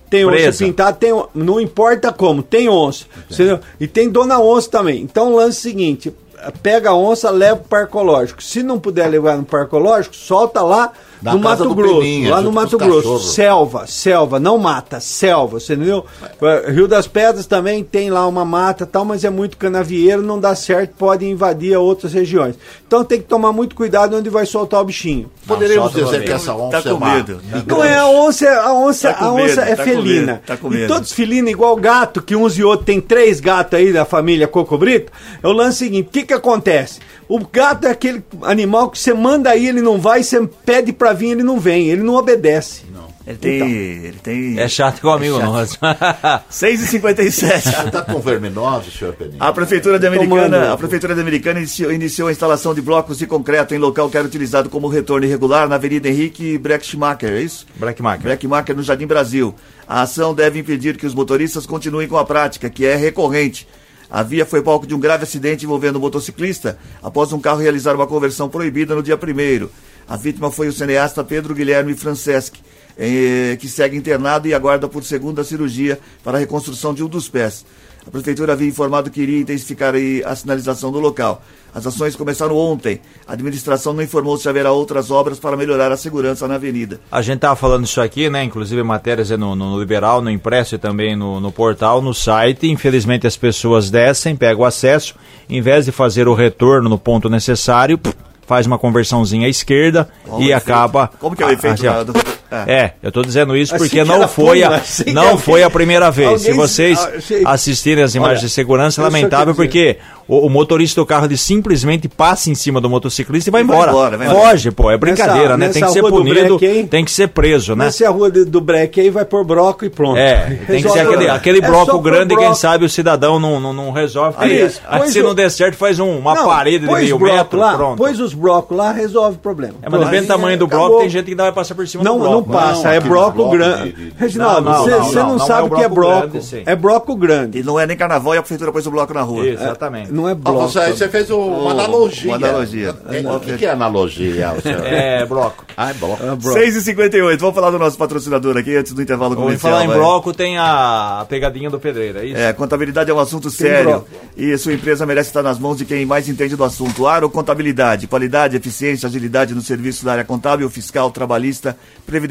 Tem 0.09 0.25
onça 0.25 0.37
Presa. 0.37 0.65
pintada, 0.65 0.93
tem, 0.93 1.25
não 1.35 1.59
importa 1.61 2.13
como, 2.13 2.41
tem 2.43 2.69
onça. 2.69 3.07
entendeu? 3.29 3.59
E 3.81 3.89
tem 3.89 4.09
dona 4.09 4.39
onça 4.39 4.71
também. 4.71 5.01
Então 5.03 5.33
o 5.33 5.37
lance 5.37 5.57
é 5.57 5.71
o 5.71 5.73
seguinte: 5.73 6.15
pega 6.63 6.91
a 6.91 6.95
onça, 6.97 7.31
leva 7.31 7.57
pro 7.57 7.69
Parque 7.69 7.89
Ecológico. 7.89 8.41
Se 8.43 8.63
não 8.63 8.79
puder 8.79 9.09
levar 9.09 9.37
no 9.37 9.45
Parque 9.45 9.67
Ecológico, 9.67 10.15
solta 10.15 10.63
lá 10.63 10.93
Na 11.25 11.33
no 11.33 11.41
Mato 11.41 11.75
Grosso. 11.75 12.01
Peninha, 12.01 12.31
lá 12.31 12.41
no 12.43 12.53
Mato 12.53 12.79
com 12.79 12.85
os 12.85 12.91
Grosso. 12.91 13.03
cachorros. 13.03 13.35
Selva, 13.35 13.87
selva, 13.87 14.39
não 14.39 14.59
mata, 14.59 15.01
selva, 15.01 15.59
você 15.59 15.73
entendeu? 15.75 16.05
Eh, 16.43 16.71
Rio 16.71 16.87
das 16.87 17.07
Pedras 17.07 17.47
também 17.47 17.83
tem 17.83 18.11
lá 18.11 18.27
uma 18.29 18.45
mata 18.45 18.85
e 18.85 18.87
tal, 18.87 19.05
mas 19.07 19.25
é 19.25 19.31
muito 19.31 19.57
canavieiro, 19.57 20.21
não 20.21 20.39
dá 20.39 20.55
certo, 20.55 20.95
pode 20.99 21.25
invadir 21.25 21.75
a 21.75 21.81
outras 21.81 22.13
regiões. 22.13 22.57
Então 22.87 23.03
tem 23.03 23.21
que 23.21 23.27
tomar 23.27 23.53
muito 23.53 23.75
cuidado 23.75 24.17
onde 24.17 24.29
vai 24.29 24.45
soltar 24.45 24.81
o 24.81 24.85
bichinho. 24.85 25.31
Poderíamos 25.47 25.93
solta 25.93 26.05
dizer 26.11 26.25
que 26.25 26.33
essa 26.33 26.55
onça 26.55 26.71
Tá 26.83 26.89
é 26.89 26.93
com 26.93 26.99
uma 26.99 27.15
medo. 27.15 27.41
Não 27.67 27.83
é 27.83 27.97
a 27.97 28.07
onça, 28.07 28.49
a 28.61 28.73
onça, 28.75 29.09
Tá 29.13 29.19
com 29.19 29.25
a 29.25 29.33
onça 29.33 29.45
medo, 29.47 29.61
é 29.61 29.77
tá 29.77 29.77
com 29.77 29.91
felina. 29.91 30.33
medo, 30.33 30.43
tá 30.47 30.57
com 30.59 30.75
e 30.75 30.87
todos 30.87 31.13
felinos 31.13 31.51
igual 31.51 31.75
gato, 31.77 32.21
que 32.21 32.37
uns 32.37 32.59
e 32.59 32.63
outros 32.65 32.85
tem 32.85 33.01
três 33.01 33.41
gatos 33.41 33.79
aí 33.79 33.93
da 33.93 34.05
família 34.05 34.47
Cocobrito. 34.47 35.11
É 35.43 35.49
o 35.49 35.53
lance 35.53 35.79
seguinte, 35.79 36.09
o 36.09 36.11
que 36.11 36.25
que 36.25 36.35
acontece? 36.35 37.01
O 37.35 37.49
gato 37.53 37.85
é 37.85 37.91
aquele 37.91 38.23
animal 38.43 38.89
que 38.89 38.97
você 38.97 39.13
manda 39.13 39.51
aí, 39.51 39.67
ele 39.67 39.83
não 39.83 40.01
vai, 40.01 40.23
você 40.23 40.47
pede 40.65 40.93
pra 40.93 41.13
vir, 41.13 41.31
ele 41.31 41.43
não 41.43 41.59
vem, 41.59 41.89
ele 41.89 42.01
não 42.01 42.15
obedece. 42.15 42.85
Ele 43.27 43.39
tem. 43.39 43.57
Então. 43.57 43.69
Ele 43.69 44.19
tem. 44.23 44.61
É 44.61 44.69
chato 44.69 44.99
igual 44.99 45.17
amigo 45.17 45.41
nosso. 45.41 45.77
6h57. 45.81 47.41
Você 47.61 47.91
tá 47.91 48.03
com 48.03 48.21
verminose, 48.21 48.91
senhor 48.91 49.15
Peninha? 49.15 49.39
A 49.41 49.53
Prefeitura 49.53 49.99
de 49.99 50.07
Tomando. 50.07 50.33
Americana, 50.35 50.73
a 50.73 50.77
Prefeitura 50.77 51.15
de 51.15 51.21
Americana 51.23 51.59
iniciou, 51.59 51.91
iniciou 51.91 52.29
a 52.29 52.33
instalação 52.33 52.75
de 52.75 52.83
blocos 52.83 53.19
de 53.19 53.27
concreto 53.27 53.75
em 53.75 53.79
local 53.79 54.11
que 54.11 54.17
era 54.17 54.27
utilizado 54.27 54.69
como 54.69 54.87
retorno 54.89 55.27
irregular 55.27 55.67
na 55.69 55.77
Avenida 55.77 56.09
Henrique 56.09 56.59
Breckschmacher, 56.59 57.33
é 57.33 57.41
isso? 57.41 57.67
Breckmacher. 57.77 58.23
Breckmacher 58.23 58.77
no 58.77 58.83
Jardim 58.83 59.07
Brasil. 59.07 59.55
A 59.89 60.03
ação 60.03 60.35
deve 60.35 60.59
impedir 60.59 60.97
que 60.97 61.07
os 61.07 61.15
motoristas 61.15 61.65
continuem 61.65 62.07
com 62.07 62.19
a 62.19 62.25
prática, 62.25 62.69
que 62.69 62.85
é 62.85 62.95
recorrente. 62.95 63.67
A 64.11 64.23
via 64.23 64.45
foi 64.45 64.63
palco 64.63 64.87
de 64.87 64.95
um 64.95 65.01
grave 65.01 65.25
acidente 65.25 65.65
envolvendo 65.65 65.97
um 65.97 66.01
motociclista 66.01 66.79
após 67.03 67.33
um 67.33 67.41
carro 67.41 67.61
realizar 67.61 67.95
uma 67.95 68.07
conversão 68.07 68.49
proibida 68.49 68.95
no 68.95 69.03
dia 69.03 69.17
1 69.17 69.69
A 70.07 70.17
vítima 70.17 70.51
foi 70.51 70.69
o 70.69 70.73
cineasta 70.73 71.25
Pedro 71.25 71.55
Guilherme 71.55 71.95
Franceschi, 71.95 72.63
eh, 72.97 73.57
que 73.61 73.69
segue 73.69 73.97
internado 73.97 74.47
e 74.47 74.55
aguarda 74.55 74.89
por 74.89 75.03
segunda 75.05 75.43
cirurgia 75.43 75.99
para 76.23 76.37
a 76.37 76.41
reconstrução 76.41 76.95
de 76.95 77.03
um 77.03 77.09
dos 77.09 77.29
pés. 77.29 77.65
A 78.07 78.11
prefeitura 78.11 78.53
havia 78.53 78.69
informado 78.69 79.11
que 79.11 79.23
iria 79.23 79.41
intensificar 79.41 79.95
a 80.27 80.37
sinalização 80.37 80.93
do 80.93 81.01
local. 81.01 81.43
As 81.75 81.87
ações 81.87 82.15
começaram 82.15 82.57
ontem. 82.57 83.01
A 83.27 83.33
administração 83.33 83.93
não 83.93 84.03
informou 84.03 84.37
se 84.37 84.49
haverá 84.49 84.71
outras 84.71 85.11
obras 85.11 85.41
para 85.41 85.57
melhorar 85.57 85.91
a 85.91 85.97
segurança 85.97 86.47
na 86.47 86.55
avenida. 86.55 87.01
A 87.11 87.21
gente 87.21 87.41
tava 87.41 87.57
falando 87.57 87.85
isso 87.85 88.01
aqui, 88.01 88.31
né? 88.31 88.45
Inclusive 88.45 88.83
matérias 88.83 89.31
no, 89.31 89.57
no 89.57 89.81
Liberal, 89.81 90.23
no 90.23 90.31
Impresso 90.31 90.77
e 90.77 90.79
também 90.79 91.17
no, 91.17 91.41
no 91.41 91.51
portal, 91.51 92.01
no 92.01 92.15
site. 92.15 92.71
Infelizmente 92.71 93.27
as 93.27 93.37
pessoas 93.37 93.91
descem, 93.91 94.37
pegam 94.37 94.63
o 94.63 94.65
acesso, 94.65 95.17
em 95.49 95.61
vez 95.61 95.87
de 95.87 95.93
fazer 95.93 96.29
o 96.29 96.35
retorno 96.35 96.89
no 96.89 96.99
ponto 96.99 97.29
necessário, 97.29 97.99
faz 98.47 98.67
uma 98.67 98.79
conversãozinha 98.79 99.47
à 99.47 99.51
esquerda 99.51 100.09
Qual 100.25 100.41
e 100.41 100.53
acaba. 100.53 101.11
Como 101.19 101.35
que 101.35 101.43
é 101.43 101.47
o 101.47 101.51
efeito 101.51 101.87
assim, 101.87 101.89
ó. 101.89 102.34
É. 102.67 102.73
É, 102.73 102.93
eu 103.03 103.11
tô 103.13 103.23
dizendo 103.23 103.57
isso 103.57 103.75
Assim 103.75 103.85
porque 103.85 104.03
que 104.03 104.05
não 104.09 104.27
foi, 104.29 104.45
põe, 104.47 104.63
a, 104.63 104.69
assim 104.77 105.05
que 105.05 105.13
não 105.13 105.23
alguém- 105.23 105.39
foi 105.39 105.63
a 105.63 105.71
primeira 105.71 106.11
vez. 106.11 106.43
Se 106.43 106.53
vocês 106.53 106.99
ah, 107.45 107.53
assistirem 107.53 108.03
as 108.05 108.15
imagens 108.15 108.39
Olha, 108.41 108.47
de 108.49 108.53
segurança, 108.53 109.01
é 109.01 109.05
lamentável 109.05 109.55
porque 109.55 109.97
o, 110.29 110.47
o 110.47 110.51
motorista 110.51 111.01
do 111.01 111.07
carro 111.07 111.27
ele 111.27 111.37
simplesmente 111.37 112.09
passa 112.09 112.51
em 112.51 112.55
cima 112.55 112.81
do 112.81 112.89
motociclista 112.89 113.51
e 113.51 113.53
vai 113.53 113.63
E 113.63 113.65
vai 113.65 113.77
embora. 113.77 113.91
embora, 113.91 114.17
vai 114.19 114.29
Foge, 114.29 114.71
pô, 114.71 114.91
é 114.91 114.97
brincadeira, 114.97 115.57
Nessa- 115.57 115.57
né? 115.57 115.65
Tem 115.67 115.75
que 115.75 115.81
nessa 115.81 115.93
ser 115.93 116.03
punido, 116.03 116.59
hein? 116.65 116.87
tem 116.87 117.05
que 117.05 117.11
ser 117.11 117.29
preso, 117.29 117.75
né? 117.75 117.87
Nessa 117.87 118.09
rua 118.11 118.31
do 118.31 118.61
break 118.61 119.01
aí 119.01 119.11
vai 119.11 119.25
por 119.25 119.45
bloco 119.45 119.85
e 119.85 119.91
pronto. 119.91 120.17
É, 120.17 120.59
tem 120.67 120.83
que 120.83 120.89
ser 120.89 121.01
aquele, 121.01 121.29
aquele 121.29 121.59
É 121.59 121.63
bloco 121.69 121.99
grande, 122.01 122.37
quem 122.37 122.55
sabe 122.55 122.85
o 122.85 122.89
cidadão 122.89 123.39
não, 123.39 123.61
não, 123.61 123.73
não 123.73 123.91
resolve. 123.93 124.37
Aí, 124.39 124.63
Aí, 124.63 124.71
aí 124.89 124.99
pois 125.01 125.13
se 125.13 125.21
o- 125.21 125.25
não 125.25 125.35
der 125.35 125.51
certo, 125.51 125.77
faz 125.77 125.99
um- 125.99 126.19
uma 126.19 126.35
Não, 126.35 126.47
parede 126.47 126.87
de 126.87 126.93
meio 126.93 127.19
metro, 127.19 127.59
lá, 127.59 127.75
pronto. 127.77 127.97
Pôs 127.99 128.21
os 128.21 128.33
blocos 128.35 128.77
lá, 128.77 128.93
resolve 128.93 129.37
o 129.37 129.41
problema. 129.41 129.75
É, 129.83 129.89
mas 129.91 130.01
depende 130.01 130.23
do 130.23 130.29
tamanho 130.29 130.59
do 130.59 130.67
bloco, 130.67 130.99
tem 131.01 131.09
gente 131.11 131.25
que 131.25 131.31
ainda 131.33 131.45
vai 131.45 131.53
passar 131.53 131.75
por 131.75 131.87
cima 131.87 132.03
do 132.05 132.15
bloco. 132.19 132.44
Passa, 132.45 132.85
Não, 132.85 132.91
é 132.93 133.01
bloco 133.01 133.33
blocos 133.37 133.59
grande. 133.59 133.93
de- 133.93 134.11
de- 134.11 134.15
Reginaldo, 134.17 134.63
Não, 134.63 134.73
não, 134.73 134.83
você 134.85 134.91
não, 134.91 135.05
você 135.05 135.15
não, 135.17 135.23
não, 135.29 135.37
não 135.39 135.47
sabe 135.47 135.61
é 135.61 135.65
o 135.65 135.71
que 135.71 136.37
é 136.37 136.41
sim. 136.41 136.63
é 136.67 136.77
bloco 136.77 137.17
grande. 137.17 137.59
E 137.59 137.63
não 137.63 137.79
é 137.79 137.87
nem 137.87 137.97
carnaval 137.97 138.35
e 138.35 138.39
a 138.39 138.43
prefeitura 138.43 138.73
pôs 138.73 138.87
o 138.87 138.91
bloco 138.91 139.13
na 139.15 139.23
rua. 139.23 139.47
Exatamente. 139.47 140.13
Não 140.13 140.29
é 140.29 140.33
Ah, 140.33 140.35
bloco. 140.35 140.69
você, 140.69 140.79
aí 140.81 140.93
você 140.93 141.09
fez 141.09 141.31
um- 141.31 141.39
uma 141.41 141.71
analogia. 141.73 142.31
uma 142.31 142.37
analogia. 142.37 142.95
É, 143.11 143.31
o 143.31 143.41
que, 143.41 143.57
que 143.57 143.67
é 143.67 143.71
analogia? 143.71 144.55
É, 144.85 145.25
bloco. 145.27 145.65
Ah, 145.77 145.91
é 145.91 145.95
bloco. 145.95 146.23
É 146.23 146.27
bloco. 146.37 146.59
6h58, 146.59 147.39
vamos 147.39 147.55
falar 147.55 147.71
do 147.71 147.79
nosso 147.79 147.97
patrocinador 147.99 148.57
aqui 148.57 148.77
antes 148.77 148.93
do 148.93 149.03
intervalo 149.03 149.35
comercial. 149.37 149.73
falar 149.73 149.85
em 149.85 149.89
bloco, 149.89 150.33
tem 150.33 150.57
a, 150.59 151.25
pegadinha 151.29 151.71
do 151.71 151.79
pedreiro, 151.81 152.19
é 152.19 152.25
isso? 152.27 152.37
É, 152.41 152.53
contabilidade 152.53 153.11
é 153.11 153.15
um 153.15 153.19
assunto 153.19 153.51
sério 153.51 153.85
bloco. 153.91 154.07
e 154.37 154.57
sua 154.59 154.73
empresa 154.73 155.05
merece 155.07 155.31
estar 155.31 155.43
nas 155.43 155.59
mãos 155.59 155.77
de 155.79 155.85
quem 155.85 156.05
mais 156.07 156.29
entende 156.29 156.57
do 156.57 156.65
assunto. 156.65 157.07
Aro 157.07 157.29
Contabilidade, 157.29 158.07
qualidade, 158.07 158.57
eficiência, 158.57 159.09
agilidade 159.09 159.55
no 159.55 159.61
serviço 159.61 160.05
da 160.05 160.13
área 160.13 160.25
contábil, 160.25 160.69
fiscal, 160.71 161.11
trabalhista, 161.11 161.77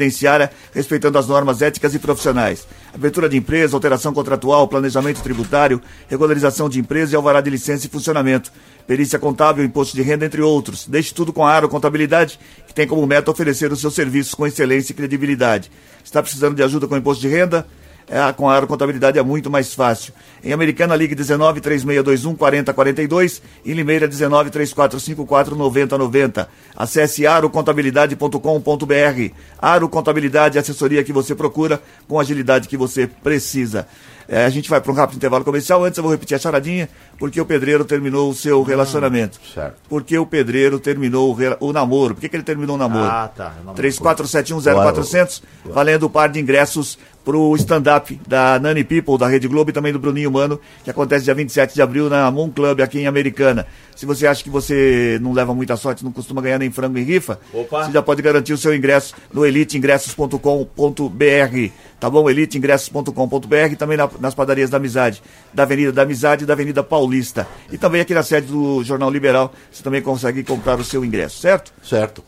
previdenciária, 0.04 0.50
respeitando 0.72 1.18
as 1.18 1.26
normas 1.26 1.62
éticas 1.62 1.94
e 1.94 1.98
profissionais. 1.98 2.66
Abertura 2.92 3.28
de 3.28 3.36
empresa, 3.36 3.76
alteração 3.76 4.12
contratual, 4.12 4.68
planejamento 4.68 5.22
tributário, 5.22 5.80
regularização 6.08 6.68
de 6.68 6.78
empresa 6.78 7.14
e 7.14 7.16
alvará 7.16 7.40
de 7.40 7.50
licença 7.50 7.86
e 7.86 7.90
funcionamento. 7.90 8.52
Perícia 8.86 9.18
contábil, 9.18 9.64
imposto 9.64 9.96
de 9.96 10.02
renda, 10.02 10.26
entre 10.26 10.42
outros. 10.42 10.86
Deixe 10.86 11.12
tudo 11.12 11.32
com 11.32 11.44
a 11.44 11.50
Aro 11.50 11.68
Contabilidade, 11.68 12.38
que 12.66 12.74
tem 12.74 12.86
como 12.86 13.06
meta 13.06 13.30
oferecer 13.30 13.72
os 13.72 13.80
seus 13.80 13.94
serviços 13.94 14.34
com 14.34 14.46
excelência 14.46 14.92
e 14.92 14.96
credibilidade. 14.96 15.70
Está 16.04 16.22
precisando 16.22 16.54
de 16.54 16.62
ajuda 16.62 16.86
com 16.86 16.96
imposto 16.96 17.22
de 17.22 17.28
renda? 17.28 17.66
É, 18.08 18.32
com 18.32 18.48
a 18.50 18.54
Aro 18.54 18.66
Contabilidade 18.66 19.18
é 19.18 19.22
muito 19.22 19.50
mais 19.50 19.72
fácil. 19.74 20.12
Em 20.42 20.52
Americana, 20.52 20.94
ligue 20.94 21.14
19 21.14 21.60
3621 21.60 22.34
4042. 22.36 23.42
Em 23.64 23.72
Limeira, 23.72 24.06
19 24.06 24.50
3454 24.50 25.56
9090. 25.56 26.48
Acesse 26.76 27.26
arocontabilidade.com.br. 27.26 29.34
Aro 29.58 29.88
Contabilidade, 29.88 30.58
assessoria 30.58 31.02
que 31.02 31.12
você 31.12 31.34
procura 31.34 31.80
com 32.06 32.18
a 32.18 32.22
agilidade 32.22 32.68
que 32.68 32.76
você 32.76 33.06
precisa. 33.06 33.86
É, 34.26 34.46
a 34.46 34.48
gente 34.48 34.70
vai 34.70 34.80
para 34.80 34.90
um 34.90 34.94
rápido 34.94 35.16
intervalo 35.16 35.44
comercial. 35.44 35.84
Antes 35.84 35.98
eu 35.98 36.02
vou 36.02 36.10
repetir 36.10 36.34
a 36.34 36.38
charadinha, 36.38 36.88
porque 37.18 37.38
o 37.38 37.44
pedreiro 37.44 37.84
terminou 37.84 38.30
o 38.30 38.34
seu 38.34 38.62
relacionamento. 38.62 39.38
certo. 39.52 39.74
Porque 39.86 40.16
o 40.16 40.24
pedreiro 40.24 40.80
terminou 40.80 41.36
o, 41.60 41.66
o 41.68 41.72
namoro. 41.74 42.14
Por 42.14 42.22
que, 42.22 42.30
que 42.30 42.36
ele 42.36 42.42
terminou 42.42 42.76
o 42.76 42.78
namoro? 42.78 43.04
Ah, 43.04 43.28
tá. 43.34 43.52
Não- 43.64 43.74
34710400, 43.74 45.42
valendo 45.66 46.04
o 46.04 46.10
par 46.10 46.30
de 46.30 46.40
ingressos 46.40 46.98
pro 47.24 47.56
stand-up 47.56 48.20
da 48.28 48.58
Nani 48.58 48.84
People, 48.84 49.16
da 49.16 49.26
Rede 49.26 49.48
Globo 49.48 49.70
e 49.70 49.72
também 49.72 49.92
do 49.92 49.98
Bruninho 49.98 50.30
Mano, 50.30 50.60
que 50.84 50.90
acontece 50.90 51.24
dia 51.24 51.34
27 51.34 51.74
de 51.74 51.80
abril 51.80 52.10
na 52.10 52.30
Moon 52.30 52.50
Club 52.50 52.80
aqui 52.80 52.98
em 52.98 53.06
Americana. 53.06 53.66
Se 53.96 54.04
você 54.04 54.26
acha 54.26 54.42
que 54.44 54.50
você 54.50 55.18
não 55.22 55.32
leva 55.32 55.54
muita 55.54 55.76
sorte, 55.76 56.04
não 56.04 56.12
costuma 56.12 56.42
ganhar 56.42 56.58
nem 56.58 56.70
frango 56.70 56.98
em 56.98 57.02
rifa, 57.04 57.38
Opa. 57.52 57.84
você 57.86 57.92
já 57.92 58.02
pode 58.02 58.20
garantir 58.20 58.52
o 58.52 58.58
seu 58.58 58.74
ingresso 58.74 59.14
no 59.32 59.46
eliteingressos.com.br, 59.46 61.72
tá 62.00 62.10
bom? 62.10 62.28
eliteingressos.com.br 62.28 63.72
e 63.72 63.76
também 63.76 63.96
na- 63.96 64.10
nas 64.20 64.34
padarias 64.34 64.70
da 64.70 64.76
Amizade, 64.76 65.22
da 65.52 65.62
Avenida 65.62 65.92
da 65.92 66.02
Amizade 66.02 66.44
e 66.44 66.46
da 66.46 66.52
Avenida 66.52 66.82
Paulista. 66.82 67.46
E 67.70 67.78
também 67.78 68.00
aqui 68.00 68.14
na 68.14 68.22
sede 68.22 68.48
do 68.48 68.82
Jornal 68.84 69.10
Liberal, 69.10 69.52
você 69.70 69.82
também 69.82 70.02
consegue 70.02 70.42
comprar 70.42 70.78
o 70.78 70.84
seu 70.84 71.04
ingresso, 71.04 71.40
certo? 71.40 71.72
Certo. 71.82 72.22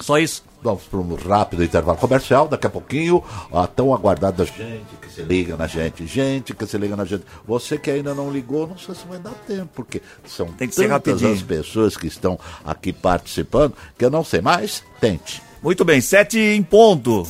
Só 0.00 0.18
isso. 0.18 0.44
Vamos 0.62 0.84
para 0.84 0.98
um 0.98 1.14
rápido 1.14 1.62
intervalo 1.62 1.98
comercial, 1.98 2.48
daqui 2.48 2.66
a 2.66 2.70
pouquinho, 2.70 3.22
a 3.52 3.66
tão 3.66 3.94
aguardada 3.94 4.44
gente 4.44 4.96
que 5.00 5.12
se 5.12 5.22
liga 5.22 5.56
na 5.56 5.66
gente, 5.66 6.06
gente 6.06 6.54
que 6.54 6.66
se 6.66 6.76
liga 6.78 6.96
na 6.96 7.04
gente. 7.04 7.24
Você 7.46 7.78
que 7.78 7.90
ainda 7.90 8.14
não 8.14 8.30
ligou, 8.30 8.66
não 8.66 8.78
sei 8.78 8.94
se 8.94 9.06
vai 9.06 9.18
dar 9.18 9.34
tempo, 9.46 9.68
porque 9.74 10.02
são 10.26 10.46
Tem 10.46 10.68
tantas 10.68 11.22
as 11.22 11.42
pessoas 11.42 11.96
que 11.96 12.06
estão 12.06 12.38
aqui 12.64 12.92
participando, 12.92 13.74
que 13.96 14.04
eu 14.04 14.10
não 14.10 14.24
sei 14.24 14.40
mais, 14.40 14.82
tente. 15.00 15.42
Muito 15.62 15.84
bem, 15.84 16.00
sete 16.00 16.38
em 16.38 16.62
ponto. 16.62 17.26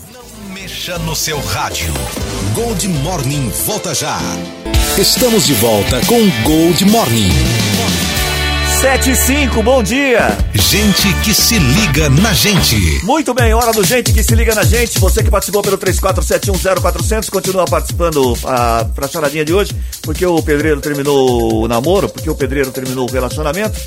Mexa 0.52 0.98
no 1.00 1.14
seu 1.14 1.38
rádio. 1.38 1.92
Gold 2.54 2.88
Morning 2.88 3.50
volta 3.66 3.94
já. 3.94 4.18
Estamos 4.98 5.46
de 5.46 5.54
volta 5.54 6.00
com 6.06 6.18
Gold 6.42 6.84
Morning. 6.86 8.05
Sete 8.80 9.10
e 9.10 9.16
cinco, 9.16 9.62
bom 9.62 9.82
dia. 9.82 10.36
Gente 10.54 11.12
que 11.24 11.32
se 11.34 11.58
liga 11.58 12.08
na 12.10 12.32
gente. 12.32 12.76
Muito 13.04 13.32
bem, 13.34 13.52
hora 13.54 13.72
do 13.72 13.82
gente 13.82 14.12
que 14.12 14.22
se 14.22 14.34
liga 14.34 14.54
na 14.54 14.64
gente. 14.64 14.98
Você 15.00 15.22
que 15.22 15.30
participou 15.30 15.62
pelo 15.62 15.78
34710400 15.78 17.30
continua 17.30 17.64
participando 17.64 18.36
a, 18.44 18.84
pra 18.94 19.08
charadinha 19.08 19.44
de 19.44 19.52
hoje, 19.52 19.74
porque 20.02 20.24
o 20.26 20.40
pedreiro 20.42 20.80
terminou 20.80 21.62
o 21.64 21.68
namoro, 21.68 22.08
porque 22.08 22.28
o 22.30 22.34
pedreiro 22.34 22.70
terminou 22.70 23.08
o 23.08 23.12
relacionamento. 23.12 23.78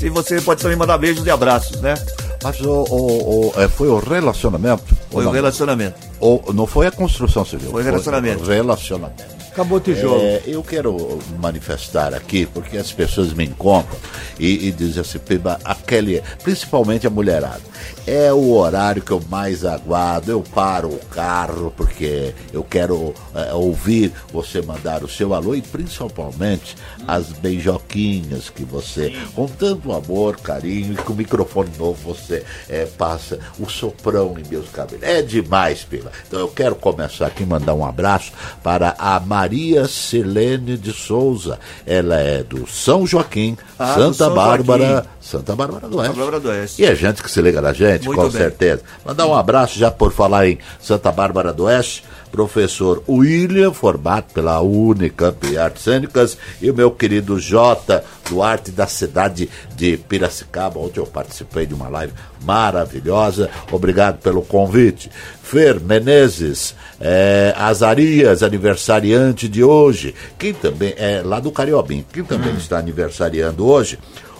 E 0.00 0.08
você 0.08 0.40
pode 0.40 0.62
também 0.62 0.76
mandar 0.76 0.96
beijos 0.98 1.24
e 1.26 1.30
abraços, 1.30 1.80
né? 1.80 1.94
Mas 2.42 2.60
o, 2.60 2.70
o- 2.70 3.50
o- 3.56 3.60
é, 3.60 3.68
foi 3.68 3.88
o 3.88 3.98
relacionamento? 3.98 4.82
Foi 5.10 5.22
o 5.22 5.26
não? 5.26 5.32
relacionamento. 5.32 5.94
Ou 6.20 6.42
não 6.54 6.66
foi 6.66 6.86
a 6.86 6.90
construção 6.90 7.44
civil? 7.44 7.70
Foi 7.70 7.82
o 7.82 7.84
relacionamento. 7.84 8.42
o 8.44 8.46
relacionamento. 8.48 9.37
Acabou 9.58 9.78
o 9.78 9.80
tijolo. 9.80 10.22
É, 10.22 10.40
eu 10.46 10.62
quero 10.62 11.18
manifestar 11.40 12.14
aqui, 12.14 12.46
porque 12.46 12.78
as 12.78 12.92
pessoas 12.92 13.32
me 13.32 13.44
encontram 13.44 13.98
e, 14.38 14.68
e 14.68 14.70
dizem 14.70 15.00
assim, 15.00 15.18
aquele, 15.64 16.22
principalmente 16.44 17.08
a 17.08 17.10
mulherada, 17.10 17.60
é 18.08 18.32
o 18.32 18.52
horário 18.52 19.02
que 19.02 19.10
eu 19.10 19.22
mais 19.28 19.64
aguardo, 19.66 20.30
eu 20.30 20.42
paro 20.42 20.88
o 20.88 20.98
carro, 21.10 21.72
porque 21.76 22.34
eu 22.52 22.62
quero 22.64 23.14
é, 23.34 23.52
ouvir 23.52 24.12
você 24.32 24.62
mandar 24.62 25.04
o 25.04 25.08
seu 25.08 25.34
alô 25.34 25.54
e 25.54 25.60
principalmente 25.60 26.74
as 27.06 27.26
beijoquinhas 27.32 28.48
que 28.48 28.64
você, 28.64 29.14
com 29.34 29.46
tanto 29.46 29.92
amor, 29.92 30.38
carinho 30.38 30.94
e 30.94 30.96
com 30.96 31.12
o 31.12 31.16
microfone 31.16 31.70
novo 31.78 32.14
você 32.14 32.44
é, 32.68 32.86
passa 32.86 33.38
o 33.58 33.68
soprão 33.68 34.34
em 34.38 34.48
meus 34.48 34.70
cabelos. 34.70 35.02
É 35.02 35.20
demais, 35.20 35.84
Piba. 35.84 36.10
Então 36.26 36.40
eu 36.40 36.48
quero 36.48 36.74
começar 36.74 37.26
aqui 37.26 37.44
mandar 37.44 37.74
um 37.74 37.84
abraço 37.84 38.32
para 38.62 38.94
a 38.98 39.20
Maria 39.20 39.86
Silene 39.86 40.76
de 40.78 40.92
Souza. 40.92 41.58
Ela 41.86 42.16
é 42.20 42.42
do 42.42 42.66
São 42.66 43.06
Joaquim, 43.06 43.56
Ah, 43.78 43.94
Santa 43.94 44.24
São 44.24 44.34
Bárbara, 44.34 44.86
Joaquim. 44.86 45.08
Santa 45.20 45.56
Bárbara 45.56 45.88
do 45.88 45.98
Oeste. 45.98 46.08
Santa 46.08 46.18
Bárbara 46.24 46.40
do 46.40 46.48
Oeste. 46.48 46.82
E 46.82 46.86
é 46.86 46.94
gente 46.94 47.22
que 47.22 47.30
se 47.30 47.42
liga 47.42 47.60
na 47.60 47.72
gente, 47.72 47.97
Muito 48.06 48.20
com 48.20 48.28
bem. 48.28 48.40
certeza. 48.40 48.82
Mandar 49.04 49.26
um 49.26 49.34
abraço 49.34 49.78
já 49.78 49.90
por 49.90 50.12
falar 50.12 50.48
em 50.48 50.58
Santa 50.80 51.10
Bárbara 51.10 51.52
do 51.52 51.64
Oeste, 51.64 52.04
professor 52.30 53.02
William, 53.08 53.72
formado 53.72 54.32
pela 54.32 54.60
Unicamp 54.60 55.46
em 55.46 55.56
Artes 55.56 55.82
Cênicas, 55.82 56.36
e 56.60 56.70
o 56.70 56.74
meu 56.74 56.90
querido 56.90 57.38
Jota 57.38 58.04
Duarte 58.28 58.70
da 58.70 58.86
cidade 58.86 59.48
de 59.74 59.96
Piracicaba, 59.96 60.78
onde 60.78 60.98
eu 60.98 61.06
participei 61.06 61.66
de 61.66 61.74
uma 61.74 61.88
live 61.88 62.12
maravilhosa. 62.42 63.48
Obrigado 63.72 64.18
pelo 64.18 64.42
convite. 64.42 65.10
Fer 65.42 65.80
Menezes, 65.80 66.74
é, 67.00 67.54
Azarias, 67.56 68.42
aniversariante 68.42 69.48
de 69.48 69.64
hoje. 69.64 70.14
Quem 70.38 70.52
também 70.52 70.94
é 70.98 71.22
lá 71.24 71.40
do 71.40 71.50
Cariobim, 71.50 72.04
quem 72.12 72.22
também 72.22 72.54
está 72.56 72.78
aniversariando 72.78 73.66
hoje? 73.66 73.98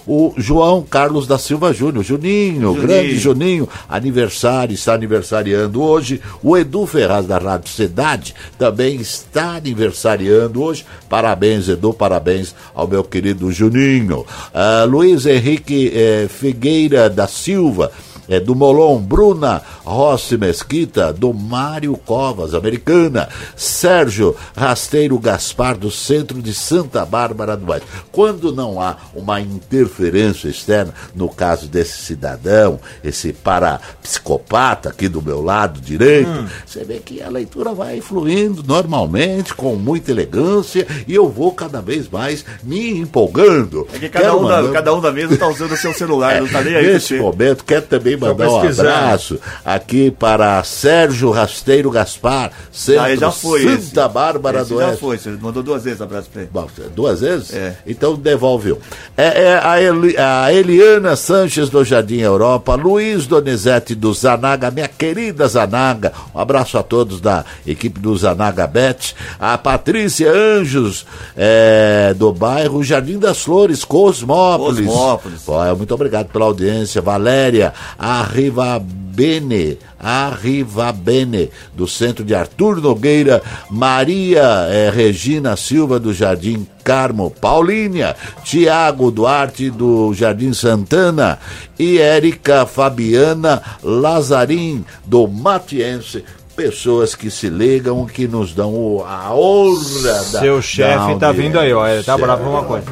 O 0.09 0.33
João 0.39 0.83
Carlos 0.83 1.27
da 1.27 1.37
Silva 1.37 1.71
Júnior, 1.71 2.03
Juninho, 2.03 2.73
grande 2.73 3.19
Juninho, 3.19 3.69
aniversário, 3.87 4.73
está 4.73 4.95
aniversariando 4.95 5.83
hoje. 5.83 6.19
O 6.43 6.57
Edu 6.57 6.87
Ferraz 6.87 7.27
da 7.27 7.37
Rádio 7.37 7.71
Cidade 7.71 8.35
também 8.59 8.97
está 8.97 9.57
aniversariando 9.57 10.63
hoje. 10.63 10.87
Parabéns, 11.11 11.69
Edu, 11.69 11.93
parabéns 11.93 12.55
ao 12.75 12.89
meu 12.89 13.05
querido 13.05 13.53
Juninho. 13.53 14.25
Ah, 14.55 14.87
Luiz 14.89 15.27
Henrique 15.27 15.93
eh, 15.95 16.27
Figueira 16.27 17.11
da 17.11 17.27
Silva, 17.27 17.93
é, 18.29 18.39
do 18.41 18.55
Molon, 18.55 18.99
Bruna 18.99 19.63
Rossi 19.85 20.37
Mesquita, 20.37 21.13
do 21.13 21.33
Mário 21.33 21.97
Covas, 21.97 22.55
americana, 22.55 23.29
Sérgio 23.57 24.37
Rasteiro 24.57 25.19
Gaspar, 25.19 25.77
do 25.77 25.91
centro 25.91 26.41
de 26.43 26.53
Santa 26.53 27.05
Bárbara 27.05 27.57
do 27.57 27.71
Oeste. 27.71 27.87
Quando 28.13 28.53
não 28.53 28.81
há 28.81 28.97
uma 29.15 29.41
interferência 29.41 30.49
externa, 30.49 30.93
no 31.15 31.29
caso 31.29 31.67
desse 31.69 31.99
cidadão, 32.03 32.79
esse 33.03 33.33
parapsicopata 33.33 34.89
aqui 34.91 35.09
do 35.09 35.23
meu 35.23 35.43
lado 35.43 35.81
direito, 35.81 36.29
você 36.67 36.85
vê 36.85 36.99
que 36.99 37.23
a 37.23 37.29
leitura 37.29 37.73
vai 37.73 38.01
fluindo 38.01 38.63
normalmente, 38.67 39.55
com 39.55 39.75
muita 39.77 40.11
elegância, 40.11 40.87
e 41.07 41.15
eu 41.15 41.29
vou 41.29 41.53
cada 41.53 41.81
vez 41.81 42.09
mais 42.09 42.45
me 42.63 42.91
empolgando. 42.99 43.87
É 43.95 43.99
que 43.99 44.09
cada 44.09 44.27
Quero 44.27 44.39
um, 44.41 44.49
da, 44.49 44.57
mandar- 44.63 44.73
cada 44.73 44.95
um 44.95 45.01
da 45.01 45.13
mesa 45.13 45.37
tá 45.37 45.49
usando 45.49 45.73
o 45.73 45.77
seu 45.77 45.93
celular, 45.95 46.41
não 46.41 46.49
tá 46.49 46.63
nem 46.63 46.75
aí 46.75 46.87
Nesse 46.93 47.17
momento, 47.17 47.65
quero 47.65 47.87
também 47.87 48.17
mandar 48.19 48.49
um 48.49 48.69
abraço 48.69 49.39
aqui 49.65 50.11
para 50.11 50.63
Sérgio 50.65 51.31
Rasteiro 51.31 51.91
Gaspar, 51.91 52.51
Centro 52.73 53.03
Ah, 53.05 53.17
já 53.17 53.31
foi 53.31 53.63
Santa 53.63 53.79
esse. 54.05 54.09
Bárbara 54.09 54.61
Esse 54.61 54.71
do 54.73 54.81
já 54.81 54.87
Oeste. 54.89 55.01
foi, 55.01 55.19
você 55.19 55.31
mandou 55.31 55.63
duas 55.63 55.85
vezes 55.85 56.01
abraço 56.01 56.29
pra 56.33 56.43
ele. 56.43 56.51
Bom, 56.53 56.69
duas 56.95 57.21
vezes? 57.21 57.53
É. 57.55 57.77
Então 57.87 58.15
devolve 58.15 58.73
um. 58.73 58.79
É, 59.17 59.43
é 59.45 59.61
a, 59.63 59.81
Eli- 59.83 60.17
a 60.17 60.53
Eliana 60.53 61.17
Sanches 61.17 61.69
do 61.69 61.85
Jardim 61.85 62.19
Europa, 62.19 62.75
Luiz 62.75 63.27
Donizete 63.27 63.95
do 63.95 64.13
Zanaga, 64.13 64.71
minha 64.71 64.89
querida 64.89 65.47
Zanaga, 65.49 66.13
um 66.35 66.39
abraço 66.41 66.77
a 66.79 66.83
todos 66.83 67.21
da 67.21 67.45
equipe 67.67 67.99
do 68.01 68.17
Zanaga 68.17 68.67
Bet, 68.67 69.15
a 69.39 69.57
Patrícia 69.59 70.31
Anjos 70.33 71.07
é, 71.37 72.15
do 72.17 72.33
bairro 72.33 72.83
Jardim 72.83 73.19
das 73.19 73.43
Flores, 73.43 73.85
Cosmópolis. 73.85 74.87
Cosmópolis. 74.87 75.43
Muito 75.77 75.95
obrigado 75.95 76.27
pela 76.29 76.45
audiência. 76.45 77.01
Valéria 77.03 77.73
Arrivabene, 78.09 79.77
Arrivabene, 80.01 81.51
do 81.75 81.87
centro 81.87 82.25
de 82.25 82.35
Arthur 82.35 82.81
Nogueira, 82.81 83.43
Maria 83.69 84.67
eh, 84.71 84.91
Regina 84.91 85.55
Silva, 85.57 86.01
do 86.01 86.15
Jardim 86.15 86.67
Carmo, 86.83 87.31
Paulínia, 87.31 88.17
Tiago 88.45 89.11
Duarte, 89.11 89.69
do 89.69 90.15
Jardim 90.15 90.55
Santana, 90.55 91.39
e 91.79 91.99
Érica 91.99 92.65
Fabiana 92.65 93.61
Lazarim, 93.83 94.83
do 95.05 95.29
Matiense. 95.29 96.25
Pessoas 96.57 97.15
que 97.15 97.31
se 97.31 97.51
ligam, 97.51 98.07
que 98.07 98.27
nos 98.27 98.55
dão 98.55 99.05
a 99.07 99.35
honra 99.35 100.13
da 100.33 100.41
Seu 100.41 100.63
chefe 100.63 101.15
tá 101.17 101.31
vindo 101.31 101.59
aí, 101.61 101.73
ó. 101.75 101.87
Ele 101.87 102.03
tá 102.03 102.17
bravo 102.17 102.43
com 102.43 102.51
uma 102.51 102.65
coisa. 102.65 102.87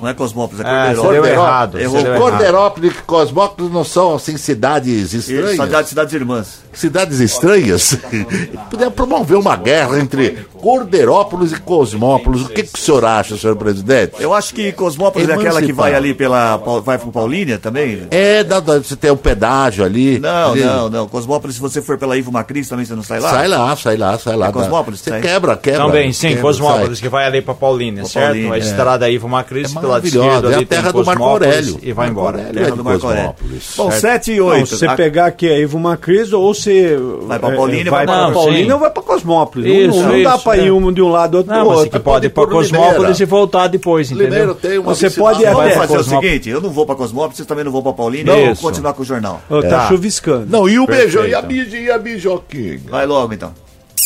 Não 0.00 0.08
é 0.08 0.14
Cosmópolis, 0.14 0.64
é 0.64 0.68
É, 0.68 0.94
Cordeirão. 0.94 1.02
você 1.02 1.12
deu 1.12 1.22
Cordeiró- 1.22 1.42
errado. 1.42 1.78
Errou. 1.80 2.04
Corderópolis 2.20 2.92
e 2.92 3.02
Cosmópolis 3.02 3.72
não 3.72 3.84
são 3.84 4.14
assim 4.14 4.36
cidades 4.36 5.12
estranhas? 5.12 5.50
Cidade, 5.56 5.88
cidades 5.88 6.14
irmãs. 6.14 6.60
cidades 6.72 7.20
estranhas, 7.20 7.98
podia 8.70 8.90
promover 8.90 9.36
uma 9.36 9.56
guerra 9.56 9.98
entre 9.98 10.46
Corderópolis 10.54 11.52
e 11.52 11.60
Cosmópolis. 11.60 12.42
O 12.42 12.48
que, 12.48 12.62
que 12.62 12.78
o 12.78 12.80
senhor 12.80 13.04
acha, 13.04 13.36
senhor 13.36 13.56
presidente? 13.56 14.14
Eu 14.20 14.32
acho 14.32 14.54
que 14.54 14.72
Cosmópolis 14.72 15.28
é 15.28 15.34
aquela 15.34 15.60
que 15.60 15.72
vai 15.72 15.94
ali 15.94 16.14
pela. 16.14 16.56
Vai 16.84 16.98
pro 16.98 17.10
Paulínia 17.10 17.58
também? 17.58 18.06
É, 18.10 18.42
dá, 18.44 18.60
dá- 18.60 18.78
você 18.78 18.96
tem 18.96 19.10
o 19.10 19.16
pedágio 19.16 19.84
ali. 19.84 20.18
Não, 20.18 20.52
ali. 20.52 20.64
não, 20.64 20.88
não. 20.88 21.08
Cosmópolis, 21.08 21.56
se 21.56 21.60
você 21.62 21.82
for 21.82 21.98
pela 21.98 22.16
Ivo 22.16 22.30
Macris 22.32 22.68
também, 22.68 22.84
você 22.84 22.94
não 22.94 23.02
sai 23.02 23.20
lá? 23.20 23.30
Sai 23.30 23.48
lá, 23.48 23.76
sai 23.76 23.96
lá, 23.96 24.18
sai 24.18 24.36
lá. 24.36 24.48
É 24.48 24.52
Cosmópolis, 24.52 25.00
Você 25.00 25.10
sai? 25.10 25.20
quebra, 25.20 25.56
quebra. 25.56 25.84
Também, 25.86 26.12
sim, 26.12 26.28
quebra, 26.28 26.42
Cosmópolis, 26.42 26.98
sai. 26.98 27.02
que 27.02 27.08
vai 27.08 27.24
ali 27.26 27.42
pra 27.42 27.54
Paulínia, 27.54 28.02
Pra 28.02 28.10
certo? 28.10 28.26
Paulínia, 28.26 28.52
a 28.52 28.56
é. 28.56 28.60
estrada 28.60 29.06
pro 29.18 29.28
Macris, 29.28 29.70
É 29.70 29.74
lado 29.90 30.02
maravilhosa, 30.02 30.26
esquerdo 30.28 30.50
é 30.50 30.54
ali 30.54 30.64
a 30.64 30.66
terra 30.66 30.92
do 30.92 31.04
Marco 31.04 31.22
Aurélio. 31.24 31.78
e 31.82 31.92
vai 31.92 32.08
embora. 32.08 32.38
Aurélio 32.38 32.54
Terra 32.54 32.68
é 32.68 32.76
do 32.76 32.84
Marco 32.84 33.06
Aurélio. 33.06 33.34
Bom, 33.76 33.90
7 33.90 34.32
e 34.32 34.36
Não, 34.38 34.46
8. 34.46 34.66
se 34.66 34.78
você 34.78 34.88
pegar 34.96 35.26
aqui 35.26 35.48
a 35.48 35.58
Ivo 35.58 35.78
Macris, 35.78 36.32
ou 36.32 36.54
você 36.54 36.96
Vai 37.22 37.38
pra 37.38 37.50
é, 37.52 37.56
Paulínia, 37.56 37.90
vai 37.90 38.06
vai 38.06 38.16
pra 38.16 38.24
pra- 38.26 38.34
Paulínia 38.34 38.74
ou 38.74 38.80
vai 38.80 38.90
pra 38.90 39.02
Cosmópolis. 39.02 39.66
Isso, 39.90 40.02
não, 40.02 40.12
não 40.12 40.22
dá 40.22 40.38
pra 40.38 40.56
ir 40.56 40.68
é. 40.68 40.72
um 40.72 40.92
de 40.92 41.02
um 41.02 41.08
lado 41.08 41.36
outro 41.38 41.52
mas 41.52 41.62
outro. 41.66 41.80
você 41.82 41.90
que 41.90 41.98
pode 41.98 42.26
ir 42.26 42.32
no 42.36 42.46
Cosmópolis 42.48 43.20
e 43.20 43.24
voltar 43.24 43.66
depois, 43.68 44.10
entendeu? 44.10 44.28
Limeiro 44.30 44.54
tem 44.54 44.78
uma 44.78 44.94
Você 44.94 45.10
pode 45.10 45.42
ir 45.42 45.46
até 45.46 45.70
fazer 45.76 45.98
o 45.98 46.04
seguinte: 46.04 46.48
eu 46.48 46.60
não 46.60 46.70
vou 46.70 46.86
pra 46.86 46.94
Cosmópolis, 46.94 47.36
vocês 47.36 47.46
também 47.46 47.64
não 47.64 47.72
vão 47.72 47.82
pra 47.82 47.92
Paulínia, 47.92 48.32
vou 48.46 48.56
continuar 48.56 48.92
com 48.94 49.02
o 49.02 49.04
jornal. 49.04 49.40
Tá 49.48 49.62
Tá. 49.62 49.88
chuviscando. 49.88 50.46
Não, 50.48 50.68
e 50.68 50.78
o 50.78 50.86
beijão, 50.86 51.24
e 51.26 51.34
a, 51.34 51.42
e 51.50 51.90
a 51.90 51.98
bijoquinha? 51.98 52.80
Vai 52.88 53.06
logo 53.06 53.32
então. 53.34 53.52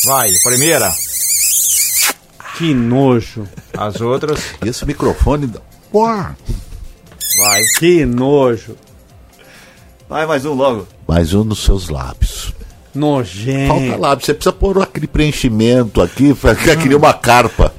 Vai, 0.05 0.27
primeira. 0.43 0.89
Que 2.57 2.73
nojo. 2.73 3.43
As 3.77 3.99
outras, 3.99 4.39
Esse 4.65 4.85
microfone... 4.85 5.49
Uá. 5.95 6.35
vai. 7.37 7.61
Que 7.79 8.05
nojo. 8.05 8.75
Vai 10.09 10.25
mais 10.25 10.45
um 10.45 10.53
logo. 10.53 10.85
Mais 11.07 11.33
um 11.33 11.45
nos 11.45 11.63
seus 11.63 11.87
lábios. 11.87 12.53
Nojento. 12.93 13.73
Falta 13.73 13.95
lábio, 13.95 14.25
você 14.25 14.33
precisa 14.33 14.51
pôr 14.51 14.81
aquele 14.81 15.07
preenchimento 15.07 16.01
aqui, 16.01 16.33
pra 16.33 16.53
que 16.55 16.75
queria 16.75 16.97
uma 16.97 17.13
carpa. 17.13 17.73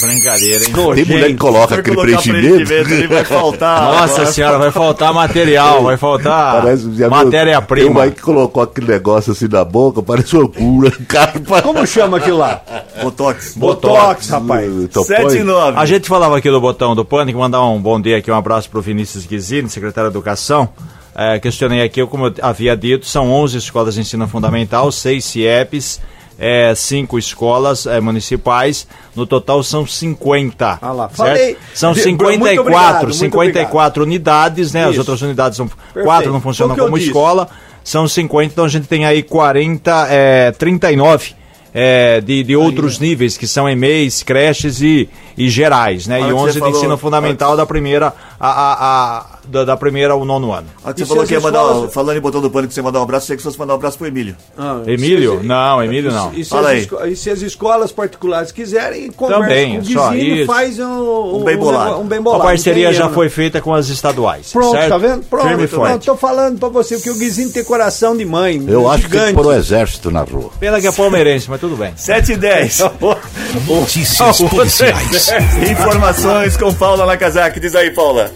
Brincadeira, 0.00 0.64
hein? 0.64 0.72
Tem 0.94 1.04
mulher 1.04 1.28
que 1.28 1.36
coloca 1.36 1.74
aquele 1.76 1.96
preenchimento. 1.96 2.72
ele 2.72 3.06
vai 3.06 3.24
faltar. 3.24 3.82
Nossa 3.82 4.26
senhora, 4.26 4.58
vai 4.58 4.70
faltar 4.70 5.12
material, 5.12 5.82
vai 5.82 5.96
faltar 5.96 6.64
viu? 6.76 6.96
Tem 6.96 7.08
matéria-prima. 7.08 7.90
uma 7.90 8.02
aí 8.04 8.10
que 8.10 8.22
colocou 8.22 8.62
aquele 8.62 8.88
negócio 8.88 9.32
assim 9.32 9.48
na 9.48 9.64
boca, 9.64 10.02
parece 10.02 10.36
uma 10.36 10.48
cura. 10.48 10.90
Cara, 11.08 11.32
Como 11.62 11.86
chama 11.86 12.16
aquilo 12.18 12.38
lá? 12.38 12.60
Botox. 13.02 13.54
Botox, 13.56 14.28
rapaz. 14.28 14.72
Então, 14.72 15.02
7 15.02 15.38
e 15.38 15.42
9. 15.42 15.78
A 15.78 15.86
gente 15.86 16.08
falava 16.08 16.38
aqui 16.38 16.50
do 16.50 16.60
botão 16.60 16.94
do 16.94 17.04
pânico, 17.04 17.38
mandar 17.38 17.64
um 17.66 17.80
bom 17.80 18.00
dia 18.00 18.18
aqui, 18.18 18.30
um 18.30 18.36
abraço 18.36 18.68
pro 18.70 18.80
Vinícius 18.80 19.26
Guizini, 19.26 19.68
secretário 19.68 20.10
de 20.10 20.16
Educação. 20.16 20.68
É, 21.16 21.38
questionei 21.38 21.80
aqui, 21.82 22.04
como 22.06 22.26
eu 22.26 22.34
havia 22.42 22.76
dito, 22.76 23.06
são 23.06 23.30
11 23.30 23.58
escolas 23.58 23.94
de 23.94 24.00
ensino 24.00 24.26
fundamental, 24.26 24.90
6 24.90 25.24
CIEPs, 25.24 26.00
é, 26.38 26.74
5 26.74 27.18
escolas 27.18 27.86
é, 27.86 28.00
municipais, 28.00 28.86
no 29.14 29.26
total 29.26 29.62
são 29.62 29.86
50. 29.86 30.78
Ah 30.82 30.92
lá, 30.92 31.08
falei. 31.08 31.56
São 31.74 31.92
De- 31.92 32.00
54, 32.02 32.38
muito 32.40 32.60
obrigado, 32.60 33.02
muito 33.02 33.16
54 33.16 34.02
unidades, 34.02 34.72
né? 34.72 34.84
As 34.84 34.90
Isso. 34.92 35.00
outras 35.00 35.22
unidades 35.22 35.56
são 35.56 35.70
quatro 36.02 36.32
não 36.32 36.40
funcionam 36.40 36.74
como 36.76 36.98
escola, 36.98 37.48
são 37.82 38.08
50, 38.08 38.52
então 38.52 38.64
a 38.64 38.68
gente 38.68 38.86
tem 38.88 39.04
aí 39.04 39.22
40, 39.22 40.06
é, 40.10 40.50
39 40.52 41.34
é, 41.76 42.20
de, 42.20 42.42
de 42.44 42.56
outros 42.56 42.98
níveis, 43.00 43.36
que 43.36 43.46
são 43.48 43.68
EMEIs, 43.68 44.22
creches 44.22 44.80
e, 44.80 45.08
e 45.36 45.48
gerais, 45.48 46.06
né? 46.06 46.20
E 46.20 46.24
que 46.24 46.32
você 46.32 46.34
11 46.34 46.52
de 46.52 46.58
falou- 46.60 46.76
ensino 46.76 46.96
fundamental 46.96 47.56
da 47.56 47.66
primeira, 47.66 48.14
a, 48.38 48.48
a- 48.50 49.33
da, 49.48 49.64
da 49.64 49.76
primeira 49.76 50.12
ao 50.12 50.24
nono 50.24 50.52
ano. 50.52 50.66
Ah, 50.84 50.92
que 50.92 51.02
E 51.02 51.04
você 51.04 51.08
falou 51.08 51.26
que 51.26 51.32
ia 51.34 51.40
mandar, 51.40 51.62
escolas- 51.62 51.92
falando 51.94 52.16
em 52.16 52.20
botão 52.20 52.40
do 52.40 52.50
pânico, 52.50 52.68
que 52.68 52.74
você 52.74 52.80
ia 52.80 52.84
mandar 52.84 53.00
um 53.00 53.02
abraço, 53.02 53.26
sei 53.26 53.36
que 53.36 53.42
fosse 53.42 53.58
mandar 53.58 53.72
um 53.74 53.76
abraço 53.76 53.98
pro 53.98 54.06
Emílio. 54.06 54.36
Ah, 54.58 54.80
Emílio? 54.86 55.40
se- 55.40 55.46
Não, 55.46 55.82
Emílio 55.82 56.10
não. 56.12 56.32
E 56.32 56.44
se, 56.44 56.50
Fala 56.50 56.68
as 56.68 56.74
aí. 56.74 56.80
esco- 56.82 57.06
e 57.06 57.16
se 57.16 57.30
as 57.30 57.42
escolas 57.42 57.92
particulares 57.92 58.50
quiserem, 58.52 59.10
conversa 59.12 59.42
Também, 59.42 59.74
com 59.80 59.86
o 59.88 59.92
só 59.92 60.14
e 60.14 60.36
isso. 60.42 60.46
faz 60.46 60.78
um, 60.78 61.36
Um 61.36 61.44
bem 61.44 61.56
bolado. 61.56 62.00
Um 62.00 62.04
bem 62.06 62.18
A 62.18 62.22
bolado. 62.22 62.42
parceria 62.44 62.88
Tem 62.88 62.94
já 62.98 63.04
erro, 63.04 63.14
foi 63.14 63.28
feita 63.28 63.60
com 63.60 63.74
as 63.74 63.88
estaduais. 63.88 64.52
Pronto, 64.52 64.72
certo? 64.72 64.88
tá 64.88 64.98
vendo? 64.98 65.24
Pronto, 65.26 65.46
Firme 65.48 65.66
forte. 65.66 66.06
Tô 66.06 66.16
falando 66.16 66.58
pra 66.58 66.68
você 66.68 66.98
que 67.00 67.10
o 67.10 67.14
Guizinho 67.14 67.50
tem 67.52 67.64
coração 67.64 68.16
de 68.16 68.24
mãe. 68.24 68.62
Eu 68.68 68.88
acho 68.90 69.04
que 69.04 69.10
tem 69.10 69.26
que 69.28 69.34
pôr 69.34 69.46
o 69.46 69.52
exército 69.52 70.10
na 70.10 70.22
rua. 70.22 70.50
Pena 70.60 70.80
que 70.80 70.86
é 70.86 70.92
palmeirense, 70.92 71.48
mas 71.50 71.60
tudo 71.60 71.76
bem. 71.76 71.92
7 71.96 72.32
e 72.32 72.36
10. 72.36 72.80
Notícias 73.66 74.40
policiais. 74.42 75.30
Informações 75.70 76.56
com 76.56 76.72
Paula 76.74 77.06
Nakazaki. 77.06 77.60
Diz 77.60 77.74
aí, 77.74 77.90
Paula. 77.90 78.30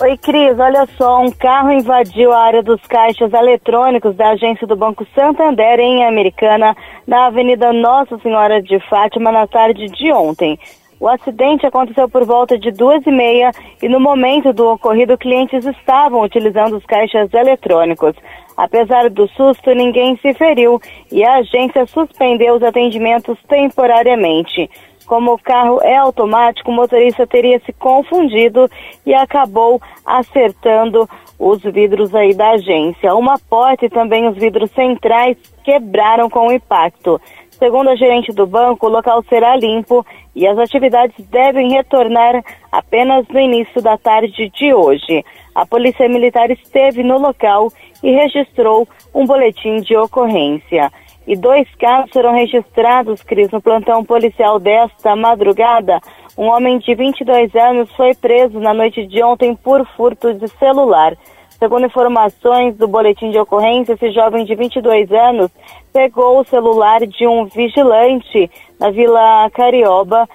Oi, 0.00 0.16
Cris, 0.16 0.58
olha 0.58 0.86
só, 0.96 1.20
um 1.20 1.30
carro 1.30 1.70
invadiu 1.70 2.32
a 2.32 2.38
área 2.38 2.62
dos 2.62 2.80
caixas 2.86 3.30
eletrônicos 3.32 4.16
da 4.16 4.30
agência 4.30 4.66
do 4.66 4.74
Banco 4.74 5.06
Santander 5.14 5.78
em 5.78 6.06
Americana, 6.06 6.74
na 7.06 7.26
Avenida 7.26 7.72
Nossa 7.72 8.18
Senhora 8.18 8.60
de 8.62 8.80
Fátima, 8.88 9.30
na 9.30 9.46
tarde 9.46 9.86
de 9.88 10.10
ontem. 10.10 10.58
O 10.98 11.06
acidente 11.06 11.66
aconteceu 11.66 12.08
por 12.08 12.24
volta 12.24 12.58
de 12.58 12.70
duas 12.70 13.06
e 13.06 13.10
meia 13.10 13.52
e 13.82 13.88
no 13.88 14.00
momento 14.00 14.52
do 14.52 14.66
ocorrido, 14.68 15.18
clientes 15.18 15.64
estavam 15.66 16.22
utilizando 16.22 16.76
os 16.76 16.86
caixas 16.86 17.32
eletrônicos. 17.34 18.14
Apesar 18.56 19.10
do 19.10 19.28
susto, 19.28 19.74
ninguém 19.74 20.16
se 20.16 20.32
feriu 20.34 20.80
e 21.10 21.22
a 21.22 21.36
agência 21.36 21.86
suspendeu 21.86 22.54
os 22.54 22.62
atendimentos 22.62 23.36
temporariamente. 23.48 24.70
Como 25.06 25.34
o 25.34 25.38
carro 25.38 25.80
é 25.82 25.96
automático, 25.96 26.70
o 26.70 26.74
motorista 26.74 27.26
teria 27.26 27.60
se 27.60 27.72
confundido 27.72 28.68
e 29.04 29.14
acabou 29.14 29.80
acertando 30.04 31.08
os 31.38 31.62
vidros 31.62 32.14
aí 32.14 32.34
da 32.34 32.50
agência. 32.50 33.14
Uma 33.14 33.38
porta 33.38 33.86
e 33.86 33.90
também 33.90 34.28
os 34.28 34.36
vidros 34.36 34.70
centrais 34.70 35.36
quebraram 35.64 36.30
com 36.30 36.48
o 36.48 36.52
impacto. 36.52 37.20
Segundo 37.58 37.90
a 37.90 37.96
gerente 37.96 38.32
do 38.32 38.46
banco, 38.46 38.86
o 38.86 38.90
local 38.90 39.22
será 39.28 39.54
limpo 39.56 40.04
e 40.34 40.46
as 40.46 40.58
atividades 40.58 41.14
devem 41.26 41.70
retornar 41.70 42.42
apenas 42.70 43.26
no 43.28 43.38
início 43.38 43.80
da 43.82 43.96
tarde 43.96 44.50
de 44.50 44.74
hoje. 44.74 45.24
A 45.54 45.66
Polícia 45.66 46.08
Militar 46.08 46.50
esteve 46.50 47.02
no 47.02 47.18
local 47.18 47.68
e 48.02 48.10
registrou 48.10 48.88
um 49.14 49.26
boletim 49.26 49.76
de 49.76 49.96
ocorrência. 49.96 50.90
E 51.26 51.36
dois 51.36 51.68
casos 51.76 52.10
foram 52.10 52.34
registrados, 52.34 53.22
Cris, 53.22 53.50
no 53.50 53.60
plantão 53.60 54.04
policial 54.04 54.58
desta 54.58 55.14
madrugada. 55.14 56.00
Um 56.36 56.46
homem 56.46 56.78
de 56.78 56.94
22 56.94 57.54
anos 57.54 57.90
foi 57.92 58.14
preso 58.14 58.58
na 58.58 58.74
noite 58.74 59.06
de 59.06 59.22
ontem 59.22 59.54
por 59.54 59.86
furto 59.96 60.34
de 60.34 60.48
celular. 60.48 61.16
Segundo 61.58 61.86
informações 61.86 62.76
do 62.76 62.88
boletim 62.88 63.30
de 63.30 63.38
ocorrência, 63.38 63.92
esse 63.92 64.10
jovem 64.10 64.44
de 64.44 64.54
22 64.54 65.12
anos 65.12 65.48
pegou 65.92 66.40
o 66.40 66.44
celular 66.44 67.06
de 67.06 67.24
um 67.24 67.44
vigilante 67.44 68.50
na 68.80 68.90
Vila 68.90 69.48
Carioba 69.50 70.28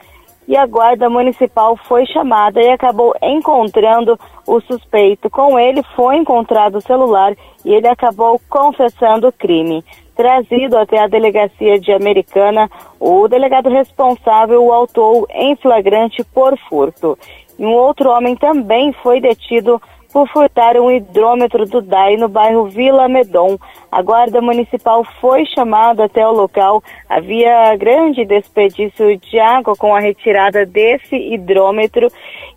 e 0.47 0.55
a 0.55 0.65
guarda 0.65 1.09
municipal 1.09 1.75
foi 1.75 2.05
chamada 2.05 2.61
e 2.61 2.69
acabou 2.69 3.13
encontrando 3.21 4.17
o 4.47 4.61
suspeito. 4.61 5.29
Com 5.29 5.59
ele 5.59 5.83
foi 5.97 6.15
encontrado 6.15 6.77
o 6.77 6.81
celular 6.81 7.35
e 7.65 7.73
ele 7.73 7.88
acabou 7.88 8.39
confessando 8.47 9.27
o 9.27 9.33
crime. 9.33 9.83
Trazido 10.18 10.76
até 10.80 10.97
a 10.97 11.07
delegacia 11.07 11.80
de 11.80 11.91
Americana, 11.93 12.68
o 12.99 13.28
delegado 13.28 13.70
responsável 13.70 14.65
o 14.65 14.74
autuou 14.74 15.28
em 15.30 15.55
flagrante 15.55 16.24
por 16.34 16.57
furto. 16.68 17.15
E 17.59 17.63
um 17.63 17.72
outro 17.72 18.09
homem 18.09 18.36
também 18.36 18.91
foi 18.93 19.22
detido 19.22 19.80
por 20.11 20.28
furtar 20.30 20.76
um 20.78 20.89
hidrômetro 20.89 21.68
do 21.68 21.84
DAI 21.84 22.18
no 22.18 22.28
bairro 22.28 22.65
Vila 22.65 23.07
Medon. 23.07 23.59
A 23.91 24.01
guarda 24.01 24.41
municipal 24.41 25.03
foi 25.22 25.45
chamada 25.45 26.05
até 26.05 26.28
o 26.28 26.32
local. 26.32 26.82
Havia 27.07 27.76
grande 27.76 28.26
desperdício 28.26 29.15
de 29.18 29.39
água 29.39 29.76
com 29.76 29.93
a 29.93 29.99
retirada 29.99 30.65
desse 30.65 31.15
hidrômetro 31.15 32.07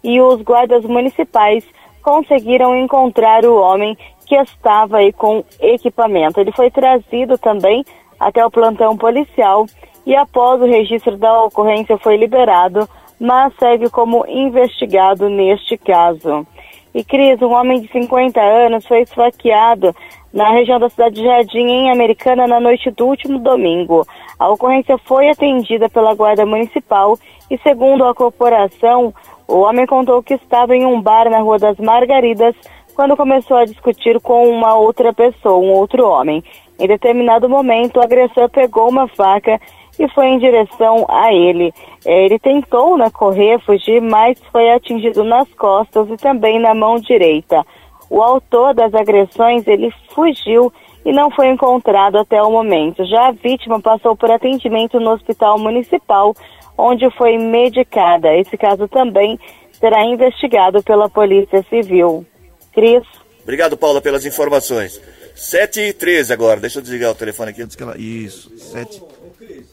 e 0.02 0.18
os 0.18 0.40
guardas 0.40 0.82
municipais 0.86 1.62
conseguiram 2.02 2.74
encontrar 2.74 3.44
o 3.44 3.60
homem 3.60 3.98
que 4.30 4.36
estava 4.36 4.98
aí 4.98 5.12
com 5.12 5.42
equipamento. 5.58 6.38
Ele 6.38 6.52
foi 6.52 6.70
trazido 6.70 7.36
também 7.36 7.84
até 8.18 8.46
o 8.46 8.50
plantão 8.50 8.96
policial 8.96 9.66
e 10.06 10.14
após 10.14 10.62
o 10.62 10.66
registro 10.66 11.16
da 11.16 11.42
ocorrência 11.42 11.98
foi 11.98 12.16
liberado, 12.16 12.88
mas 13.18 13.52
segue 13.58 13.90
como 13.90 14.24
investigado 14.28 15.28
neste 15.28 15.76
caso. 15.76 16.46
E 16.94 17.02
Cris, 17.02 17.42
um 17.42 17.52
homem 17.52 17.80
de 17.80 17.90
50 17.90 18.40
anos 18.40 18.86
foi 18.86 19.00
esfaqueado 19.00 19.92
na 20.32 20.52
região 20.52 20.78
da 20.78 20.88
cidade 20.88 21.16
de 21.16 21.24
Jardim, 21.24 21.66
em 21.66 21.90
Americana, 21.90 22.46
na 22.46 22.60
noite 22.60 22.88
do 22.92 23.06
último 23.06 23.36
domingo. 23.36 24.06
A 24.38 24.48
ocorrência 24.48 24.96
foi 24.98 25.28
atendida 25.28 25.88
pela 25.88 26.14
Guarda 26.14 26.46
Municipal 26.46 27.18
e, 27.50 27.58
segundo 27.58 28.04
a 28.04 28.14
corporação, 28.14 29.12
o 29.48 29.58
homem 29.62 29.86
contou 29.86 30.22
que 30.22 30.34
estava 30.34 30.76
em 30.76 30.86
um 30.86 31.00
bar 31.00 31.28
na 31.28 31.40
Rua 31.40 31.58
das 31.58 31.78
Margaridas 31.78 32.54
quando 32.94 33.16
começou 33.16 33.56
a 33.56 33.64
discutir 33.64 34.20
com 34.20 34.48
uma 34.48 34.74
outra 34.76 35.12
pessoa, 35.12 35.58
um 35.58 35.72
outro 35.72 36.06
homem. 36.06 36.42
Em 36.78 36.86
determinado 36.86 37.48
momento, 37.48 37.98
o 37.98 38.02
agressor 38.02 38.48
pegou 38.48 38.88
uma 38.88 39.06
faca 39.08 39.60
e 39.98 40.08
foi 40.08 40.28
em 40.28 40.38
direção 40.38 41.04
a 41.08 41.32
ele. 41.32 41.72
Ele 42.04 42.38
tentou 42.38 42.96
né, 42.96 43.10
correr, 43.10 43.58
fugir, 43.60 44.00
mas 44.00 44.38
foi 44.50 44.70
atingido 44.70 45.22
nas 45.24 45.46
costas 45.54 46.08
e 46.08 46.16
também 46.16 46.58
na 46.58 46.74
mão 46.74 46.96
direita. 46.96 47.64
O 48.08 48.22
autor 48.22 48.74
das 48.74 48.94
agressões, 48.94 49.66
ele 49.66 49.92
fugiu 50.14 50.72
e 51.04 51.12
não 51.12 51.30
foi 51.30 51.48
encontrado 51.48 52.16
até 52.16 52.42
o 52.42 52.50
momento. 52.50 53.04
Já 53.04 53.28
a 53.28 53.32
vítima 53.32 53.80
passou 53.80 54.16
por 54.16 54.30
atendimento 54.30 54.98
no 54.98 55.10
hospital 55.10 55.58
municipal, 55.58 56.34
onde 56.76 57.10
foi 57.10 57.36
medicada. 57.38 58.34
Esse 58.36 58.56
caso 58.56 58.88
também 58.88 59.38
será 59.72 60.04
investigado 60.04 60.82
pela 60.82 61.08
Polícia 61.08 61.62
Civil. 61.68 62.26
Cris. 62.72 63.02
Obrigado, 63.42 63.76
Paula, 63.76 64.00
pelas 64.00 64.24
informações. 64.24 65.00
7 65.40 65.80
e 65.80 65.92
13 65.94 66.32
agora. 66.34 66.60
Deixa 66.60 66.78
eu 66.78 66.82
desligar 66.82 67.10
o 67.10 67.14
telefone 67.14 67.50
aqui 67.50 67.62
ela. 67.80 67.96
Isso, 67.96 68.50
7. 68.72 69.02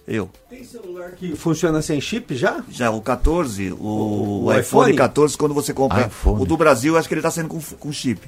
Eu. 0.07 0.29
Tem 0.49 0.63
celular 0.63 1.11
que 1.11 1.35
funciona 1.35 1.81
sem 1.81 1.99
chip 1.99 2.33
já? 2.33 2.63
Já 2.71 2.89
o 2.89 3.01
14, 3.01 3.73
o, 3.73 4.45
O 4.45 4.51
iPhone, 4.53 4.61
iPhone? 4.61 4.95
14, 4.95 5.37
quando 5.37 5.53
você 5.53 5.73
compra. 5.73 6.07
iPhone. 6.07 6.41
O 6.41 6.45
do 6.45 6.55
Brasil, 6.55 6.97
acho 6.97 7.09
que 7.09 7.13
ele 7.13 7.19
está 7.19 7.29
sendo 7.29 7.49
com, 7.49 7.59
com 7.59 7.91
chip. 7.91 8.21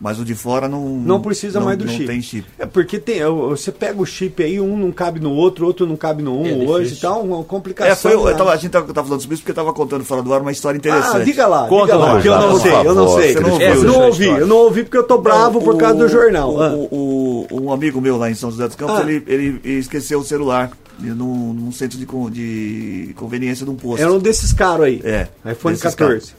Mas 0.00 0.20
o 0.20 0.24
de 0.24 0.36
fora 0.36 0.68
não. 0.68 0.80
Não 0.88 1.20
precisa 1.20 1.58
não- 1.58 1.66
mais 1.66 1.76
do 1.76 1.84
não 1.84 1.92
chip. 1.92 2.06
tem 2.06 2.22
chip. 2.22 2.46
É 2.56 2.64
porque 2.64 3.00
tem, 3.00 3.16
eu- 3.16 3.48
você 3.50 3.72
pega 3.72 4.00
o 4.00 4.06
chip 4.06 4.40
aí, 4.42 4.60
um 4.60 4.76
não 4.76 4.92
cabe 4.92 5.18
no 5.18 5.32
outro, 5.32 5.66
outro 5.66 5.84
não 5.86 5.96
cabe 5.96 6.22
no 6.22 6.40
um 6.40 6.46
É 6.46 6.52
hoje 6.68 6.94
e 6.94 6.98
tal, 6.98 7.22
uma 7.22 7.42
complicação. 7.42 7.92
É, 7.92 7.96
foi, 7.96 8.12
eu 8.14 8.24
né? 8.24 8.34
tava, 8.34 8.52
a 8.52 8.56
gente 8.56 8.70
tava, 8.70 8.86
tava 8.94 9.08
falando 9.08 9.20
sobre 9.20 9.34
isso 9.34 9.42
porque 9.42 9.50
eu 9.50 9.56
tava 9.56 9.72
contando 9.72 10.04
fora 10.04 10.22
do 10.22 10.32
ar 10.32 10.40
uma 10.40 10.52
história 10.52 10.78
interessante. 10.78 11.16
Ah, 11.22 11.24
diga 11.24 11.46
lá, 11.48 11.66
Conta 11.66 11.86
diga 11.94 11.96
lá, 11.96 12.20
que 12.22 12.28
eu 12.28 12.38
não 12.38 12.60
sei, 12.60 12.72
eu 12.72 12.94
não 12.94 13.08
sei. 13.08 13.34
não 13.34 13.60
Eu 13.60 13.82
não 13.82 13.94
eu 13.94 14.00
ouvi, 14.06 14.26
eu 14.26 14.46
não 14.46 14.56
ouvi 14.58 14.84
porque 14.84 14.96
eu 14.98 15.04
tô 15.04 15.18
bravo 15.18 15.60
por 15.60 15.76
causa 15.76 15.96
do 15.98 16.08
jornal. 16.08 16.54
O, 16.90 17.46
um 17.52 17.72
amigo 17.72 18.00
meu 18.00 18.16
lá 18.16 18.30
em 18.30 18.34
São 18.34 18.50
José 18.50 18.66
dos 18.66 18.76
Campos, 18.76 18.96
Ah. 19.00 19.02
ele, 19.10 19.24
ele 19.26 19.78
esqueceu 19.78 20.20
o 20.20 20.24
celular 20.24 20.70
num, 20.98 21.52
num 21.52 21.72
centro 21.72 21.98
de, 21.98 22.06
con- 22.06 22.30
de 22.30 23.12
conveniência 23.16 23.64
de 23.64 23.70
um 23.70 23.76
posto. 23.76 24.02
Era 24.02 24.12
um 24.12 24.18
desses 24.18 24.52
caros 24.52 24.86
aí. 24.86 25.00
É. 25.04 25.28
iPhone 25.50 25.74
desses 25.76 25.94
14. 25.94 26.32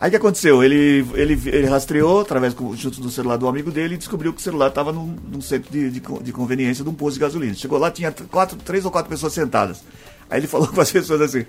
Aí 0.00 0.08
o 0.08 0.10
que 0.10 0.16
aconteceu? 0.16 0.62
Ele, 0.62 1.06
ele, 1.14 1.40
ele 1.46 1.66
rastreou 1.66 2.20
através 2.20 2.54
junto 2.74 3.00
do 3.00 3.10
celular 3.10 3.36
do 3.36 3.46
amigo 3.48 3.70
dele 3.70 3.94
e 3.94 3.96
descobriu 3.98 4.32
que 4.32 4.40
o 4.40 4.42
celular 4.42 4.68
estava 4.68 4.92
num, 4.92 5.16
num 5.32 5.40
centro 5.40 5.70
de, 5.72 5.88
de, 5.90 6.00
de 6.00 6.32
conveniência 6.32 6.82
de 6.84 6.90
um 6.90 6.94
posto 6.94 7.14
de 7.14 7.20
gasolina. 7.20 7.54
Chegou 7.54 7.78
lá, 7.78 7.90
tinha 7.90 8.12
quatro, 8.30 8.56
três 8.58 8.84
ou 8.84 8.90
quatro 8.90 9.08
pessoas 9.08 9.32
sentadas. 9.32 9.82
Aí 10.28 10.40
ele 10.40 10.46
falou 10.48 10.66
com 10.68 10.80
as 10.80 10.90
pessoas 10.90 11.20
assim. 11.22 11.46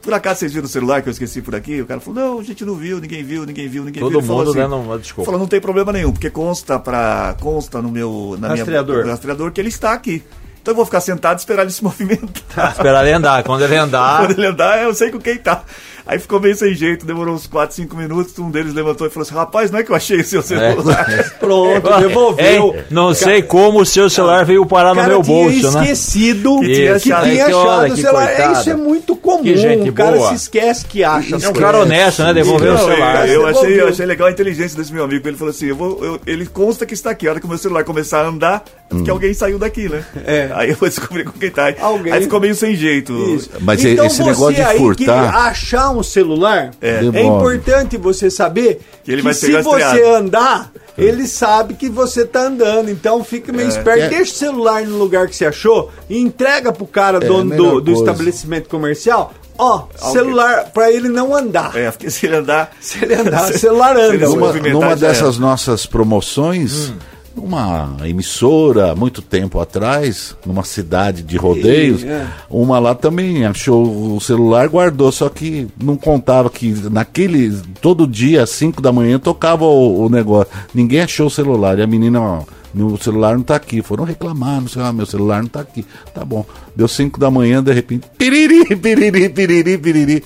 Por 0.00 0.14
acaso 0.14 0.40
vocês 0.40 0.52
viram 0.52 0.66
o 0.66 0.68
celular 0.68 1.02
que 1.02 1.08
eu 1.08 1.12
esqueci 1.12 1.42
por 1.42 1.54
aqui? 1.54 1.80
O 1.82 1.86
cara 1.86 2.00
falou, 2.00 2.22
não, 2.22 2.38
a 2.38 2.42
gente 2.42 2.64
não 2.64 2.74
viu, 2.74 3.00
ninguém 3.00 3.22
viu, 3.24 3.44
ninguém 3.44 3.68
viu, 3.68 3.84
ninguém 3.84 4.00
Todo 4.00 4.10
viu. 4.10 4.18
Ele 4.20 4.26
falou 4.26 4.44
mundo 4.44 4.50
assim, 4.50 4.60
dando 4.60 4.76
uma 4.76 4.98
desculpa. 4.98 5.26
Falou, 5.26 5.40
não 5.40 5.48
tem 5.48 5.60
problema 5.60 5.92
nenhum, 5.92 6.12
porque 6.12 6.30
consta 6.30 6.78
para 6.78 7.34
consta 7.40 7.82
no 7.82 7.90
meu 7.90 8.36
na 8.38 8.48
Rastreador. 8.48 8.94
minha 8.94 9.04
no 9.06 9.10
rastreador 9.10 9.52
que 9.52 9.60
ele 9.60 9.68
está 9.68 9.92
aqui. 9.92 10.22
Então 10.62 10.72
eu 10.72 10.76
vou 10.76 10.84
ficar 10.84 11.00
sentado 11.00 11.38
e 11.38 11.40
esperar 11.40 11.62
ele 11.62 11.70
se 11.72 11.82
movimentar. 11.84 12.72
Esperar 12.72 13.04
ele 13.04 13.14
andar. 13.14 13.42
Quando 13.42 13.64
ele 13.64 13.76
andar. 13.76 14.18
Quando 14.26 14.38
ele 14.38 14.46
andar, 14.46 14.82
eu 14.82 14.94
sei 14.94 15.10
com 15.10 15.18
quem 15.18 15.38
tá. 15.38 15.64
Aí 16.08 16.18
ficou 16.18 16.40
meio 16.40 16.56
sem 16.56 16.72
jeito, 16.74 17.04
demorou 17.04 17.34
uns 17.34 17.46
4, 17.46 17.76
5 17.76 17.94
minutos. 17.94 18.38
Um 18.38 18.50
deles 18.50 18.72
levantou 18.72 19.06
e 19.06 19.10
falou 19.10 19.26
assim: 19.26 19.34
Rapaz, 19.34 19.70
não 19.70 19.78
é 19.78 19.82
que 19.82 19.92
eu 19.92 19.94
achei 19.94 20.18
o 20.20 20.24
seu 20.24 20.40
celular. 20.40 21.04
Pronto, 21.38 22.00
devolveu. 22.00 22.74
Ei, 22.76 22.84
não 22.90 23.12
sei 23.12 23.42
como 23.42 23.80
o 23.80 23.84
seu 23.86 24.08
celular 24.08 24.42
veio 24.44 24.64
parar 24.64 24.90
no 24.94 25.02
cara 25.02 25.08
meu 25.08 25.22
tinha 25.22 25.36
bolso, 25.36 25.70
né? 25.72 25.82
esquecido 25.82 26.60
Que 26.60 26.66
tinha 26.74 26.98
tinha, 26.98 27.16
achado. 27.16 27.24
Que 27.28 27.42
olha, 27.42 27.44
achado 27.84 27.92
o 27.92 27.96
celular. 27.98 28.22
É, 28.30 28.34
coitado. 28.36 28.60
isso 28.60 28.70
é 28.70 28.74
muito 28.74 29.16
comum. 29.16 29.42
Que 29.42 29.56
gente 29.56 29.90
o 29.90 29.92
cara 29.92 30.16
boa. 30.16 30.28
se 30.30 30.34
esquece 30.36 30.86
que 30.86 31.04
acha. 31.04 31.36
É 31.42 31.48
um 31.48 31.52
cara 31.52 31.78
honesto, 31.80 32.22
né? 32.22 32.32
Devolveu 32.32 32.72
o 32.72 32.74
Não, 32.78 32.84
celular. 32.88 33.28
Eu, 33.28 33.42
eu 33.42 33.46
achei, 33.46 33.80
eu 33.82 33.88
achei 33.88 34.06
legal 34.06 34.28
a 34.28 34.30
inteligência 34.30 34.78
desse 34.78 34.92
meu 34.92 35.04
amigo. 35.04 35.28
Ele 35.28 35.36
falou 35.36 35.50
assim: 35.50 35.66
eu 35.66 35.76
vou, 35.76 36.02
eu- 36.02 36.20
ele 36.26 36.46
consta 36.46 36.86
que 36.86 36.94
está 36.94 37.10
aqui. 37.10 37.26
A 37.28 37.32
hora 37.32 37.40
que 37.40 37.44
o 37.46 37.48
meu 37.50 37.58
celular 37.58 37.84
começar 37.84 38.22
a 38.24 38.28
andar, 38.28 38.64
é 38.90 39.02
que 39.02 39.10
alguém 39.10 39.34
saiu 39.34 39.58
daqui, 39.58 39.88
né? 39.90 40.02
É. 40.26 40.48
Aí 40.54 40.70
eu 40.70 40.76
vou 40.80 40.88
descobrir 40.88 41.24
com 41.24 41.32
quem 41.32 41.50
tá. 41.50 41.74
Alguém- 41.80 42.12
Aí 42.14 42.22
ficou 42.22 42.40
meio 42.40 42.54
sem 42.54 42.74
jeito. 42.74 43.12
Isso. 43.34 43.50
Mas 43.60 43.84
então 43.84 44.06
esse 44.06 44.16
você 44.16 44.24
negócio 44.24 44.54
de 44.54 44.62
aí 44.62 44.72
que 44.78 44.78
furtar- 44.82 45.34
achar 45.48 45.90
um 45.90 45.97
celular, 46.04 46.70
é, 46.80 46.98
Devolve. 47.00 47.18
importante 47.20 47.96
você 47.96 48.30
saber 48.30 48.80
Que 49.04 49.12
ele 49.12 49.18
que 49.22 49.24
vai 49.24 49.34
se 49.34 49.46
pegar 49.46 49.62
você 49.62 49.82
rastreado. 49.82 50.14
andar, 50.16 50.72
ele 50.96 51.26
sabe 51.26 51.74
que 51.74 51.88
você 51.88 52.24
tá 52.24 52.42
andando. 52.46 52.90
Então 52.90 53.22
fica 53.24 53.52
meio 53.52 53.68
esperto. 53.68 54.04
É. 54.04 54.08
Deixa 54.08 54.32
o 54.32 54.36
celular 54.36 54.82
no 54.84 54.96
lugar 54.98 55.28
que 55.28 55.36
você 55.36 55.46
achou 55.46 55.90
e 56.08 56.18
entrega 56.18 56.72
pro 56.72 56.86
cara, 56.86 57.18
É, 57.18 57.26
dono 57.26 57.56
do, 57.56 57.80
do 57.80 57.92
estabelecimento 57.92 58.68
comercial, 58.68 59.32
ó, 59.56 59.84
celular 60.12 60.70
pra 60.72 60.90
ele 60.90 61.08
não 61.08 61.34
andar. 61.36 61.76
É, 61.76 61.90
porque 61.90 62.10
se 62.10 62.26
ele 62.26 62.36
andar. 62.36 62.72
Se 62.80 63.04
ele 63.04 63.14
andar, 63.14 63.50
o 63.50 63.58
celular 63.58 63.94
Se 63.96 64.00
ele 64.02 64.16
anda. 64.16 64.26
se 64.26 64.34
Numa, 64.34 64.46
movimentar, 64.46 64.72
numa 64.80 64.96
dessas 64.96 65.38
nossas 65.38 65.86
promoções, 65.86 66.92
uma 67.38 67.96
emissora, 68.04 68.94
muito 68.94 69.22
tempo 69.22 69.60
atrás, 69.60 70.36
numa 70.44 70.64
cidade 70.64 71.22
de 71.22 71.36
rodeios, 71.36 72.04
é. 72.04 72.26
uma 72.50 72.78
lá 72.78 72.94
também 72.94 73.44
achou 73.46 74.16
o 74.16 74.20
celular, 74.20 74.68
guardou, 74.68 75.10
só 75.10 75.28
que 75.28 75.68
não 75.82 75.96
contava 75.96 76.50
que 76.50 76.70
naquele, 76.90 77.56
todo 77.80 78.06
dia, 78.06 78.42
às 78.42 78.50
5 78.50 78.82
da 78.82 78.92
manhã, 78.92 79.18
tocava 79.18 79.64
o, 79.64 80.06
o 80.06 80.08
negócio. 80.08 80.52
Ninguém 80.74 81.00
achou 81.00 81.26
o 81.26 81.30
celular. 81.30 81.78
E 81.78 81.82
a 81.82 81.86
menina, 81.86 82.20
ó, 82.20 82.42
meu 82.72 82.96
celular 82.96 83.36
não 83.36 83.42
tá 83.42 83.56
aqui. 83.56 83.82
Foram 83.82 84.04
reclamar, 84.04 84.60
não 84.60 84.68
sei, 84.68 84.82
ah, 84.82 84.92
meu 84.92 85.06
celular 85.06 85.42
não 85.42 85.48
tá 85.48 85.60
aqui. 85.60 85.84
Tá 86.14 86.24
bom. 86.24 86.44
Deu 86.74 86.88
5 86.88 87.18
da 87.18 87.30
manhã, 87.30 87.62
de 87.62 87.72
repente, 87.72 88.06
piriri, 88.16 88.64
piriri, 88.76 89.28
piriri, 89.28 89.78
piriri. 89.78 90.24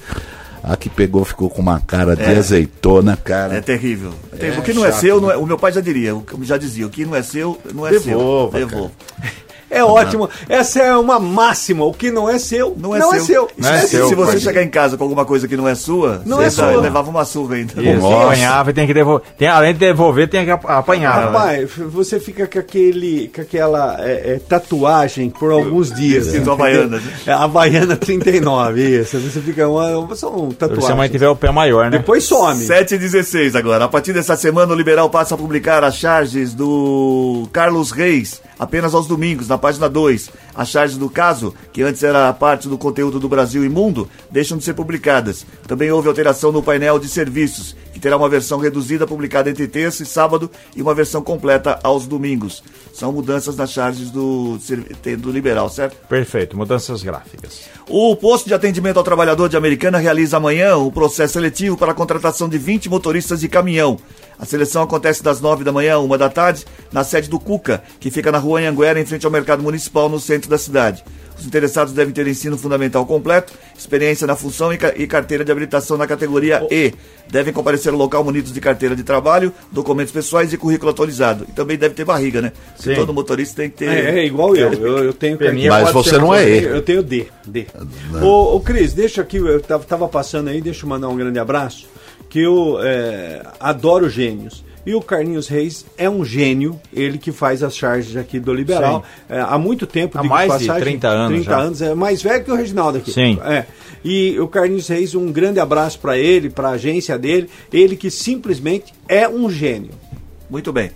A 0.63 0.77
que 0.77 0.89
pegou 0.89 1.25
ficou 1.25 1.51
com 1.51 1.61
uma 1.61 1.81
cara 1.81 2.15
de 2.15 2.23
azeitona, 2.23 3.17
cara. 3.17 3.57
É 3.57 3.61
terrível. 3.61 4.13
É 4.33 4.37
terrível. 4.37 4.61
o 4.61 4.63
que 4.63 4.73
não 4.73 4.85
é 4.85 4.93
seu, 4.93 5.21
não 5.21 5.31
é- 5.31 5.37
o 5.37 5.45
meu 5.45 5.59
pai 5.59 5.73
já 5.73 5.81
diria, 5.81 6.13
já 6.43 6.57
dizia, 6.57 6.87
o 6.87 6.91
que 6.91 7.05
não 7.05 7.17
é 7.17 7.23
seu, 7.23 7.59
não 7.75 7.87
é 7.87 7.91
Devolva, 7.91 8.59
seu. 8.59 8.69
Devolva. 8.69 8.93
É 9.73 9.83
ótimo. 9.83 10.29
Essa 10.49 10.81
é 10.81 10.97
uma 10.97 11.19
máxima. 11.19 11.85
O 11.85 11.93
que 11.93 12.11
não 12.11 12.29
é 12.29 12.39
seu, 12.39 12.75
Não 12.79 12.95
é 12.95 13.01
seu. 13.21 13.49
Não 13.57 13.69
é 13.69 13.79
se, 13.81 13.89
seu, 13.89 14.09
se 14.09 14.15
você 14.15 14.39
chegar 14.39 14.63
em 14.63 14.69
casa 14.69 14.97
com 14.97 15.05
alguma 15.05 15.25
coisa 15.25 15.49
que 15.49 15.57
não 15.57 15.67
é 15.67 15.75
sua, 15.75 16.21
Não 16.27 16.37
você 16.39 16.45
é 16.45 16.51
sua. 16.51 16.77
levava 16.81 17.09
uma 17.11 17.25
surra 17.25 17.57
ainda. 17.57 17.73
Isso, 17.83 18.01
Nossa. 18.01 18.25
apanhava 18.27 18.71
e 18.71 18.73
tem 18.75 18.87
que 18.87 18.95
devolver. 18.95 19.27
Tem, 19.39 19.49
além 19.49 19.73
de 19.73 19.79
devolver, 19.79 20.29
tem 20.29 20.45
que 20.45 20.51
ap- 20.51 20.67
apanhar. 20.69 21.17
né? 21.17 21.25
Rapaz, 21.27 21.71
você 21.91 22.21
fica 22.21 22.47
com, 22.47 22.59
aquele, 22.59 23.31
com 23.35 23.41
aquela 23.41 23.97
é, 24.01 24.35
é, 24.35 24.39
tatuagem 24.47 25.31
por 25.31 25.51
alguns 25.51 25.91
dias. 25.91 26.27
Escrito 26.27 26.43
entendeu? 26.51 26.53
Havaiana, 26.53 26.97
né? 26.99 27.13
É, 27.27 27.33
Havaiana 27.33 27.97
39, 27.97 29.01
isso. 29.01 29.19
Você 29.21 29.41
fica 29.41 29.69
uma, 29.69 30.15
são 30.15 30.51
Se 30.51 30.57
tatuagens. 30.57 30.87
você 30.87 30.95
mantiver 30.95 31.31
o 31.31 31.37
pé 31.37 31.51
maior, 31.51 31.91
né? 31.91 31.99
Depois 31.99 32.25
some. 32.25 32.61
7 32.63 32.95
e 32.95 32.99
16 32.99 33.57
agora. 33.57 33.85
A 33.85 33.89
partir 33.89 34.13
dessa 34.13 34.37
semana, 34.37 34.73
o 34.73 34.77
Liberal 34.77 35.09
passa 35.09 35.35
a 35.35 35.39
publicar 35.39 35.83
as 35.85 35.97
charges 35.97 36.53
do 36.55 37.49
Carlos 37.53 37.91
Reis 37.91 38.41
apenas 38.63 38.95
aos 38.95 39.09
domingos, 39.09 39.49
na 39.49 39.59
página 39.59 39.89
2. 39.89 40.31
As 40.55 40.69
charges 40.69 40.97
do 40.97 41.11
caso, 41.11 41.53
que 41.73 41.83
antes 41.83 42.05
era 42.05 42.33
parte 42.33 42.69
do 42.69 42.79
conteúdo 42.79 43.19
do 43.19 43.29
Brasil 43.29 43.65
Imundo, 43.65 44.09
deixam 44.31 44.57
de 44.57 44.63
ser 44.63 44.75
publicadas. 44.75 45.45
Também 45.67 45.91
houve 45.91 46.07
alteração 46.07 46.53
no 46.53 46.63
painel 46.63 47.01
de 47.01 47.09
serviços, 47.09 47.75
terá 48.03 48.17
uma 48.17 48.29
versão 48.29 48.59
reduzida 48.59 49.07
publicada 49.07 49.49
entre 49.49 49.69
terça 49.69 50.03
e 50.03 50.07
sábado 50.07 50.51
e 50.75 50.83
uma 50.83 50.93
versão 50.93 51.23
completa 51.23 51.79
aos 51.85 52.05
domingos. 52.05 52.63
São 52.93 53.13
mudanças 53.13 53.57
nas 53.57 53.71
charges 53.71 54.11
do, 54.11 54.59
do 55.19 55.31
Liberal, 55.31 55.71
certo? 55.71 55.97
Perfeito, 56.09 56.57
mudanças 56.57 57.01
gráficas. 57.03 57.61
O 57.89 58.15
posto 58.17 58.49
de 58.49 58.55
atendimento 58.55 58.97
ao 58.97 59.05
trabalhador 59.05 59.49
de 59.49 59.57
Americana 59.57 59.99
realiza 59.99 60.37
amanhã 60.37 60.77
o 60.77 60.91
processo 60.91 61.35
seletivo 61.35 61.77
para 61.77 61.93
a 61.93 61.95
contratação 61.95 62.49
de 62.49 62.59
20 62.59 62.89
motoristas 62.89 63.41
de 63.41 63.49
caminhão. 63.49 63.97
A 64.37 64.45
seleção 64.45 64.83
acontece 64.83 65.23
das 65.23 65.41
9 65.41 65.63
da 65.63 65.71
manhã 65.71 65.95
a 65.95 66.01
1 66.01 66.19
da 66.19 66.29
tarde, 66.29 66.67
na 66.91 67.05
sede 67.05 67.31
do 67.31 67.39
Cuca, 67.39 67.85
que 68.01 68.11
fica 68.11 68.33
na 68.33 68.39
rua 68.39 68.59
Anhanguera, 68.59 69.01
em 69.01 69.07
frente 69.07 69.25
ao 69.25 69.31
mercado 69.31 69.63
municipal, 69.63 70.09
no 70.09 70.19
centro 70.19 70.51
da 70.51 70.59
cidade. 70.59 71.05
Os 71.43 71.47
interessados 71.49 71.93
devem 71.93 72.15
ter 72.15 72.25
ensino 72.29 72.57
fundamental 72.57 73.05
completo, 73.05 73.53
experiência 73.77 74.27
na 74.29 74.37
função 74.37 74.73
e, 74.73 74.79
ca- 74.79 74.95
e 74.97 75.09
carteira 75.09 75.45
de 75.45 75.51
habilitação 75.51 75.97
na 75.99 76.07
categoria 76.07 76.65
E. 76.71 76.93
Devem 77.29 77.53
comparecer 77.53 77.93
ao 77.93 77.99
local 77.99 78.23
munidos 78.23 78.53
de 78.53 78.61
carteira 78.61 78.95
de 78.95 79.03
trabalho, 79.03 79.53
documentos 79.73 80.13
pessoais 80.13 80.53
e 80.53 80.57
currículo 80.57 80.91
atualizado. 80.93 81.45
E 81.49 81.53
também 81.53 81.77
deve 81.77 81.95
ter 81.97 82.05
barriga, 82.05 82.41
né? 82.41 82.53
Sim. 82.77 82.95
todo 82.95 83.13
motorista 83.13 83.57
tem 83.63 83.71
que 83.71 83.79
ter. 83.79 83.89
É, 83.89 84.21
é 84.21 84.25
igual 84.27 84.55
eu. 84.55 84.73
Eu, 84.73 84.99
eu 85.05 85.13
tenho 85.13 85.37
Peninha 85.37 85.69
Mas 85.71 85.91
você 85.93 86.17
não 86.17 86.33
é 86.33 86.45
Eu 86.45 86.49
E. 86.49 86.61
tenho- 86.61 86.75
Eu 86.77 86.83
tenho 86.83 87.03
D. 87.03 87.27
D. 87.45 87.67
Ô, 88.23 88.55
ô, 88.57 88.61
Cris, 88.61 88.93
deixa 88.95 89.21
aqui, 89.23 89.39
eu 89.39 89.61
tava, 89.61 89.83
tava 89.85 90.07
passando 90.09 90.49
aí, 90.49 90.61
deixa 90.61 90.85
eu 90.85 90.89
mandar 90.89 91.09
um 91.09 91.17
grande 91.17 91.39
abraço, 91.41 91.89
que 92.31 92.41
eu 92.41 92.79
é, 92.83 93.43
adoro 93.59 94.09
gênios. 94.09 94.65
E 94.85 94.95
o 94.95 95.01
Carlinhos 95.01 95.47
Reis 95.47 95.87
é 95.97 96.11
um 96.11 96.25
gênio, 96.25 96.81
ele 96.93 97.17
que 97.17 97.31
faz 97.31 97.63
as 97.63 97.77
charges 97.77 98.17
aqui 98.17 98.41
do 98.41 98.53
Liberal. 98.53 99.05
É, 99.29 99.41
há 99.41 99.57
muito 99.57 99.87
tempo, 99.87 100.19
Há 100.19 100.25
mais 100.25 100.59
de 100.59 100.67
30 100.67 101.09
anos 101.09 101.45
30 101.45 101.45
já. 101.45 101.59
anos, 101.59 101.83
é 101.83 101.95
mais 101.95 102.21
velho 102.21 102.45
que 102.45 102.51
o 102.51 102.57
Reginaldo 102.57 102.99
aqui. 102.99 103.13
Sim. 103.13 103.39
É. 103.45 103.65
E 104.05 104.39
o 104.41 104.49
Carlinhos 104.49 104.89
Reis, 104.89 105.15
um 105.15 105.31
grande 105.31 105.61
abraço 105.61 106.01
para 106.01 106.19
ele, 106.19 106.51
para 106.51 106.71
a 106.71 106.73
agência 106.73 107.17
dele, 107.17 107.49
ele 107.73 107.95
que 107.95 108.11
simplesmente 108.11 108.93
é 109.09 109.29
um 109.29 109.49
gênio. 109.49 109.91
Muito 110.51 110.73
bem. 110.73 110.91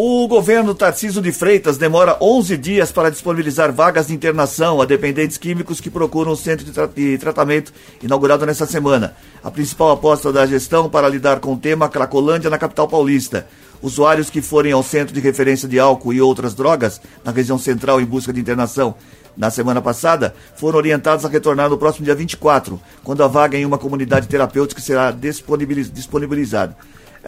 O 0.00 0.28
governo 0.28 0.76
Tarciso 0.76 1.20
de 1.20 1.32
Freitas 1.32 1.76
demora 1.76 2.16
11 2.20 2.56
dias 2.56 2.92
para 2.92 3.10
disponibilizar 3.10 3.72
vagas 3.72 4.06
de 4.06 4.14
internação 4.14 4.80
a 4.80 4.84
dependentes 4.84 5.36
químicos 5.36 5.80
que 5.80 5.90
procuram 5.90 6.30
o 6.30 6.36
centro 6.36 6.64
de, 6.64 6.70
tra- 6.70 6.86
de 6.86 7.18
tratamento 7.18 7.72
inaugurado 8.00 8.46
nesta 8.46 8.64
semana. 8.64 9.16
A 9.42 9.50
principal 9.50 9.90
aposta 9.90 10.32
da 10.32 10.46
gestão 10.46 10.88
para 10.88 11.08
lidar 11.08 11.40
com 11.40 11.52
o 11.54 11.58
tema 11.58 11.88
Cracolândia 11.88 12.48
na 12.48 12.56
capital 12.58 12.86
paulista. 12.86 13.48
Usuários 13.82 14.30
que 14.30 14.40
forem 14.40 14.70
ao 14.70 14.84
centro 14.84 15.12
de 15.12 15.18
referência 15.18 15.66
de 15.68 15.80
álcool 15.80 16.12
e 16.12 16.20
outras 16.20 16.54
drogas 16.54 17.00
na 17.24 17.32
região 17.32 17.58
central 17.58 18.00
em 18.00 18.04
busca 18.04 18.32
de 18.32 18.38
internação 18.40 18.94
na 19.36 19.50
semana 19.50 19.82
passada, 19.82 20.32
foram 20.54 20.78
orientados 20.78 21.24
a 21.24 21.28
retornar 21.28 21.68
no 21.68 21.78
próximo 21.78 22.04
dia 22.04 22.14
24, 22.14 22.80
quando 23.02 23.24
a 23.24 23.26
vaga 23.28 23.58
em 23.58 23.64
uma 23.66 23.78
comunidade 23.78 24.28
terapêutica 24.28 24.80
será 24.80 25.10
disponibiliz- 25.10 25.92
disponibilizada. 25.92 26.76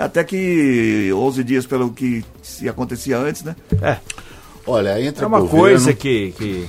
Até 0.01 0.25
que 0.25 1.11
11 1.13 1.45
dias 1.45 1.67
pelo 1.67 1.91
que 1.93 2.25
se 2.43 2.69
acontecia 2.69 3.19
antes, 3.19 3.43
né? 3.43 3.55
É, 3.83 3.99
Olha, 4.67 5.01
entra 5.03 5.25
é 5.25 5.29
uma 5.29 5.41
governo- 5.41 5.59
coisa 5.61 5.93
que, 5.93 6.33
que. 6.39 6.67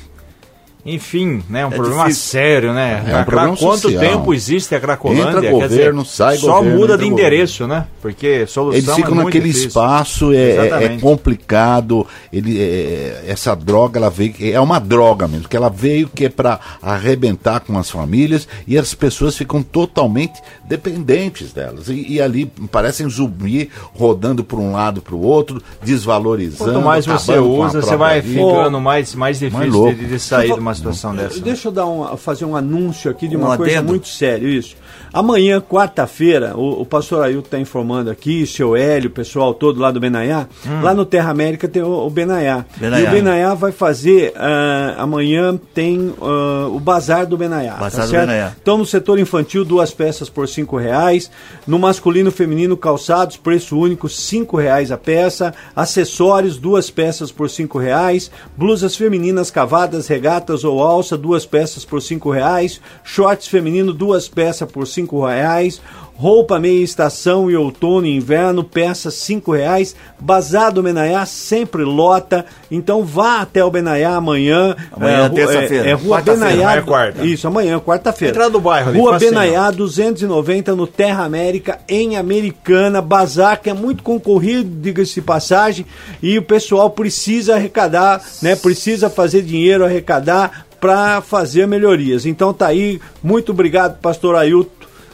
Enfim, 0.83 1.43
né? 1.47 1.63
Um 1.65 1.69
problema 1.69 2.05
difícil. 2.05 2.23
sério, 2.31 2.73
né? 2.73 3.03
É 3.07 3.13
um 3.13 3.19
Há 3.19 3.23
problema 3.23 3.55
quanto 3.55 3.81
social. 3.81 4.01
tempo 4.01 4.33
existe 4.33 4.73
a 4.73 4.79
Cracolândia? 4.79 5.23
Entra 5.29 5.41
Quer 5.41 5.51
governo, 5.51 6.01
dizer, 6.01 6.15
sai 6.15 6.37
só 6.37 6.55
governo, 6.55 6.79
muda 6.79 6.93
entra 6.93 7.05
de 7.05 7.11
endereço, 7.11 7.67
né? 7.67 7.85
Porque 8.01 8.47
solução 8.47 8.77
Eles 8.79 8.95
ficam 8.95 9.11
é 9.11 9.13
muito 9.13 9.25
naquele 9.25 9.45
difícil. 9.45 9.67
espaço, 9.67 10.33
é, 10.33 10.37
é- 10.37 10.83
é 10.85 10.97
complicado. 10.99 12.07
Ele, 12.33 12.59
é- 12.59 13.25
essa 13.27 13.53
droga, 13.55 13.99
ela 13.99 14.09
veio, 14.09 14.33
é 14.39 14.59
uma 14.59 14.79
droga 14.79 15.27
mesmo, 15.27 15.47
que 15.47 15.55
ela 15.55 15.69
veio 15.69 16.07
que 16.09 16.25
é 16.25 16.29
para 16.29 16.59
arrebentar 16.81 17.59
com 17.59 17.77
as 17.77 17.89
famílias 17.89 18.47
e 18.67 18.75
as 18.77 18.93
pessoas 18.95 19.37
ficam 19.37 19.61
totalmente 19.61 20.41
dependentes 20.63 21.53
delas. 21.53 21.89
E, 21.89 22.13
e 22.13 22.21
ali 22.21 22.45
parecem 22.71 23.07
zumbi 23.07 23.69
rodando 23.93 24.43
para 24.43 24.57
um 24.57 24.71
lado 24.71 24.99
para 25.01 25.13
o 25.13 25.21
outro, 25.21 25.61
desvalorizando. 25.83 26.71
Quanto 26.73 26.83
mais 26.85 27.05
você 27.05 27.37
usa, 27.37 27.81
você 27.81 27.95
vai 27.95 28.19
vida. 28.19 28.39
ficando 28.43 28.81
mais, 28.81 29.13
mais 29.13 29.37
difícil 29.39 29.67
louco. 29.71 29.93
de, 29.95 30.05
de 30.07 30.19
sair 30.19 30.53
de 30.53 30.59
uma 30.59 30.70
situação 30.75 31.15
dessa. 31.15 31.35
né? 31.35 31.41
Deixa 31.43 31.67
eu 31.67 31.71
dar 31.71 31.85
fazer 32.17 32.45
um 32.45 32.55
anúncio 32.55 33.09
aqui 33.09 33.27
de 33.27 33.35
Um 33.35 33.41
uma 33.41 33.57
coisa 33.57 33.77
adendo? 33.77 33.89
muito 33.89 34.07
séria, 34.07 34.47
isso. 34.47 34.75
Amanhã, 35.13 35.59
quarta-feira, 35.59 36.55
o, 36.55 36.81
o 36.81 36.85
pastor 36.85 37.23
Ailton 37.23 37.45
está 37.45 37.59
informando 37.59 38.09
aqui, 38.09 38.47
seu 38.47 38.75
Hélio, 38.75 39.09
o 39.09 39.13
pessoal 39.13 39.53
todo 39.53 39.79
lá 39.79 39.91
do 39.91 39.99
Benaiá, 39.99 40.47
lá 40.81 40.93
no 40.93 41.05
Terra 41.05 41.31
América 41.31 41.67
tem 41.67 41.81
o, 41.81 42.05
o 42.05 42.09
Benaiá. 42.09 42.65
Benaiá. 42.77 43.03
E 43.03 43.07
o 43.07 43.11
Benaiá 43.11 43.53
vai 43.53 43.71
fazer, 43.71 44.33
ah, 44.35 44.95
amanhã 44.99 45.59
tem 45.73 46.13
ah, 46.21 46.67
o 46.71 46.79
Bazar 46.79 47.25
do 47.27 47.37
Benaiá. 47.37 47.73
Bazar 47.73 48.01
tá 48.01 48.05
do 48.05 48.09
certo? 48.11 48.27
Benaiá. 48.27 48.53
Então, 48.61 48.77
no 48.77 48.85
setor 48.85 49.19
infantil, 49.19 49.65
duas 49.65 49.91
peças 49.91 50.29
por 50.29 50.47
cinco 50.47 50.77
reais. 50.77 51.29
No 51.67 51.77
masculino 51.77 52.29
e 52.29 52.31
feminino, 52.31 52.77
calçados, 52.77 53.37
preço 53.37 53.77
único, 53.77 54.07
cinco 54.07 54.57
reais 54.57 54.91
a 54.91 54.97
peça. 54.97 55.53
Acessórios, 55.75 56.57
duas 56.57 56.89
peças 56.89 57.31
por 57.31 57.49
cinco 57.49 57.77
reais. 57.77 58.31
Blusas 58.55 58.95
femininas, 58.95 59.51
cavadas, 59.51 60.07
regatas, 60.07 60.60
ou 60.63 60.81
alça, 60.81 61.17
duas 61.17 61.45
peças 61.45 61.85
por 61.85 62.01
cinco 62.01 62.31
reais. 62.31 62.79
Shorts 63.03 63.47
feminino, 63.47 63.93
duas 63.93 64.27
peças 64.27 64.69
por 64.71 64.87
cinco 64.87 65.25
reais. 65.25 65.81
Roupa 66.21 66.59
meia 66.59 66.83
estação 66.83 67.49
e 67.49 67.55
outono 67.55 68.05
e 68.05 68.15
inverno, 68.15 68.63
peças 68.63 69.15
cinco 69.15 69.53
reais. 69.53 69.95
Bazar 70.19 70.71
do 70.71 70.83
Benaiá 70.83 71.25
sempre 71.25 71.83
lota. 71.83 72.45
Então 72.69 73.03
vá 73.03 73.41
até 73.41 73.65
o 73.65 73.71
Benaiá 73.71 74.15
amanhã. 74.17 74.75
Amanhã, 74.91 75.25
ru- 75.27 75.33
terça-feira. 75.33 75.87
É, 75.87 75.89
é 75.89 75.93
Rua 75.93 76.21
Benaiá. 76.21 76.51
amanhã 76.53 76.71
é 76.77 76.81
quarta. 76.83 77.25
Isso, 77.25 77.47
amanhã, 77.47 77.79
quarta-feira. 77.79 78.33
Entrada 78.33 78.51
do 78.51 78.61
bairro 78.61 78.89
ali, 78.89 78.99
Rua. 78.99 79.17
Benaiá, 79.17 79.71
290 79.71 80.75
no 80.75 80.85
Terra 80.85 81.23
América, 81.23 81.79
em 81.89 82.15
Americana. 82.15 83.01
Bazar 83.01 83.59
que 83.59 83.71
é 83.71 83.73
muito 83.73 84.03
concorrido, 84.03 84.69
diga-se 84.79 85.15
de 85.15 85.21
passagem. 85.23 85.87
E 86.21 86.37
o 86.37 86.43
pessoal 86.43 86.91
precisa 86.91 87.55
arrecadar, 87.55 88.21
né? 88.43 88.55
Precisa 88.55 89.09
fazer 89.09 89.41
dinheiro, 89.41 89.83
arrecadar 89.83 90.67
para 90.79 91.19
fazer 91.21 91.65
melhorias. 91.67 92.27
Então 92.27 92.53
tá 92.53 92.67
aí. 92.67 93.01
Muito 93.23 93.53
obrigado, 93.53 93.97
pastor 93.99 94.35
Ailton. 94.35 94.69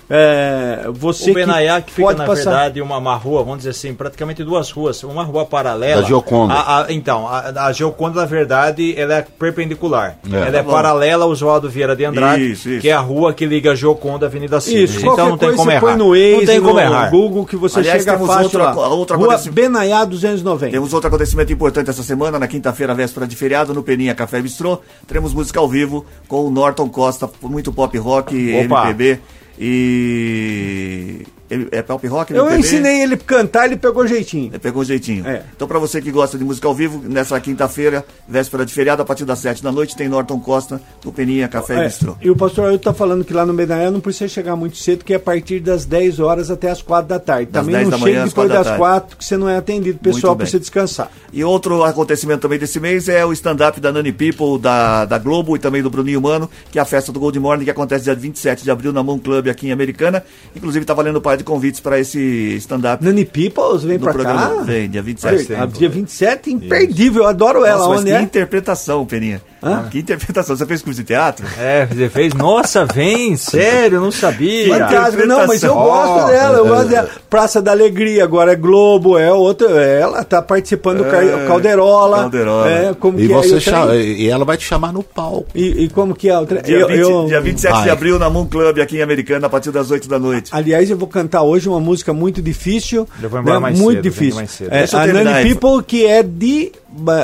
É, 0.10 0.88
você 0.93 1.32
o 1.32 1.34
Benaiá 1.34 1.82
que 1.82 1.91
fica, 1.91 2.08
pode 2.08 2.20
na 2.20 2.26
passar. 2.26 2.43
verdade, 2.45 2.82
uma, 2.82 2.97
uma 2.97 3.16
rua, 3.16 3.41
vamos 3.43 3.58
dizer 3.60 3.72
assim, 3.72 3.93
praticamente 3.93 4.41
duas 4.43 4.72
ruas, 4.72 5.03
uma 5.03 5.24
rua 5.24 5.45
paralela. 5.45 6.01
Da 6.01 6.08
Gioconda. 6.08 6.53
A- 6.53 6.84
a- 6.86 6.93
então, 6.93 7.28
a, 7.28 7.66
a 7.68 7.72
Gioconda, 7.74 8.22
na 8.22 8.26
verdade, 8.26 8.93
ela 8.97 9.16
é 9.16 9.22
perpendicular. 9.38 10.18
É. 10.32 10.36
ela 10.36 10.47
é 10.47 10.51
Tá 10.51 10.64
bom. 10.64 10.72
paralela 10.72 11.26
ao 11.26 11.32
Oswaldo 11.32 11.70
Vieira 11.70 11.95
de 11.95 12.05
Andrade, 12.05 12.51
Isso, 12.51 12.70
isso. 12.70 12.82
que 12.82 12.89
é 12.89 12.93
a 12.93 12.99
rua 12.99 13.34
que 13.34 13.45
liga 13.45 13.72
a 13.72 13.76
Gioconda 13.76 14.26
à 14.26 14.30
Avenida 14.30 14.60
Silva. 14.62 14.80
Isso, 14.84 14.99
então 15.05 15.30
não 15.30 15.38
tem 15.38 15.49
como 15.51 15.64
você 15.66 15.72
errar. 15.72 15.82
põe 15.82 15.95
no 15.97 16.10
Waze, 16.12 16.32
não 16.38 16.45
tem 16.45 16.62
como 16.62 16.80
errar. 16.80 17.10
Google, 17.12 17.45
que 17.45 17.55
você 17.58 17.80
Aliás, 17.80 17.99
chega 18.01 18.14
temos 18.14 18.28
fácil 18.28 18.43
outra 18.45 18.64
lá. 18.72 18.88
outra 18.88 19.16
Rua 19.18 19.28
acontecimento. 19.28 19.55
Benaiá 19.55 20.05
290. 20.05 20.72
Temos 20.72 20.93
outro 20.93 21.08
acontecimento 21.10 21.51
importante 21.51 21.89
essa 21.89 22.03
semana, 22.03 22.39
na 22.39 22.47
quinta-feira, 22.47 22.93
véspera 22.93 23.28
de 23.28 23.36
feriado, 23.36 23.74
no 23.74 23.84
Peninha 23.84 24.16
Café 24.16 24.41
Bistrô. 24.41 24.80
Teremos 25.05 25.34
música 25.34 25.60
ao 25.60 25.68
vivo 25.68 26.05
com 26.30 26.45
o 26.45 26.49
Norton 26.49 26.88
Costa, 26.89 27.30
muito 27.41 27.74
pop 27.74 27.97
rock, 27.97 28.36
Opa. 28.66 28.89
MPB 28.89 29.20
e. 29.60 31.37
ele- 31.50 31.68
É 31.72 31.82
pop 31.82 32.06
rock, 32.08 32.34
Eu 32.34 32.43
MPB? 32.45 32.60
ensinei 32.60 33.02
ele 33.04 33.14
a 33.16 33.18
cantar, 33.18 33.66
ele 33.66 33.78
pegou 33.78 34.06
jeitinho. 34.08 34.48
Ele 34.52 34.60
Pegou 34.60 34.84
jeitinho. 34.84 35.26
É. 35.28 35.43
Então, 35.56 35.68
pra 35.68 35.80
você 35.80 36.02
que 36.02 36.12
gosta 36.12 36.38
de 36.38 36.43
música 36.43 36.68
ao 36.68 36.74
vivo, 36.76 37.02
nessa 37.08 37.39
quinta-feira, 37.39 38.06
véspera 38.28 38.66
de 38.66 38.74
feriado, 38.74 39.02
a 39.02 39.06
partir 39.06 39.26
das 39.26 39.39
7 39.39 39.64
da 39.64 39.72
noite, 39.72 39.95
tem 39.95 40.08
Norton 40.10 40.39
Costa 40.39 40.82
no 41.06 41.12
Peninha 41.12 41.48
Café 41.48 41.82
É, 41.82 41.84
Bistrô. 41.86 42.16
e 42.22 42.30
o 42.30 42.36
pastor 42.36 42.66
Ailton 42.70 42.84
tá 42.91 42.93
falando 42.93 43.24
que 43.24 43.34
lá 43.34 43.45
no 43.45 43.54
Benaiá 43.54 43.89
não 43.91 44.00
precisa 44.00 44.28
chegar 44.28 44.56
muito 44.56 44.78
cedo, 44.78 45.04
que 45.06 45.14
é 45.14 45.18
a 45.18 45.20
partir 45.20 45.60
das 45.60 45.86
10 45.86 46.20
horas 46.20 46.50
até 46.52 46.70
as 46.70 46.82
4 46.82 47.08
da 47.08 47.20
tarde. 47.20 47.52
Das 47.52 47.62
Também 47.66 47.76
10 47.78 47.89
não 47.89 47.98
chega 48.00 48.12
depois 48.26 48.34
4 48.34 48.54
da 48.54 48.64
das. 48.64 48.78
4 48.78 49.18
que 49.18 49.26
você 49.26 49.38
não 49.38 49.48
é 49.50 49.58
atendido. 49.58 49.98
O 49.98 50.04
pessoal 50.04 50.36
precisa 50.36 50.60
descansar. 50.60 51.10
E 51.32 51.43
outro 51.43 51.84
acontecimento 51.84 52.41
também 52.41 52.60
desse 52.60 52.80
mês 52.80 53.08
é 53.10 53.26
o 53.26 53.32
stand-up 53.34 53.80
da 53.80 53.91
Nani 53.91 54.12
People, 54.12 54.60
da, 54.60 55.06
da 55.06 55.18
Globo 55.18 55.56
e 55.56 55.60
também 55.60 55.82
do 55.82 55.89
Bruninho 55.89 56.22
Mano, 56.22 56.50
que 56.72 56.80
é 56.80 56.82
a 56.82 56.86
festa 56.86 57.12
do 57.12 57.20
Gold 57.20 57.39
Morning, 57.39 57.64
que 57.66 57.72
acontece 57.72 58.04
dia 58.06 58.16
27 58.16 58.64
de 58.64 58.72
abril 58.72 58.91
na 58.93 59.02
Moon 59.04 59.20
Club 59.20 59.48
aqui 59.48 59.68
em 59.68 59.72
Americana. 59.72 60.24
Inclusive, 60.56 60.86
tá 60.86 60.93
valendo 60.93 61.18
um 61.20 61.22
par 61.38 61.44
de 61.44 61.44
convites 61.44 61.80
para 61.80 62.00
esse 62.00 62.56
stand-up 62.58 63.04
Nani 63.04 63.26
Peoples, 63.26 63.84
vem 63.84 64.00
programa. 64.00 64.40
cá. 64.58 64.64
Vem, 64.64 64.90
dia 64.90 65.02
27. 65.02 65.54
A 65.54 65.66
dia 65.66 65.90
27, 65.90 66.52
imperdível, 66.52 67.24
eu 67.24 67.30
adoro 67.30 67.64
ela. 67.64 67.78
Nossa, 67.78 67.90
mas 67.90 68.00
Onde 68.02 68.12
que 68.12 68.18
é? 68.18 68.22
interpretação, 68.22 69.06
Peninha. 69.06 69.42
Hã? 69.62 69.88
Que 69.90 70.00
interpretação. 70.00 70.56
Você 70.56 70.66
fez 70.66 70.82
curso 70.82 71.00
de 71.02 71.06
teatro? 71.08 71.46
É, 71.60 71.86
você 71.86 72.10
fez. 72.10 72.34
Nossa, 72.34 72.86
vem, 72.86 73.36
sério, 73.38 74.00
não 74.00 74.12
sabia. 74.12 74.78
Fantástico, 74.78 75.26
não, 75.26 75.48
mas 75.48 75.64
eu 75.64 75.74
gosto 75.74 76.28
dela, 76.28 76.58
eu 76.60 76.66
é, 76.66 76.70
gosto 76.70 76.88
dela. 76.90 77.10
Praça 77.30 77.62
da 77.62 77.72
Alegria, 77.72 78.24
agora 78.24 78.54
é 78.54 78.56
Globo, 78.56 79.18
é 79.18 79.32
outra. 79.34 79.68
Ela 79.82 80.24
tá 80.24 80.42
participando 80.42 81.00
do 81.00 81.06
É, 81.16 81.48
Calderola. 81.48 82.18
Calderola. 82.20 82.70
É, 82.70 82.94
como 82.94 83.20
E, 83.20 83.28
que 83.28 83.34
é? 83.34 83.36
você 83.36 83.56
E 83.56 83.58
o 83.58 83.62
chama- 83.62 83.96
e 83.96 84.30
ela 84.30 84.46
vai 84.46 84.58
te 84.58 84.64
chamar 84.64 84.94
no 84.94 85.02
palco. 85.04 85.48
E, 85.56 85.84
e 85.86 85.90
como 85.90 86.14
que 86.16 86.30
é? 86.30 86.38
o 86.38 86.46
trem? 86.46 86.62
Dia, 86.62 86.80
Eu- 86.80 86.88
20 86.88 87.00
eu- 87.00 87.26
dia 87.26 87.42
27 87.42 87.74
de 87.74 87.80
Vai. 87.82 87.90
abril 87.90 88.20
na 88.20 88.30
Moon 88.30 88.46
Club 88.46 88.80
aqui 88.80 88.98
em 88.98 89.02
Americana, 89.02 89.48
a 89.48 89.50
partir 89.50 89.72
das 89.72 89.90
8 89.92 90.08
da 90.08 90.20
noite. 90.20 90.52
Aliás, 90.54 90.90
eu 90.90 90.98
vou 90.98 91.08
cantar 91.08 91.27
hoje 91.42 91.68
uma 91.70 91.80
música 91.80 92.14
muito 92.14 92.42
difícil. 92.42 93.08
Eu 93.22 93.30
vou 93.30 93.40
embora 93.40 93.56
né? 93.56 93.62
mais 93.62 93.80
muito 93.80 93.96
cedo, 93.98 94.04
difícil. 94.04 94.36
mais 94.36 94.52
cedo. 94.52 94.74
É, 94.74 94.78
Deixa 94.80 94.98
eu 95.06 95.18
a 95.20 95.24
Nani. 95.24 95.54
People, 95.56 95.84
que 95.86 96.06
é 96.06 96.24
de 96.24 96.72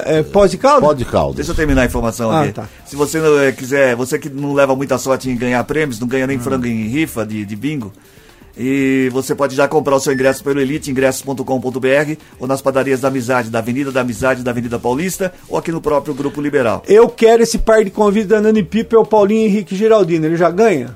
é, 0.06 0.24
Pós 0.24 0.51
de 0.51 0.58
Caldas? 0.58 0.88
Pode 0.88 1.06
caldo. 1.06 1.36
Deixa 1.36 1.51
eu 1.51 1.56
terminar 1.56 1.82
a 1.82 1.86
informação 1.86 2.32
Ah, 2.32 2.43
aqui. 2.43 2.54
tá. 2.54 2.68
Se 2.86 2.95
você 2.95 3.20
não, 3.20 3.39
eh, 3.39 3.51
quiser, 3.51 3.95
você 3.95 4.20
que 4.20 4.30
não 4.30 4.54
leva 4.54 4.76
muita 4.76 4.97
sorte 4.97 5.30
em 5.30 5.36
ganhar 5.36 5.64
prêmios, 5.64 5.99
não 5.99 6.06
Hum. 6.06 6.10
ganha 6.10 6.28
nem 6.28 6.38
frango 6.39 6.66
em 6.68 6.88
rifa 6.88 7.26
de, 7.26 7.45
de 7.45 7.56
bingo, 7.56 7.91
e 8.56 9.10
você 9.12 9.34
pode 9.34 9.56
já 9.56 9.68
comprar 9.68 9.95
o 9.95 9.99
seu 9.99 10.14
ingresso 10.14 10.43
pelo 10.43 10.60
eliteingressos.com.br 10.62 12.16
ou 12.39 12.47
nas 12.47 12.62
padarias 12.62 13.01
da 13.01 13.08
Amizade, 13.08 13.49
da 13.49 13.60
Avenida 13.60 13.91
da 13.91 14.01
Amizade, 14.01 14.43
da 14.43 14.51
Avenida 14.51 14.78
Paulista, 14.78 15.34
ou 15.49 15.58
aqui 15.58 15.72
no 15.72 15.82
próprio 15.82 16.14
Grupo 16.14 16.39
Liberal. 16.41 16.84
Eu 16.88 17.10
quero 17.10 17.41
esse 17.43 17.58
par 17.58 17.84
de 17.84 17.89
convites 17.89 18.30
da 18.30 18.39
Nani 18.41 18.62
People, 18.64 18.95
é 18.97 18.99
o 18.99 19.06
Paulinho 19.06 19.47
Henrique 19.47 19.76
Geraldino. 19.76 20.26
Ele 20.26 20.38
já 20.38 20.51
ganha? 20.51 20.95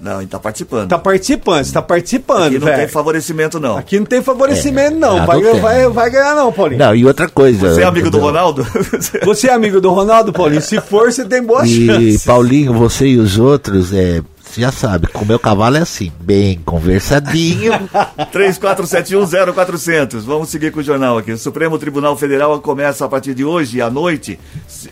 Não, 0.00 0.18
ele 0.22 0.28
tá 0.30 0.38
participando. 0.38 0.88
Tá 0.88 0.98
participando, 0.98 1.64
você 1.64 1.72
tá 1.72 1.82
participando, 1.82 2.42
aqui 2.44 2.58
não 2.58 2.66
tem 2.66 2.76
velho. 2.76 2.88
favorecimento, 2.88 3.60
não. 3.60 3.76
Aqui 3.76 3.98
não 3.98 4.06
tem 4.06 4.22
favorecimento, 4.22 4.96
não. 4.96 5.18
ah, 5.20 5.26
Vai, 5.26 5.40
não 5.42 5.52
tem. 5.52 5.60
vai, 5.60 5.88
vai 5.88 6.10
ganhar, 6.10 6.34
não, 6.34 6.50
Paulinho. 6.50 6.78
Não, 6.78 6.94
e 6.94 7.04
outra 7.04 7.28
coisa. 7.28 7.74
Você 7.74 7.82
é 7.82 7.84
amigo 7.84 8.10
do? 8.10 8.18
Ronaldo? 8.18 8.66
Você 9.24 9.48
é 9.48 9.52
amigo 9.52 9.78
do 9.80 9.90
Ronaldo, 9.90 10.32
Paulinho? 10.32 10.62
Se 10.62 10.80
for, 10.80 11.12
você 11.12 11.24
tem 11.26 11.42
boa 11.42 11.66
E 11.66 11.86
chance. 11.86 12.24
Paulinho, 12.26 12.72
você 12.72 13.08
e 13.08 13.18
os 13.18 13.38
outros, 13.38 13.92
é, 13.92 14.22
você 14.50 14.62
já 14.62 14.72
sabe, 14.72 15.06
com 15.06 15.24
o 15.24 15.26
meu 15.26 15.38
cavalo 15.38 15.76
é 15.76 15.80
assim, 15.80 16.10
bem 16.20 16.58
conversadinho. 16.64 17.72
34710400. 18.32 20.20
Vamos 20.22 20.48
seguir 20.48 20.72
com 20.72 20.80
o 20.80 20.82
jornal 20.82 21.18
aqui. 21.18 21.30
O 21.30 21.38
Supremo 21.38 21.78
Tribunal 21.78 22.16
Federal 22.16 22.60
começa 22.60 23.04
a 23.04 23.08
partir 23.08 23.32
de 23.32 23.44
hoje 23.44 23.80
à 23.80 23.88
noite. 23.88 24.40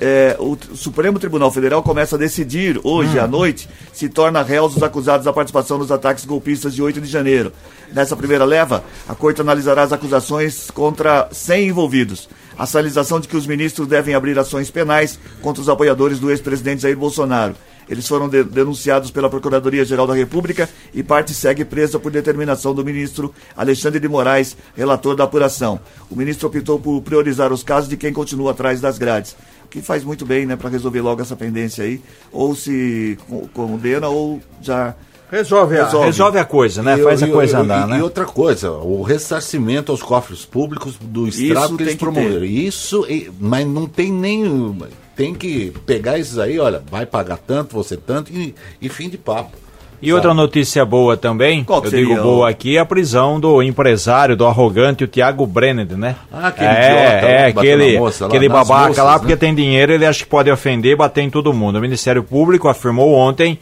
é, 0.01 0.37
o 0.39 0.57
Supremo 0.75 1.19
Tribunal 1.19 1.51
Federal 1.51 1.83
começa 1.83 2.15
a 2.15 2.19
decidir 2.19 2.81
hoje 2.85 3.19
à 3.19 3.27
noite 3.27 3.69
se 3.93 4.09
torna 4.09 4.43
réus 4.43 4.77
os 4.77 4.83
acusados 4.83 5.25
da 5.25 5.33
participação 5.33 5.77
nos 5.77 5.91
ataques 5.91 6.25
golpistas 6.25 6.73
de 6.73 6.81
8 6.81 7.01
de 7.01 7.09
janeiro. 7.09 7.53
Nessa 7.93 8.15
primeira 8.15 8.45
leva, 8.45 8.85
a 9.09 9.15
corte 9.15 9.41
analisará 9.41 9.83
as 9.83 9.93
acusações 9.93 10.71
contra 10.71 11.29
100 11.33 11.69
envolvidos. 11.69 12.29
A 12.57 12.65
sinalização 12.65 13.19
de 13.19 13.27
que 13.27 13.37
os 13.37 13.47
ministros 13.47 13.89
devem 13.89 14.15
abrir 14.15 14.39
ações 14.39 14.71
penais 14.71 15.19
contra 15.43 15.61
os 15.61 15.69
apoiadores 15.69 16.21
do 16.21 16.31
ex-presidente 16.31 16.83
Jair 16.83 16.97
Bolsonaro. 16.97 17.55
Eles 17.89 18.07
foram 18.07 18.29
de- 18.29 18.45
denunciados 18.45 19.11
pela 19.11 19.31
Procuradoria-Geral 19.31 20.07
da 20.07 20.15
República 20.15 20.69
e 20.93 21.03
parte 21.03 21.33
segue 21.33 21.65
presa 21.65 21.99
por 21.99 22.11
determinação 22.13 22.75
do 22.75 22.85
ministro 22.85 23.33
Alexandre 23.57 23.99
de 23.99 24.09
Moraes, 24.09 24.57
relator 24.77 25.17
da 25.17 25.25
apuração. 25.25 25.81
O 26.11 26.17
ministro 26.17 26.49
optou 26.49 26.79
por 26.79 27.01
priorizar 27.03 27.53
os 27.53 27.63
casos 27.63 27.89
de 27.89 27.97
quem 27.97 28.13
continua 28.13 28.51
atrás 28.51 28.81
das 28.81 28.99
grades. 28.99 29.37
O 29.65 29.69
que 29.69 29.81
faz 29.83 30.03
muito 30.05 30.25
bem, 30.27 30.47
né, 30.47 30.57
para 30.57 30.71
resolver 30.71 31.01
logo 31.01 31.21
essa 31.23 31.37
pendência 31.37 31.85
aí. 31.85 32.01
Ou 32.33 32.55
se 32.55 33.19
co- 33.29 33.49
condena 33.53 34.09
ou 34.09 34.41
já. 34.63 34.95
Resolve, 35.31 35.79
a, 35.79 35.85
Resolve. 35.85 36.07
resolve 36.07 36.39
a 36.39 36.45
coisa, 36.47 36.83
né? 36.83 36.99
E- 36.99 37.03
Faz 37.03 37.23
a 37.23 37.29
coisa 37.29 37.59
e- 37.59 37.61
andar, 37.61 37.87
e, 37.87 37.91
né? 37.91 37.99
E 37.99 38.03
outra 38.03 38.25
coisa, 38.25 38.71
o 38.73 39.03
ressarcimento 39.03 39.93
aos 39.93 40.03
cofres 40.03 40.47
públicos 40.47 40.95
do 40.99 41.29
estrago 41.29 41.73
que 41.73 41.77
tem 41.77 41.87
eles 41.89 41.95
que 41.95 41.99
promoveram. 42.01 42.45
Isso, 42.47 43.07
mas 43.39 43.67
não 43.67 43.87
tem 43.87 44.11
nem. 44.11 44.75
Tem 45.19 45.35
que 45.35 45.73
pegar 45.85 46.17
esses 46.17 46.39
aí, 46.39 46.61
olha, 46.61 46.81
vai 46.89 47.05
pagar 47.05 47.39
tanto, 47.39 47.75
você 47.75 47.97
tanto, 47.97 48.33
e, 48.33 48.55
e 48.81 48.89
fim 48.89 49.09
de 49.09 49.19
papo. 49.19 49.51
E 50.01 50.13
outra 50.13 50.33
notícia 50.33 50.85
boa 50.85 51.17
também, 51.17 51.65
Qual 51.65 51.83
que 51.83 51.89
eu 51.89 51.91
digo 51.91 52.15
boa 52.23 52.49
aqui, 52.49 52.77
é 52.77 52.81
a 52.81 52.85
prisão 52.85 53.41
do 53.41 53.61
empresário, 53.61 54.37
do 54.37 54.47
arrogante, 54.47 55.03
o 55.03 55.09
Thiago 55.09 55.45
Brennand, 55.45 55.89
né? 55.97 56.15
Ah, 56.33 56.47
aquele 56.47 56.69
é, 56.69 56.71
idiota 56.71 57.27
é, 57.27 57.47
aquele, 57.47 57.99
moça 57.99 58.25
lá, 58.25 58.29
aquele 58.29 58.49
babaca 58.49 58.89
moças, 58.91 59.05
lá, 59.05 59.13
né? 59.15 59.19
porque 59.19 59.37
tem 59.37 59.53
dinheiro, 59.53 59.93
ele 59.93 60.07
acha 60.07 60.23
que 60.23 60.31
pode 60.31 60.49
ofender 60.53 60.93
e 60.93 60.97
bater 60.97 61.23
em 61.23 61.31
todo 61.31 61.53
mundo. 61.53 61.79
O 61.79 61.81
Ministério 61.81 62.23
Público 62.23 62.69
afirmou 62.69 63.13
ontem 63.13 63.59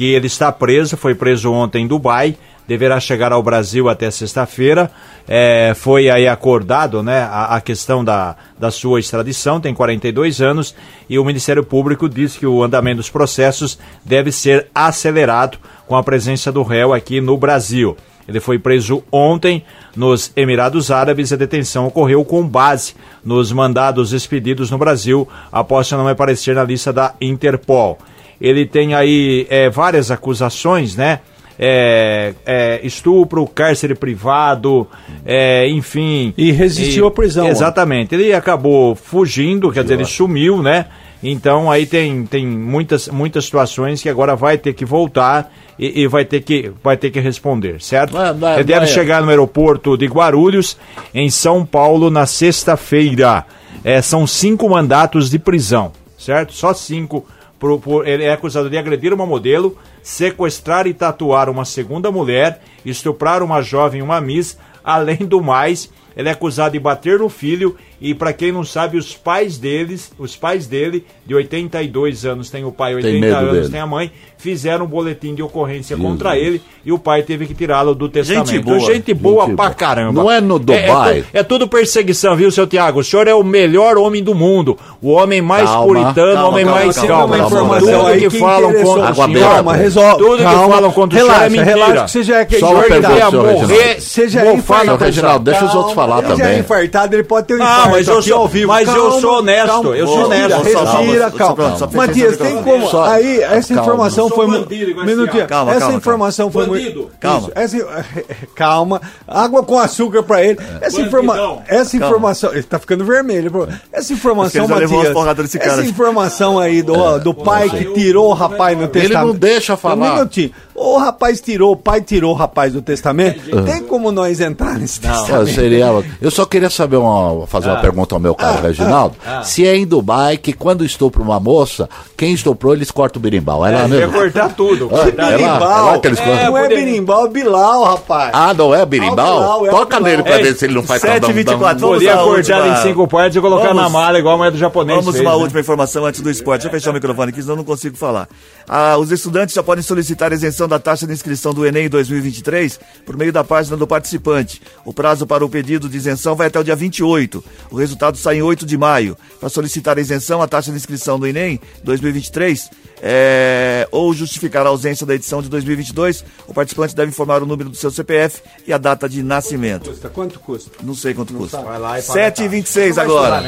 que 0.00 0.14
ele 0.14 0.28
está 0.28 0.50
preso, 0.50 0.96
foi 0.96 1.14
preso 1.14 1.52
ontem 1.52 1.84
em 1.84 1.86
Dubai, 1.86 2.34
deverá 2.66 2.98
chegar 2.98 3.32
ao 3.32 3.42
Brasil 3.42 3.86
até 3.86 4.10
sexta-feira. 4.10 4.90
É, 5.28 5.74
foi 5.76 6.08
aí 6.08 6.26
acordado 6.26 7.02
né, 7.02 7.20
a, 7.20 7.56
a 7.56 7.60
questão 7.60 8.02
da, 8.02 8.34
da 8.58 8.70
sua 8.70 8.98
extradição, 8.98 9.60
tem 9.60 9.74
42 9.74 10.40
anos, 10.40 10.74
e 11.06 11.18
o 11.18 11.24
Ministério 11.26 11.62
Público 11.62 12.08
diz 12.08 12.34
que 12.34 12.46
o 12.46 12.62
andamento 12.62 12.96
dos 12.96 13.10
processos 13.10 13.78
deve 14.02 14.32
ser 14.32 14.68
acelerado 14.74 15.58
com 15.86 15.94
a 15.94 16.02
presença 16.02 16.50
do 16.50 16.62
réu 16.62 16.94
aqui 16.94 17.20
no 17.20 17.36
Brasil. 17.36 17.94
Ele 18.26 18.40
foi 18.40 18.58
preso 18.58 19.04
ontem 19.12 19.62
nos 19.94 20.32
Emirados 20.34 20.90
Árabes 20.90 21.30
e 21.30 21.34
a 21.34 21.36
detenção 21.36 21.88
ocorreu 21.88 22.24
com 22.24 22.48
base 22.48 22.94
nos 23.22 23.52
mandados 23.52 24.14
expedidos 24.14 24.70
no 24.70 24.78
Brasil 24.78 25.28
após 25.52 25.92
nome 25.92 26.10
aparecer 26.10 26.54
na 26.54 26.64
lista 26.64 26.90
da 26.90 27.12
Interpol. 27.20 27.98
Ele 28.40 28.64
tem 28.66 28.94
aí 28.94 29.46
é, 29.50 29.68
várias 29.68 30.10
acusações, 30.10 30.96
né? 30.96 31.20
É, 31.62 32.32
é, 32.46 32.80
estupro, 32.82 33.46
cárcere 33.46 33.94
privado, 33.94 34.86
é, 35.26 35.68
enfim. 35.68 36.32
E 36.38 36.50
resistiu 36.52 37.06
à 37.06 37.10
prisão, 37.10 37.46
ó. 37.46 37.50
Exatamente. 37.50 38.14
Ele 38.14 38.32
acabou 38.32 38.94
fugindo, 38.94 39.70
quer 39.70 39.82
dizer, 39.82 39.94
ele 39.94 40.06
sumiu, 40.06 40.62
né? 40.62 40.86
Então 41.22 41.70
aí 41.70 41.84
tem, 41.84 42.24
tem 42.24 42.46
muitas, 42.46 43.08
muitas 43.08 43.44
situações 43.44 44.00
que 44.00 44.08
agora 44.08 44.34
vai 44.34 44.56
ter 44.56 44.72
que 44.72 44.86
voltar 44.86 45.52
e, 45.78 46.00
e 46.00 46.06
vai, 46.06 46.24
ter 46.24 46.40
que, 46.40 46.72
vai 46.82 46.96
ter 46.96 47.10
que 47.10 47.20
responder, 47.20 47.78
certo? 47.82 48.12
Vai- 48.14 48.32
vai- 48.32 48.54
ele 48.54 48.64
deve 48.64 48.86
vai- 48.86 48.88
chegar 48.88 49.20
no 49.22 49.28
aeroporto 49.28 49.98
de 49.98 50.06
Guarulhos, 50.06 50.78
em 51.12 51.28
São 51.28 51.66
Paulo, 51.66 52.08
na 52.10 52.24
sexta-feira. 52.24 53.44
É, 53.84 54.00
são 54.00 54.26
cinco 54.26 54.66
mandatos 54.68 55.28
de 55.28 55.38
prisão, 55.38 55.92
certo? 56.18 56.54
Só 56.54 56.72
cinco 56.72 57.26
por- 57.60 57.78
por- 57.78 58.08
ele 58.08 58.24
é 58.24 58.32
acusado 58.32 58.68
de 58.68 58.76
agredir 58.76 59.12
uma 59.14 59.24
modelo, 59.26 59.76
sequestrar 60.02 60.86
e 60.88 60.94
tatuar 60.94 61.48
uma 61.48 61.64
segunda 61.64 62.10
mulher, 62.10 62.60
estuprar 62.84 63.42
uma 63.42 63.62
jovem, 63.62 64.02
uma 64.02 64.20
miss, 64.20 64.58
além 64.82 65.18
do 65.18 65.40
mais, 65.40 65.88
ele 66.16 66.28
é 66.28 66.32
acusado 66.32 66.72
de 66.72 66.80
bater 66.80 67.18
no 67.20 67.28
filho 67.28 67.76
e 68.00 68.14
para 68.14 68.32
quem 68.32 68.50
não 68.52 68.64
sabe, 68.64 68.96
os 68.96 69.14
pais 69.14 69.58
deles, 69.58 70.10
os 70.18 70.34
pais 70.36 70.66
dele, 70.66 71.04
de 71.26 71.34
82 71.34 72.24
anos, 72.24 72.50
tem 72.50 72.64
o 72.64 72.72
pai, 72.72 72.94
80 72.94 73.18
medo 73.20 73.36
anos, 73.36 73.52
dele. 73.52 73.68
tem 73.70 73.80
a 73.80 73.86
mãe, 73.86 74.10
fizeram 74.38 74.86
um 74.86 74.88
boletim 74.88 75.34
de 75.34 75.42
ocorrência 75.42 75.96
contra 75.96 76.36
ele 76.38 76.62
e 76.84 76.90
o 76.92 76.98
pai 76.98 77.22
teve 77.22 77.46
que 77.46 77.54
tirá-lo 77.54 77.94
do 77.94 78.08
testamento. 78.08 78.62
boa. 78.62 78.80
Gente 78.80 79.12
boa 79.14 79.46
Gente 79.46 79.56
pra 79.56 79.64
boa. 79.66 79.74
caramba. 79.74 80.12
Não 80.22 80.30
é 80.30 80.40
no 80.40 80.58
Dubai? 80.58 81.18
É, 81.18 81.22
tu- 81.22 81.26
é 81.34 81.42
tudo 81.42 81.68
perseguição, 81.68 82.34
viu, 82.34 82.50
seu 82.50 82.66
Tiago? 82.66 83.00
O 83.00 83.04
senhor 83.04 83.28
é 83.28 83.34
o 83.34 83.42
melhor 83.42 83.98
homem 83.98 84.22
do 84.22 84.34
mundo. 84.34 84.78
O 85.02 85.10
homem 85.10 85.42
mais 85.42 85.68
Calma. 85.68 85.86
puritano, 85.86 86.30
o 86.30 86.34
Calma, 86.34 86.48
homem 86.48 86.64
calma, 86.64 86.80
mais 86.84 86.96
calma, 86.96 87.08
calmo. 87.10 87.28
calma, 87.32 87.46
informação 87.46 87.98
Tudo 87.98 88.06
aí 88.06 88.20
que 88.20 88.28
que 88.30 88.38
falam 88.38 88.72
contra 88.72 89.10
o 89.10 89.14
senhor. 89.14 89.40
Calma, 89.50 89.76
resolve. 89.76 90.18
Tudo 90.24 90.36
que 90.38 90.42
calma. 90.44 90.74
falam 90.74 90.92
contra 90.92 91.18
o 91.18 91.20
senhor 91.20 91.30
é 91.30 91.34
relaxa, 91.34 91.50
mentira. 91.50 91.70
relaxa, 91.74 92.04
que 92.04 92.10
você 92.10 92.22
já 92.22 92.38
é 92.38 92.44
que 92.46 92.58
Só 92.58 92.70
uma 92.72 92.82
pergunta, 92.82 93.08
morrer, 93.10 93.20
Reginaldo. 93.20 94.00
Você 94.00 94.28
já 94.28 94.40
é 94.44 94.52
infartado. 94.54 94.84
Senhor 94.86 94.98
Reginaldo, 95.00 95.44
deixa 95.44 95.64
os 95.66 95.74
outros 95.74 95.94
falar 95.94 96.18
Ele 96.18 96.26
já 96.28 96.32
é 96.32 96.36
também. 96.38 96.58
infartado, 96.60 97.14
ele 97.16 97.24
pode 97.24 97.46
ter 97.46 97.54
um 97.54 97.56
infarto 97.58 97.89
mas 97.90 98.08
eu 98.08 98.18
aqui 98.18 98.28
sou- 98.28 98.38
ao 98.38 98.48
vivo. 98.48 98.68
mas 98.68 98.88
eu 98.88 99.20
sou 99.20 99.38
honesto, 99.38 99.66
calma. 99.66 99.96
eu 99.96 100.06
sou 100.06 100.16
Respira, 100.28 100.36
honesto. 100.56 100.62
Respira, 100.62 100.78
Só- 100.78 101.30
só- 101.30 101.38
calma. 101.38 101.54
pronto, 101.56 101.78
só 101.78 101.88
fecha 101.88 102.06
Matias, 102.06 102.36
tem 102.36 102.62
como... 102.62 102.88
Só- 102.88 103.04
Aí, 103.04 103.40
essa 103.42 103.74
calma. 103.74 103.82
informação 103.82 104.28
Eu 104.28 104.34
foi... 104.34 104.46
bandido 104.46 105.04
Minutinho. 105.04 105.46
Calma, 105.46 105.70
essa 105.72 105.80
calma, 105.80 105.96
informação 105.96 106.50
foi 106.50 106.66
muito... 106.66 107.10
Calma. 107.20 107.38
Isso, 107.40 107.52
essa- 107.54 108.04
Calma. 108.54 109.00
Água 109.26 109.62
com 109.62 109.78
açúcar 109.78 110.22
pra 110.22 110.42
ele. 110.44 110.58
Essa, 110.80 111.00
informa... 111.00 111.62
Essa 111.66 111.96
informação... 111.96 112.52
Ele 112.52 112.62
tá 112.62 112.78
ficando 112.78 113.04
vermelho. 113.04 113.68
Essa 113.92 114.12
informação, 114.12 114.64
ele 114.64 114.86
Matias... 114.86 115.54
Essa 115.60 115.82
informação 115.84 116.58
aí 116.58 116.82
do, 116.82 117.18
do 117.18 117.34
pai 117.34 117.68
que 117.70 117.84
tirou 117.94 118.28
o 118.30 118.32
rapaz 118.32 118.78
no 118.78 118.88
testamento... 118.88 119.26
não 119.28 119.34
deixa 119.34 119.76
falar. 119.76 119.94
Um 119.94 120.14
minutinho. 120.14 120.50
O 120.74 120.96
rapaz 120.96 121.40
tirou, 121.40 121.72
o 121.72 121.76
pai 121.76 122.00
tirou 122.00 122.32
o 122.32 122.34
rapaz 122.34 122.72
do 122.72 122.80
testamento. 122.80 123.40
Tem 123.64 123.82
como 123.82 124.10
nós 124.10 124.40
entrar 124.40 124.78
nesse 124.78 124.98
É, 125.04 125.10
testamento? 125.10 125.54
seria, 125.54 125.86
eu 126.20 126.30
só 126.30 126.46
queria 126.46 126.70
saber 126.70 126.96
uma, 126.96 127.46
fazer 127.46 127.68
uma 127.68 127.79
pergunta 127.80 128.14
ao 128.14 128.20
meu 128.20 128.34
caro 128.34 128.62
Reginaldo. 128.62 129.16
Se 129.42 129.66
é 129.66 129.76
em 129.76 129.86
Dubai 129.86 130.36
que 130.36 130.52
quando 130.52 130.84
estupra 130.84 131.22
uma 131.22 131.38
moça, 131.40 131.88
quem 132.16 132.32
estuprou 132.32 132.74
eles 132.74 132.90
cortam 132.90 133.18
o 133.20 133.22
birimbau. 133.22 133.64
É 133.64 133.70
lá 133.70 133.80
Ia 133.82 133.88
mesmo? 133.88 134.12
cortar 134.12 134.48
tudo. 134.54 134.86
Ah, 134.92 134.98
cortar 135.04 135.32
é 135.32 135.36
lá, 135.36 135.56
é 135.56 135.58
lá 135.92 135.98
que 135.98 136.06
eles 136.08 136.18
É, 136.20 136.24
cortam. 136.24 136.44
não 136.46 136.58
é 136.58 136.68
berimbau, 136.68 137.26
é 137.26 137.28
Bilal, 137.30 137.84
rapaz. 137.84 138.30
Ah, 138.32 138.54
não 138.54 138.74
é 138.74 138.82
Ah, 138.82 138.86
birimbau? 138.86 139.66
É 139.66 139.70
Toca 139.70 140.00
nele 140.00 140.22
pra 140.22 140.38
É, 140.38 140.42
ver 140.42 140.54
se 140.56 140.64
ele 140.66 140.74
não 140.74 140.82
faz 140.82 141.02
7h24, 141.02 141.78
vamos 141.80 141.96
Podia 141.96 142.16
cortar 142.16 142.66
em 142.68 142.82
cinco 142.82 143.06
partes 143.08 143.36
e 143.36 143.40
colocar 143.40 143.68
Vamos- 143.68 143.82
na 143.82 143.88
mala, 143.88 144.18
igual 144.18 144.34
a 144.34 144.38
moeda 144.38 144.52
do 144.52 144.58
japonês. 144.58 144.98
Vamos 144.98 145.14
fez, 145.14 145.26
uma 145.26 145.36
né? 145.36 145.42
última 145.42 145.60
informação 145.60 146.04
antes 146.04 146.20
do 146.20 146.30
esporte. 146.30 146.62
Deixa 146.62 146.68
eu 146.68 146.80
fechar 146.80 146.90
o 146.90 146.94
microfone 146.94 147.30
aqui, 147.30 147.40
senão 147.40 147.54
eu 147.54 147.58
não 147.58 147.64
consigo 147.64 147.96
falar. 147.96 148.28
Ah, 148.68 148.96
os 148.98 149.10
estudantes 149.10 149.54
já 149.54 149.62
podem 149.62 149.82
solicitar 149.82 150.32
isenção 150.32 150.68
da 150.68 150.78
taxa 150.78 151.06
de 151.06 151.12
inscrição 151.12 151.52
do 151.52 151.64
Enem 151.66 151.88
2023 151.88 152.78
por 153.04 153.16
meio 153.16 153.32
da 153.32 153.42
página 153.42 153.76
do 153.76 153.86
participante. 153.86 154.60
O 154.84 154.92
prazo 154.92 155.26
para 155.26 155.44
o 155.44 155.48
pedido 155.48 155.88
de 155.88 155.96
isenção 155.96 156.34
vai 156.34 156.46
até 156.48 156.58
o 156.60 156.64
dia 156.64 156.76
28. 156.76 157.42
O 157.70 157.76
resultado 157.76 158.16
sai 158.16 158.36
em 158.36 158.42
8 158.42 158.66
de 158.66 158.76
maio. 158.76 159.16
Para 159.38 159.48
solicitar 159.48 159.96
a 159.96 160.00
isenção, 160.00 160.42
a 160.42 160.48
taxa 160.48 160.70
de 160.70 160.76
inscrição 160.76 161.18
do 161.18 161.26
Enem 161.26 161.60
2023 161.84 162.70
é, 163.02 163.88
ou 163.90 164.12
justificar 164.12 164.66
a 164.66 164.68
ausência 164.68 165.06
da 165.06 165.14
edição 165.14 165.40
de 165.40 165.48
2022, 165.48 166.24
o 166.46 166.52
participante 166.54 166.94
deve 166.94 167.10
informar 167.10 167.42
o 167.42 167.46
número 167.46 167.70
do 167.70 167.76
seu 167.76 167.90
CPF 167.90 168.42
e 168.66 168.72
a 168.72 168.78
data 168.78 169.08
de 169.08 169.22
nascimento. 169.22 169.90
Custa, 169.90 170.08
quanto 170.08 170.40
custa? 170.40 170.70
Não 170.82 170.94
sei 170.94 171.14
quanto 171.14 171.32
custa. 171.32 171.62
Vai 171.62 171.78
lá 171.78 171.98
e 171.98 172.02
paga 172.02 172.20
7 172.20 172.42
e 172.42 172.48
26 172.48 172.98
agora. 172.98 173.42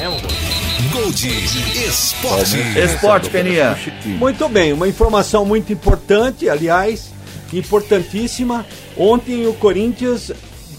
Gold 0.90 1.28
Esporte. 1.86 2.56
Esporte, 2.78 3.30
Peninha. 3.30 3.78
Muito 4.04 4.48
bem, 4.48 4.72
uma 4.72 4.88
informação 4.88 5.44
muito 5.44 5.72
importante, 5.72 6.48
aliás, 6.48 7.10
importantíssima. 7.52 8.66
Ontem 8.96 9.46
o 9.46 9.54
Corinthians 9.54 10.32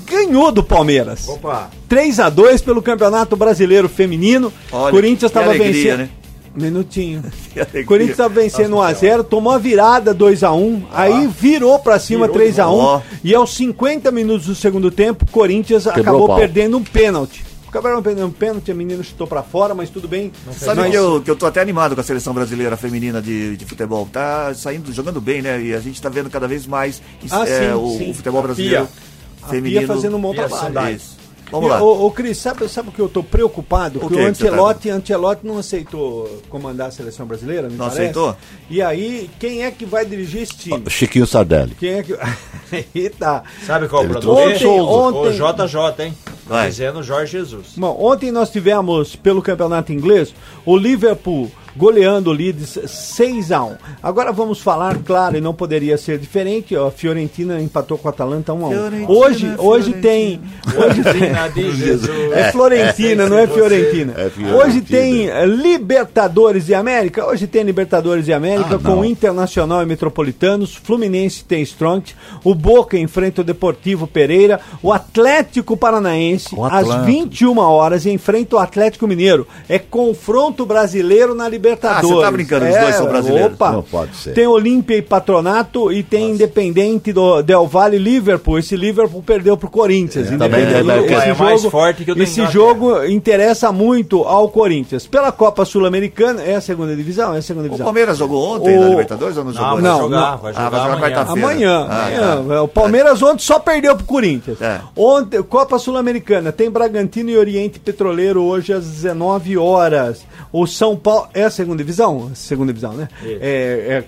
ganhou 0.05 0.51
do 0.51 0.63
Palmeiras. 0.63 1.27
Opa. 1.27 1.69
3 1.89 2.19
a 2.19 2.29
2 2.29 2.61
pelo 2.61 2.81
Campeonato 2.81 3.35
Brasileiro 3.35 3.87
Feminino. 3.89 4.51
Olha, 4.71 4.91
Corinthians 4.91 5.29
estava 5.31 5.53
vencendo. 5.53 5.97
né? 5.99 6.09
Minutinho. 6.55 7.23
Corinthians 7.87 8.11
estava 8.11 8.33
vencendo 8.35 8.75
1x0, 8.75 9.23
tomou 9.23 9.51
a 9.53 9.57
virada 9.57 10.13
2x1, 10.13 10.83
aí 10.93 11.27
virou 11.27 11.79
pra 11.79 11.97
cima 11.97 12.29
3x1 12.29 12.65
Ó. 12.67 13.01
e 13.23 13.33
aos 13.33 13.55
50 13.55 14.11
minutos 14.11 14.45
do 14.45 14.53
segundo 14.55 14.91
tempo, 14.91 15.25
Corinthians 15.31 15.85
Quebrou 15.85 16.01
acabou 16.01 16.35
perdendo 16.35 16.77
um 16.77 16.83
pênalti. 16.83 17.43
Acabaram 17.67 18.03
perdendo 18.03 18.27
um 18.27 18.31
pênalti, 18.31 18.69
a 18.69 18.75
menina 18.75 19.01
chutou 19.01 19.25
pra 19.25 19.41
fora, 19.41 19.73
mas 19.73 19.89
tudo 19.89 20.07
bem. 20.07 20.31
Sabe 20.55 20.81
Nós- 20.81 20.91
que 20.91 20.95
eu, 20.95 21.21
que 21.25 21.31
eu 21.31 21.35
tô 21.35 21.47
até 21.47 21.59
animado 21.59 21.95
com 21.95 22.01
a 22.01 22.03
seleção 22.03 22.31
brasileira 22.31 22.77
feminina 22.77 23.19
de, 23.19 23.57
de 23.57 23.65
futebol. 23.65 24.07
Tá 24.13 24.53
saindo, 24.53 24.93
jogando 24.93 25.19
bem, 25.19 25.41
né? 25.41 25.59
E 25.59 25.73
a 25.73 25.79
gente 25.79 25.99
tá 25.99 26.07
vendo 26.07 26.29
cada 26.29 26.47
vez 26.47 26.67
mais 26.67 27.01
Ah, 27.31 27.47
é, 27.47 27.69
sim, 27.71 27.73
o, 27.73 27.97
sim. 27.97 28.11
o 28.11 28.13
futebol 28.13 28.43
brasileiro 28.43 28.83
A 28.83 29.12
feminino. 29.49 29.79
Pia 29.81 29.87
fazendo 29.87 30.17
um 30.17 30.21
bom 30.21 30.31
Pia 30.33 30.47
trabalho. 30.47 30.95
Isso. 30.95 31.23
Vamos 31.51 31.69
lá. 31.69 31.83
Ô, 31.83 32.07
ô, 32.07 32.11
Cris, 32.11 32.39
sabe, 32.39 32.67
sabe 32.67 32.89
o 32.89 32.91
que 32.91 32.99
eu 32.99 33.07
tô 33.07 33.21
preocupado? 33.21 33.99
O 33.99 34.01
que 34.01 34.07
que 34.07 34.13
o 34.15 34.17
que 34.17 34.33
você 34.37 34.49
tá- 34.49 34.95
Ancelotti 34.95 35.45
não 35.45 35.59
aceitou 35.59 36.41
comandar 36.49 36.87
a 36.87 36.91
seleção 36.91 37.27
brasileira, 37.27 37.69
me 37.69 37.75
Não 37.75 37.85
parece. 37.85 38.01
aceitou? 38.01 38.35
E 38.71 38.81
aí, 38.81 39.29
quem 39.39 39.63
é 39.63 39.69
que 39.69 39.85
vai 39.85 40.03
dirigir 40.03 40.41
esse 40.41 40.55
time? 40.57 40.83
Chiquinho 40.89 41.27
Sardelli. 41.27 41.75
Quem 41.75 41.89
é 41.93 42.03
que... 42.03 42.17
Eita. 42.95 43.43
Sabe 43.67 43.87
qual 43.87 44.03
é 44.03 44.07
o 44.07 44.09
problema? 44.09 44.41
Ontem, 44.47 44.59
Souza. 44.59 45.19
O 45.19 45.31
JJ, 45.67 46.05
hein? 46.05 46.17
Vai. 46.47 46.69
Dizendo 46.69 47.03
Jorge 47.03 47.33
Jesus. 47.33 47.73
Bom, 47.77 47.95
ontem 47.99 48.31
nós 48.31 48.49
tivemos, 48.49 49.15
pelo 49.15 49.41
campeonato 49.41 49.93
inglês, 49.93 50.33
o 50.65 50.75
Liverpool 50.75 51.51
goleando 51.75 52.29
o 52.29 52.33
Leeds 52.33 52.79
6 52.85 53.51
a 53.51 53.63
1 53.63 53.75
Agora 54.01 54.31
vamos 54.31 54.59
falar, 54.59 54.97
claro, 54.99 55.37
e 55.37 55.41
não 55.41 55.53
poderia 55.53 55.97
ser 55.97 56.17
diferente, 56.17 56.75
ó, 56.75 56.87
a 56.87 56.91
Fiorentina 56.91 57.61
empatou 57.61 57.97
com 57.97 58.07
a 58.07 58.11
Atalanta 58.11 58.53
1 58.53 58.65
a 58.65 58.67
1 58.67 58.71
Fiorentina, 58.71 59.11
Hoje, 59.11 59.53
hoje 59.57 59.93
tem... 59.93 60.41
Hoje 60.75 61.03
tem 61.03 61.13
Fiorentina 61.13 61.49
de 61.49 61.71
Jesus. 61.75 62.31
É 62.33 62.51
Florentina, 62.51 63.29
não 63.29 63.37
é 63.37 63.47
Fiorentina. 63.47 64.13
É 64.17 64.29
Fiorentina. 64.29 64.55
Hoje 64.65 64.81
tem 64.81 65.29
eh, 65.29 65.45
Libertadores 65.45 66.65
de 66.65 66.73
América. 66.75 67.25
Hoje 67.25 67.47
tem 67.47 67.63
Libertadores 67.63 68.25
de 68.25 68.33
América 68.33 68.75
Ah, 68.75 68.79
com 68.79 68.95
não. 68.97 69.05
Internacional 69.05 69.81
e 69.81 69.85
Metropolitanos. 69.85 70.75
Fluminense 70.75 71.43
tem 71.43 71.61
Strong. 71.63 72.13
O 72.43 72.53
Boca 72.55 72.97
enfrenta 72.97 73.41
o 73.41 73.43
Deportivo 73.43 74.07
Pereira. 74.07 74.59
O 74.81 74.91
Atlético 74.91 75.75
Paranaense, 75.77 76.55
O 76.55 76.65
às 76.65 76.89
Atlético. 76.89 77.05
21 77.05 77.57
horas, 77.59 78.05
enfrenta 78.05 78.55
o 78.55 78.59
Atlético 78.59 79.07
Mineiro. 79.07 79.47
É 79.67 79.79
confronto 79.79 80.65
brasileiro 80.65 81.33
na 81.35 81.43
Libertadores. 81.47 81.62
Ah, 81.83 82.01
você 82.01 82.21
tá 82.21 82.31
brincando, 82.31 82.65
os 82.65 82.75
É, 82.75 82.81
dois 82.81 82.95
são 82.95 83.07
brasileiros. 83.07 83.53
Opa. 83.53 83.71
Não 83.71 83.81
pode 83.83 84.15
ser. 84.15 84.33
Tem 84.33 84.47
Olímpia 84.47 84.95
e 84.97 85.01
Patronato 85.01 85.91
e 85.91 86.03
tem 86.03 86.31
Independente 86.31 87.11
do 87.13 87.41
Del 87.41 87.65
Valle 87.67 87.95
e 87.97 87.99
Liverpool. 87.99 88.59
Esse 88.59 88.75
Liverpool 88.75 89.23
perdeu 89.23 89.55
pro 89.57 89.69
Corinthians. 89.69 90.29
também 90.29 90.61
Independente- 90.63 90.89
é, 90.91 91.13
é, 91.13 91.17
esse 91.19 91.29
é 91.29 91.33
mais 91.33 91.63
forte 91.65 92.03
que 92.05 92.11
o 92.11 92.15
do 92.15 92.23
Esse 92.23 92.45
jogo 92.47 93.03
interessa 93.05 93.71
muito 93.71 94.23
ao 94.23 94.49
Corinthians. 94.49 95.05
Pela 95.07 95.31
Copa 95.31 95.65
Sul-Americana, 95.65 96.41
é 96.41 96.55
a 96.55 96.61
segunda 96.61 96.95
divisão? 96.95 97.33
É 97.33 97.37
a 97.37 97.41
segunda 97.41 97.65
O 97.65 97.69
divisão. 97.69 97.85
Palmeiras 97.85 98.17
jogou 98.17 98.55
ontem 98.55 98.77
O- 98.77 98.81
na 98.81 98.89
Libertadores 98.89 99.37
ou 99.37 99.43
não 99.43 99.53
jogou? 99.53 99.73
vai 99.73 99.81
não, 99.81 99.99
jogar, 100.01 100.31
não. 100.31 100.37
vai 100.37 100.51
Ah, 100.51 100.55
jogar 100.55 100.69
vai 100.69 100.79
jogar 100.79 100.93
amanhã. 100.93 101.15
quarta-feira. 101.15 101.47
Amanhã. 101.49 101.87
Ah, 101.89 102.05
amanhã. 102.07 102.45
tá. 102.47 102.61
O 102.63 102.67
Palmeiras 102.67 103.21
ontem 103.21 103.43
só 103.43 103.59
perdeu 103.59 103.95
pro 103.95 104.05
Corinthians. 104.05 104.61
É. 104.61 104.79
Ontem, 104.95 105.41
Copa 105.43 105.77
Sul-Americana, 105.79 106.51
tem 106.51 106.69
Bragantino 106.69 107.29
e 107.29 107.37
Oriente 107.37 107.79
Petroleiro 107.79 108.41
hoje 108.43 108.73
às 108.73 108.85
19 108.85 109.57
horas. 109.57 110.21
O 110.51 110.65
São 110.67 110.95
Paulo. 110.95 111.27
É 111.33 111.43
a 111.43 111.49
segunda 111.49 111.77
divisão? 111.77 112.31
Segunda 112.33 112.71
divisão, 112.73 112.93
né? 112.93 113.07
Isso. 113.21 113.37
É, 113.41 114.03
é, 114.03 114.05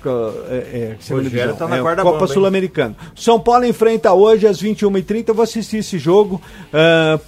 é, 0.49 0.55
é 0.77 0.95
segunda 0.99 1.29
divisão. 1.29 1.55
tá 1.55 1.67
na 1.67 1.77
é, 1.77 1.95
Copa? 1.95 2.27
Sul-Americana. 2.27 2.95
São 3.15 3.39
Paulo 3.39 3.65
enfrenta 3.65 4.13
hoje 4.13 4.47
às 4.47 4.61
21h30. 4.61 5.29
Eu 5.29 5.35
vou 5.35 5.43
assistir 5.43 5.77
esse 5.77 5.97
jogo. 5.97 6.41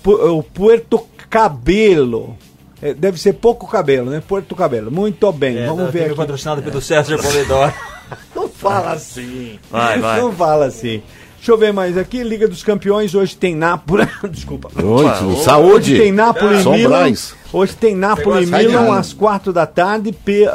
Pu- 0.04 0.38
o 0.38 0.44
Puerto 0.44 1.06
Cabelo. 1.30 2.36
É, 2.82 2.94
deve 2.94 3.20
ser 3.20 3.34
pouco 3.34 3.68
cabelo, 3.68 4.12
né? 4.12 4.22
Porto 4.26 4.56
Cabelo. 4.56 4.92
Muito 4.92 5.32
bem. 5.32 5.58
É, 5.58 5.66
Vamos 5.66 5.86
da 5.86 5.90
ver 5.92 6.06
aqui. 6.06 6.16
patrocinado 6.16 6.62
pelo 6.62 6.80
César 6.80 7.18
Polidoro. 7.18 7.74
Não 8.36 8.48
fala 8.48 8.92
assim. 8.94 9.60
Vai, 9.70 10.00
vai. 10.00 10.22
Não 10.22 10.32
fala 10.32 10.66
assim. 10.68 11.02
Deixa 11.38 11.52
eu 11.52 11.58
ver 11.58 11.72
mais 11.72 11.98
aqui. 11.98 12.24
Liga 12.24 12.48
dos 12.48 12.64
Campeões. 12.64 13.16
Hoje 13.16 13.36
tem 13.36 13.56
Nápoles. 13.56 14.08
Desculpa. 14.30 14.70
Opa, 14.82 15.16
saúde. 15.44 15.94
Hoje 15.94 16.02
tem 16.02 16.12
Nápoles 16.12 16.66
e 16.66 16.70
Milan. 16.70 17.14
Hoje 17.54 17.76
tem 17.76 17.96
Nápoles 17.96 18.50
e 18.50 18.52
Milan 18.52 18.98
às 18.98 19.14
quatro 19.14 19.54
da 19.54 19.66
tarde. 19.66 20.12
Pe... 20.12 20.46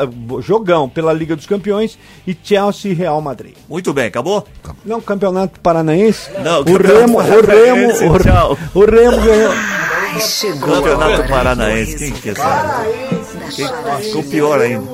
Jogão 0.41 0.89
pela 0.89 1.13
Liga 1.13 1.35
dos 1.35 1.47
Campeões. 1.47 1.99
E 2.27 2.37
Chelsea 2.43 2.91
e 2.91 2.95
Real 2.95 3.21
Madrid. 3.21 3.55
Muito 3.69 3.93
bem, 3.93 4.07
acabou? 4.07 4.47
Não, 4.85 5.01
Campeonato 5.01 5.59
Paranaense. 5.61 6.31
Não, 6.43 6.61
o 6.61 6.77
Remo, 6.77 7.19
o 7.19 7.23
Remo, 7.23 7.47
Paranaense, 7.47 8.05
o, 8.05 8.19
tchau. 8.19 8.59
o 8.75 8.81
Remo 8.85 9.21
ganhou. 9.23 9.53
Ai, 9.53 10.21
chegou 10.21 10.75
Campeonato 10.75 11.29
Paranaense, 11.29 11.97
quem 11.97 12.13
que 12.13 12.31
é 12.31 12.35
charadinha 12.35 13.23
Ficou 14.01 14.23
pior 14.25 14.61
ainda. 14.61 14.87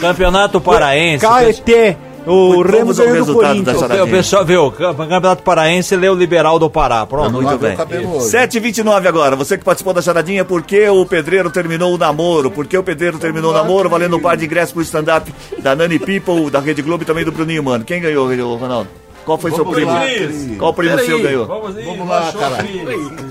Campeonato 0.00 0.60
Paraense. 0.60 1.24
Caeté. 1.24 1.96
O 2.26 2.62
Remo 2.62 2.78
Vamos 2.78 3.00
ao 3.00 3.06
ganhou 3.06 3.24
do 3.24 3.32
resultado 3.32 3.62
da 3.62 3.72
Corinthians. 3.74 4.02
O 4.02 4.10
pessoal 4.10 4.44
viu, 4.44 4.66
o 4.66 4.72
Campeonato 4.72 5.42
Paraense 5.42 5.94
leu 5.94 6.12
o 6.12 6.16
Liberal 6.16 6.58
do 6.58 6.68
Pará. 6.68 7.06
Pronto. 7.06 7.30
Não 7.30 7.40
Muito 7.40 7.58
bem. 7.58 7.74
o 7.74 7.76
cabelo 7.76 8.16
hoje. 8.16 8.36
7h29 8.36 9.06
agora. 9.06 9.36
Você 9.36 9.56
que 9.56 9.64
participou 9.64 9.94
da 9.94 10.02
charadinha, 10.02 10.44
por 10.44 10.62
que 10.62 10.88
o 10.88 11.06
pedreiro 11.06 11.50
terminou 11.50 11.94
o 11.94 11.98
namoro? 11.98 12.50
Por 12.50 12.66
que 12.66 12.76
o 12.76 12.82
pedreiro 12.82 13.18
terminou 13.18 13.52
o 13.52 13.54
namoro? 13.54 13.88
Valendo 13.88 14.16
um 14.16 14.20
par 14.20 14.36
de 14.36 14.44
ingressos 14.44 14.72
pro 14.72 14.82
stand-up 14.82 15.32
da 15.62 15.76
Nani 15.76 15.98
People, 15.98 16.50
da 16.50 16.58
Rede 16.58 16.82
Globo 16.82 17.04
e 17.04 17.06
também 17.06 17.24
do 17.24 17.30
Bruninho 17.30 17.62
Mano. 17.62 17.84
Quem 17.84 18.00
ganhou, 18.00 18.26
Ronaldo? 18.56 18.88
Qual 19.26 19.36
foi 19.36 19.50
seu 19.50 19.64
Vamos 19.64 19.74
primo? 19.74 19.90
lá, 19.92 20.00
Cris. 20.06 20.56
Qual 20.56 20.72
primo 20.72 20.90
Peraí. 20.92 21.06
seu 21.06 21.20
ganhou? 21.22 21.46
Vamos 21.46 22.08
lá, 22.08 22.32
cara. 22.32 22.64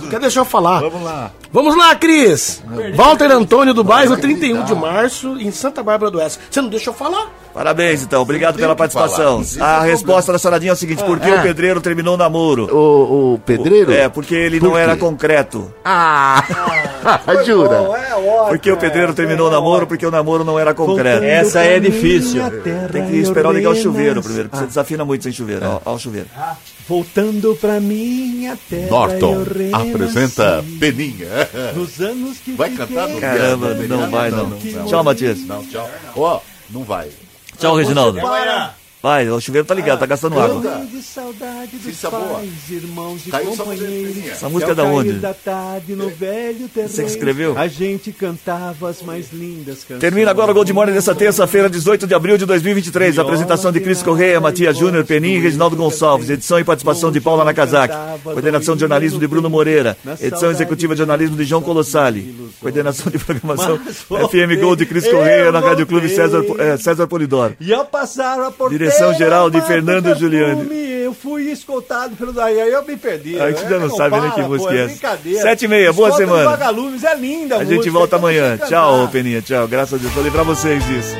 Quer 0.09 0.19
deixar 0.19 0.41
eu 0.41 0.45
falar? 0.45 0.81
Vamos 0.81 1.01
lá. 1.01 1.31
Vamos 1.53 1.77
lá, 1.77 1.95
Cris! 1.95 2.61
Walter 2.95 3.31
Antônio 3.31 3.73
do 3.73 3.81
bairro 3.81 4.17
31 4.17 4.65
de 4.65 4.75
março, 4.75 5.37
em 5.39 5.49
Santa 5.51 5.81
Bárbara 5.81 6.11
do 6.11 6.17
Oeste. 6.17 6.37
Você 6.51 6.61
não 6.61 6.67
deixa 6.67 6.89
eu 6.89 6.93
falar? 6.93 7.31
Parabéns, 7.53 8.03
então. 8.03 8.21
Obrigado 8.21 8.57
pela 8.57 8.75
participação. 8.75 9.41
Não 9.55 9.65
A 9.65 9.79
resposta 9.79 10.33
da 10.33 10.37
charadinha 10.37 10.71
é 10.71 10.73
o 10.73 10.75
seguinte: 10.75 11.01
por 11.05 11.17
que 11.17 11.31
Ah. 11.31 11.35
o 11.39 11.41
pedreiro 11.41 11.79
terminou 11.79 12.15
o 12.15 12.17
namoro? 12.17 12.67
O, 12.75 13.35
o 13.35 13.39
pedreiro? 13.39 13.93
É, 13.93 14.09
porque 14.09 14.35
ele 14.35 14.59
Por 14.59 14.69
não 14.71 14.77
era 14.77 14.97
concreto. 14.97 15.73
Ah! 15.85 16.43
Jura? 17.45 17.75
É 17.75 18.15
ótimo, 18.15 18.47
Porque 18.49 18.71
o 18.71 18.77
pedreiro 18.77 19.11
é, 19.11 19.15
terminou 19.15 19.47
o 19.47 19.49
é 19.49 19.53
namoro 19.53 19.87
porque 19.87 20.05
o 20.05 20.11
namoro 20.11 20.43
não 20.43 20.59
era 20.59 20.73
concreto. 20.73 21.23
Essa 21.23 21.59
é 21.61 21.79
difícil. 21.79 22.41
Tem 22.91 23.05
que 23.05 23.17
esperar 23.17 23.53
ligar 23.53 23.69
o 23.69 23.75
chuveiro 23.75 24.21
primeiro, 24.21 24.49
porque 24.49 24.63
você 24.63 24.67
desafina 24.67 25.05
muito 25.05 25.23
sem 25.23 25.31
chuveiro. 25.31 25.81
Ó, 25.85 25.91
ó 25.91 25.95
o 25.95 25.99
chuveiro. 25.99 26.27
Voltando 26.87 27.55
pra 27.59 27.79
minha 27.79 28.57
terra 28.69 28.89
Norton 28.89 29.33
eu 29.33 29.43
renasci. 29.43 29.89
apresenta 29.91 30.65
Peninha. 30.79 31.27
Nos 31.75 31.99
anos 31.99 32.37
que 32.39 32.51
Vai 32.53 32.71
cantar 32.71 33.07
no 33.07 33.19
Caramba, 33.19 33.73
não 33.75 34.09
vai 34.09 34.31
não. 34.31 34.49
não. 34.49 34.59
Tchau, 34.87 35.03
Matias. 35.03 35.39
Não, 35.45 35.65
tchau. 35.65 35.89
Ó, 36.15 36.39
não 36.69 36.83
vai. 36.83 37.09
Tchau, 37.57 37.75
Reginaldo. 37.75 38.19
Para. 38.21 38.75
Vai, 39.05 39.29
o 39.29 39.39
chuveiro 39.39 39.67
tá 39.67 39.75
ligado, 39.75 39.99
tá 39.99 40.07
gastando 40.07 40.39
água. 40.39 40.83
De 40.91 40.99
saudade 40.99 41.77
dos 41.77 41.83
Cissa 41.93 42.09
boa. 42.09 42.39
pais, 42.39 42.71
irmãos 42.71 43.21
e 43.27 43.29
Caiu 43.29 43.55
companheiros. 43.55 44.31
Essa 44.31 44.49
música 44.49 44.71
é 44.71 44.73
da 44.73 44.83
onde? 44.83 45.13
da 45.13 45.31
tarde 45.31 45.95
no 45.95 46.09
velho 46.09 46.67
terreiro, 46.67 46.91
Você 46.91 47.03
que 47.03 47.09
escreveu? 47.11 47.55
A 47.55 47.67
gente 47.67 48.11
cantava 48.11 48.89
as 48.89 49.03
mais 49.03 49.31
lindas 49.31 49.83
canções. 49.83 49.99
Termina 49.99 50.31
agora 50.31 50.49
o 50.49 50.55
Gold 50.55 50.73
Morning 50.73 50.93
dessa 50.93 51.13
terça-feira, 51.13 51.69
18 51.69 52.07
de 52.07 52.15
abril 52.15 52.35
de 52.35 52.47
2023. 52.47 53.19
Apresentação 53.19 53.71
de 53.71 53.79
Cris 53.79 54.01
Correia, 54.01 54.41
Matias 54.41 54.75
Júnior, 54.75 55.05
Penin 55.05 55.35
e 55.35 55.39
Reginaldo 55.39 55.75
Gonçalves. 55.75 56.31
Edição 56.31 56.59
e 56.59 56.63
participação 56.63 57.11
de 57.11 57.21
Paula 57.21 57.45
Nakazaki. 57.45 57.93
Coordenação 58.23 58.73
de 58.73 58.79
jornalismo 58.79 59.19
de 59.19 59.27
Bruno 59.27 59.51
Moreira. 59.51 59.95
Edição 60.19 60.49
executiva 60.49 60.95
de 60.95 60.97
jornalismo 60.97 61.37
de 61.37 61.43
João 61.43 61.61
Colossali. 61.61 62.35
Coordenação 62.59 63.11
de 63.11 63.19
programação 63.19 63.77
FM 63.77 64.59
Gold 64.59 64.83
de 64.83 64.87
Cris 64.87 65.07
Correia 65.07 65.51
na 65.51 65.59
Rádio 65.59 65.85
Clube 65.85 66.09
César, 66.09 66.43
é, 66.57 66.75
César 66.77 67.05
Polidoro. 67.05 67.55
E 67.59 67.71
ao 67.71 67.85
passar 67.85 68.39
a 68.41 68.49
porteira, 68.49 68.94
Direção 68.95 69.13
geral 69.13 69.49
de 69.49 69.61
Fernando 69.61 70.03
Perfume, 70.05 70.19
Giuliani. 70.19 70.85
Eu 71.03 71.13
fui 71.13 71.43
escoltado 71.51 72.15
pelo 72.15 72.31
daí, 72.33 72.59
aí 72.59 72.71
eu 72.71 72.83
me 72.83 72.95
perdi. 72.95 73.39
A 73.39 73.51
gente 73.51 73.63
É, 73.65 73.69
já 73.69 73.79
não 73.79 73.89
sabe 73.89 74.19
nem 74.19 74.31
que 74.31 74.41
música 74.41 74.69
pô, 74.71 74.75
é 74.75 74.79
essa. 74.79 74.87
brincadeira. 74.87 75.41
Sete 75.41 75.65
e 75.65 75.67
meia, 75.67 75.93
boa 75.93 76.11
semana. 76.13 76.49
Vagalumes, 76.49 77.03
é 77.03 77.15
linda 77.15 77.57
A 77.57 77.63
gente 77.63 77.75
música, 77.75 77.91
volta 77.91 78.15
então 78.15 78.19
amanhã. 78.29 78.57
Tchau. 78.57 79.07
Peninha. 79.11 79.41
Tchau. 79.41 79.67
Graças 79.67 79.93
a 79.93 79.97
Deus. 80.01 80.13
Falei 80.13 80.31
pra 80.31 80.43
vocês 80.43 80.83
disso. 80.85 81.15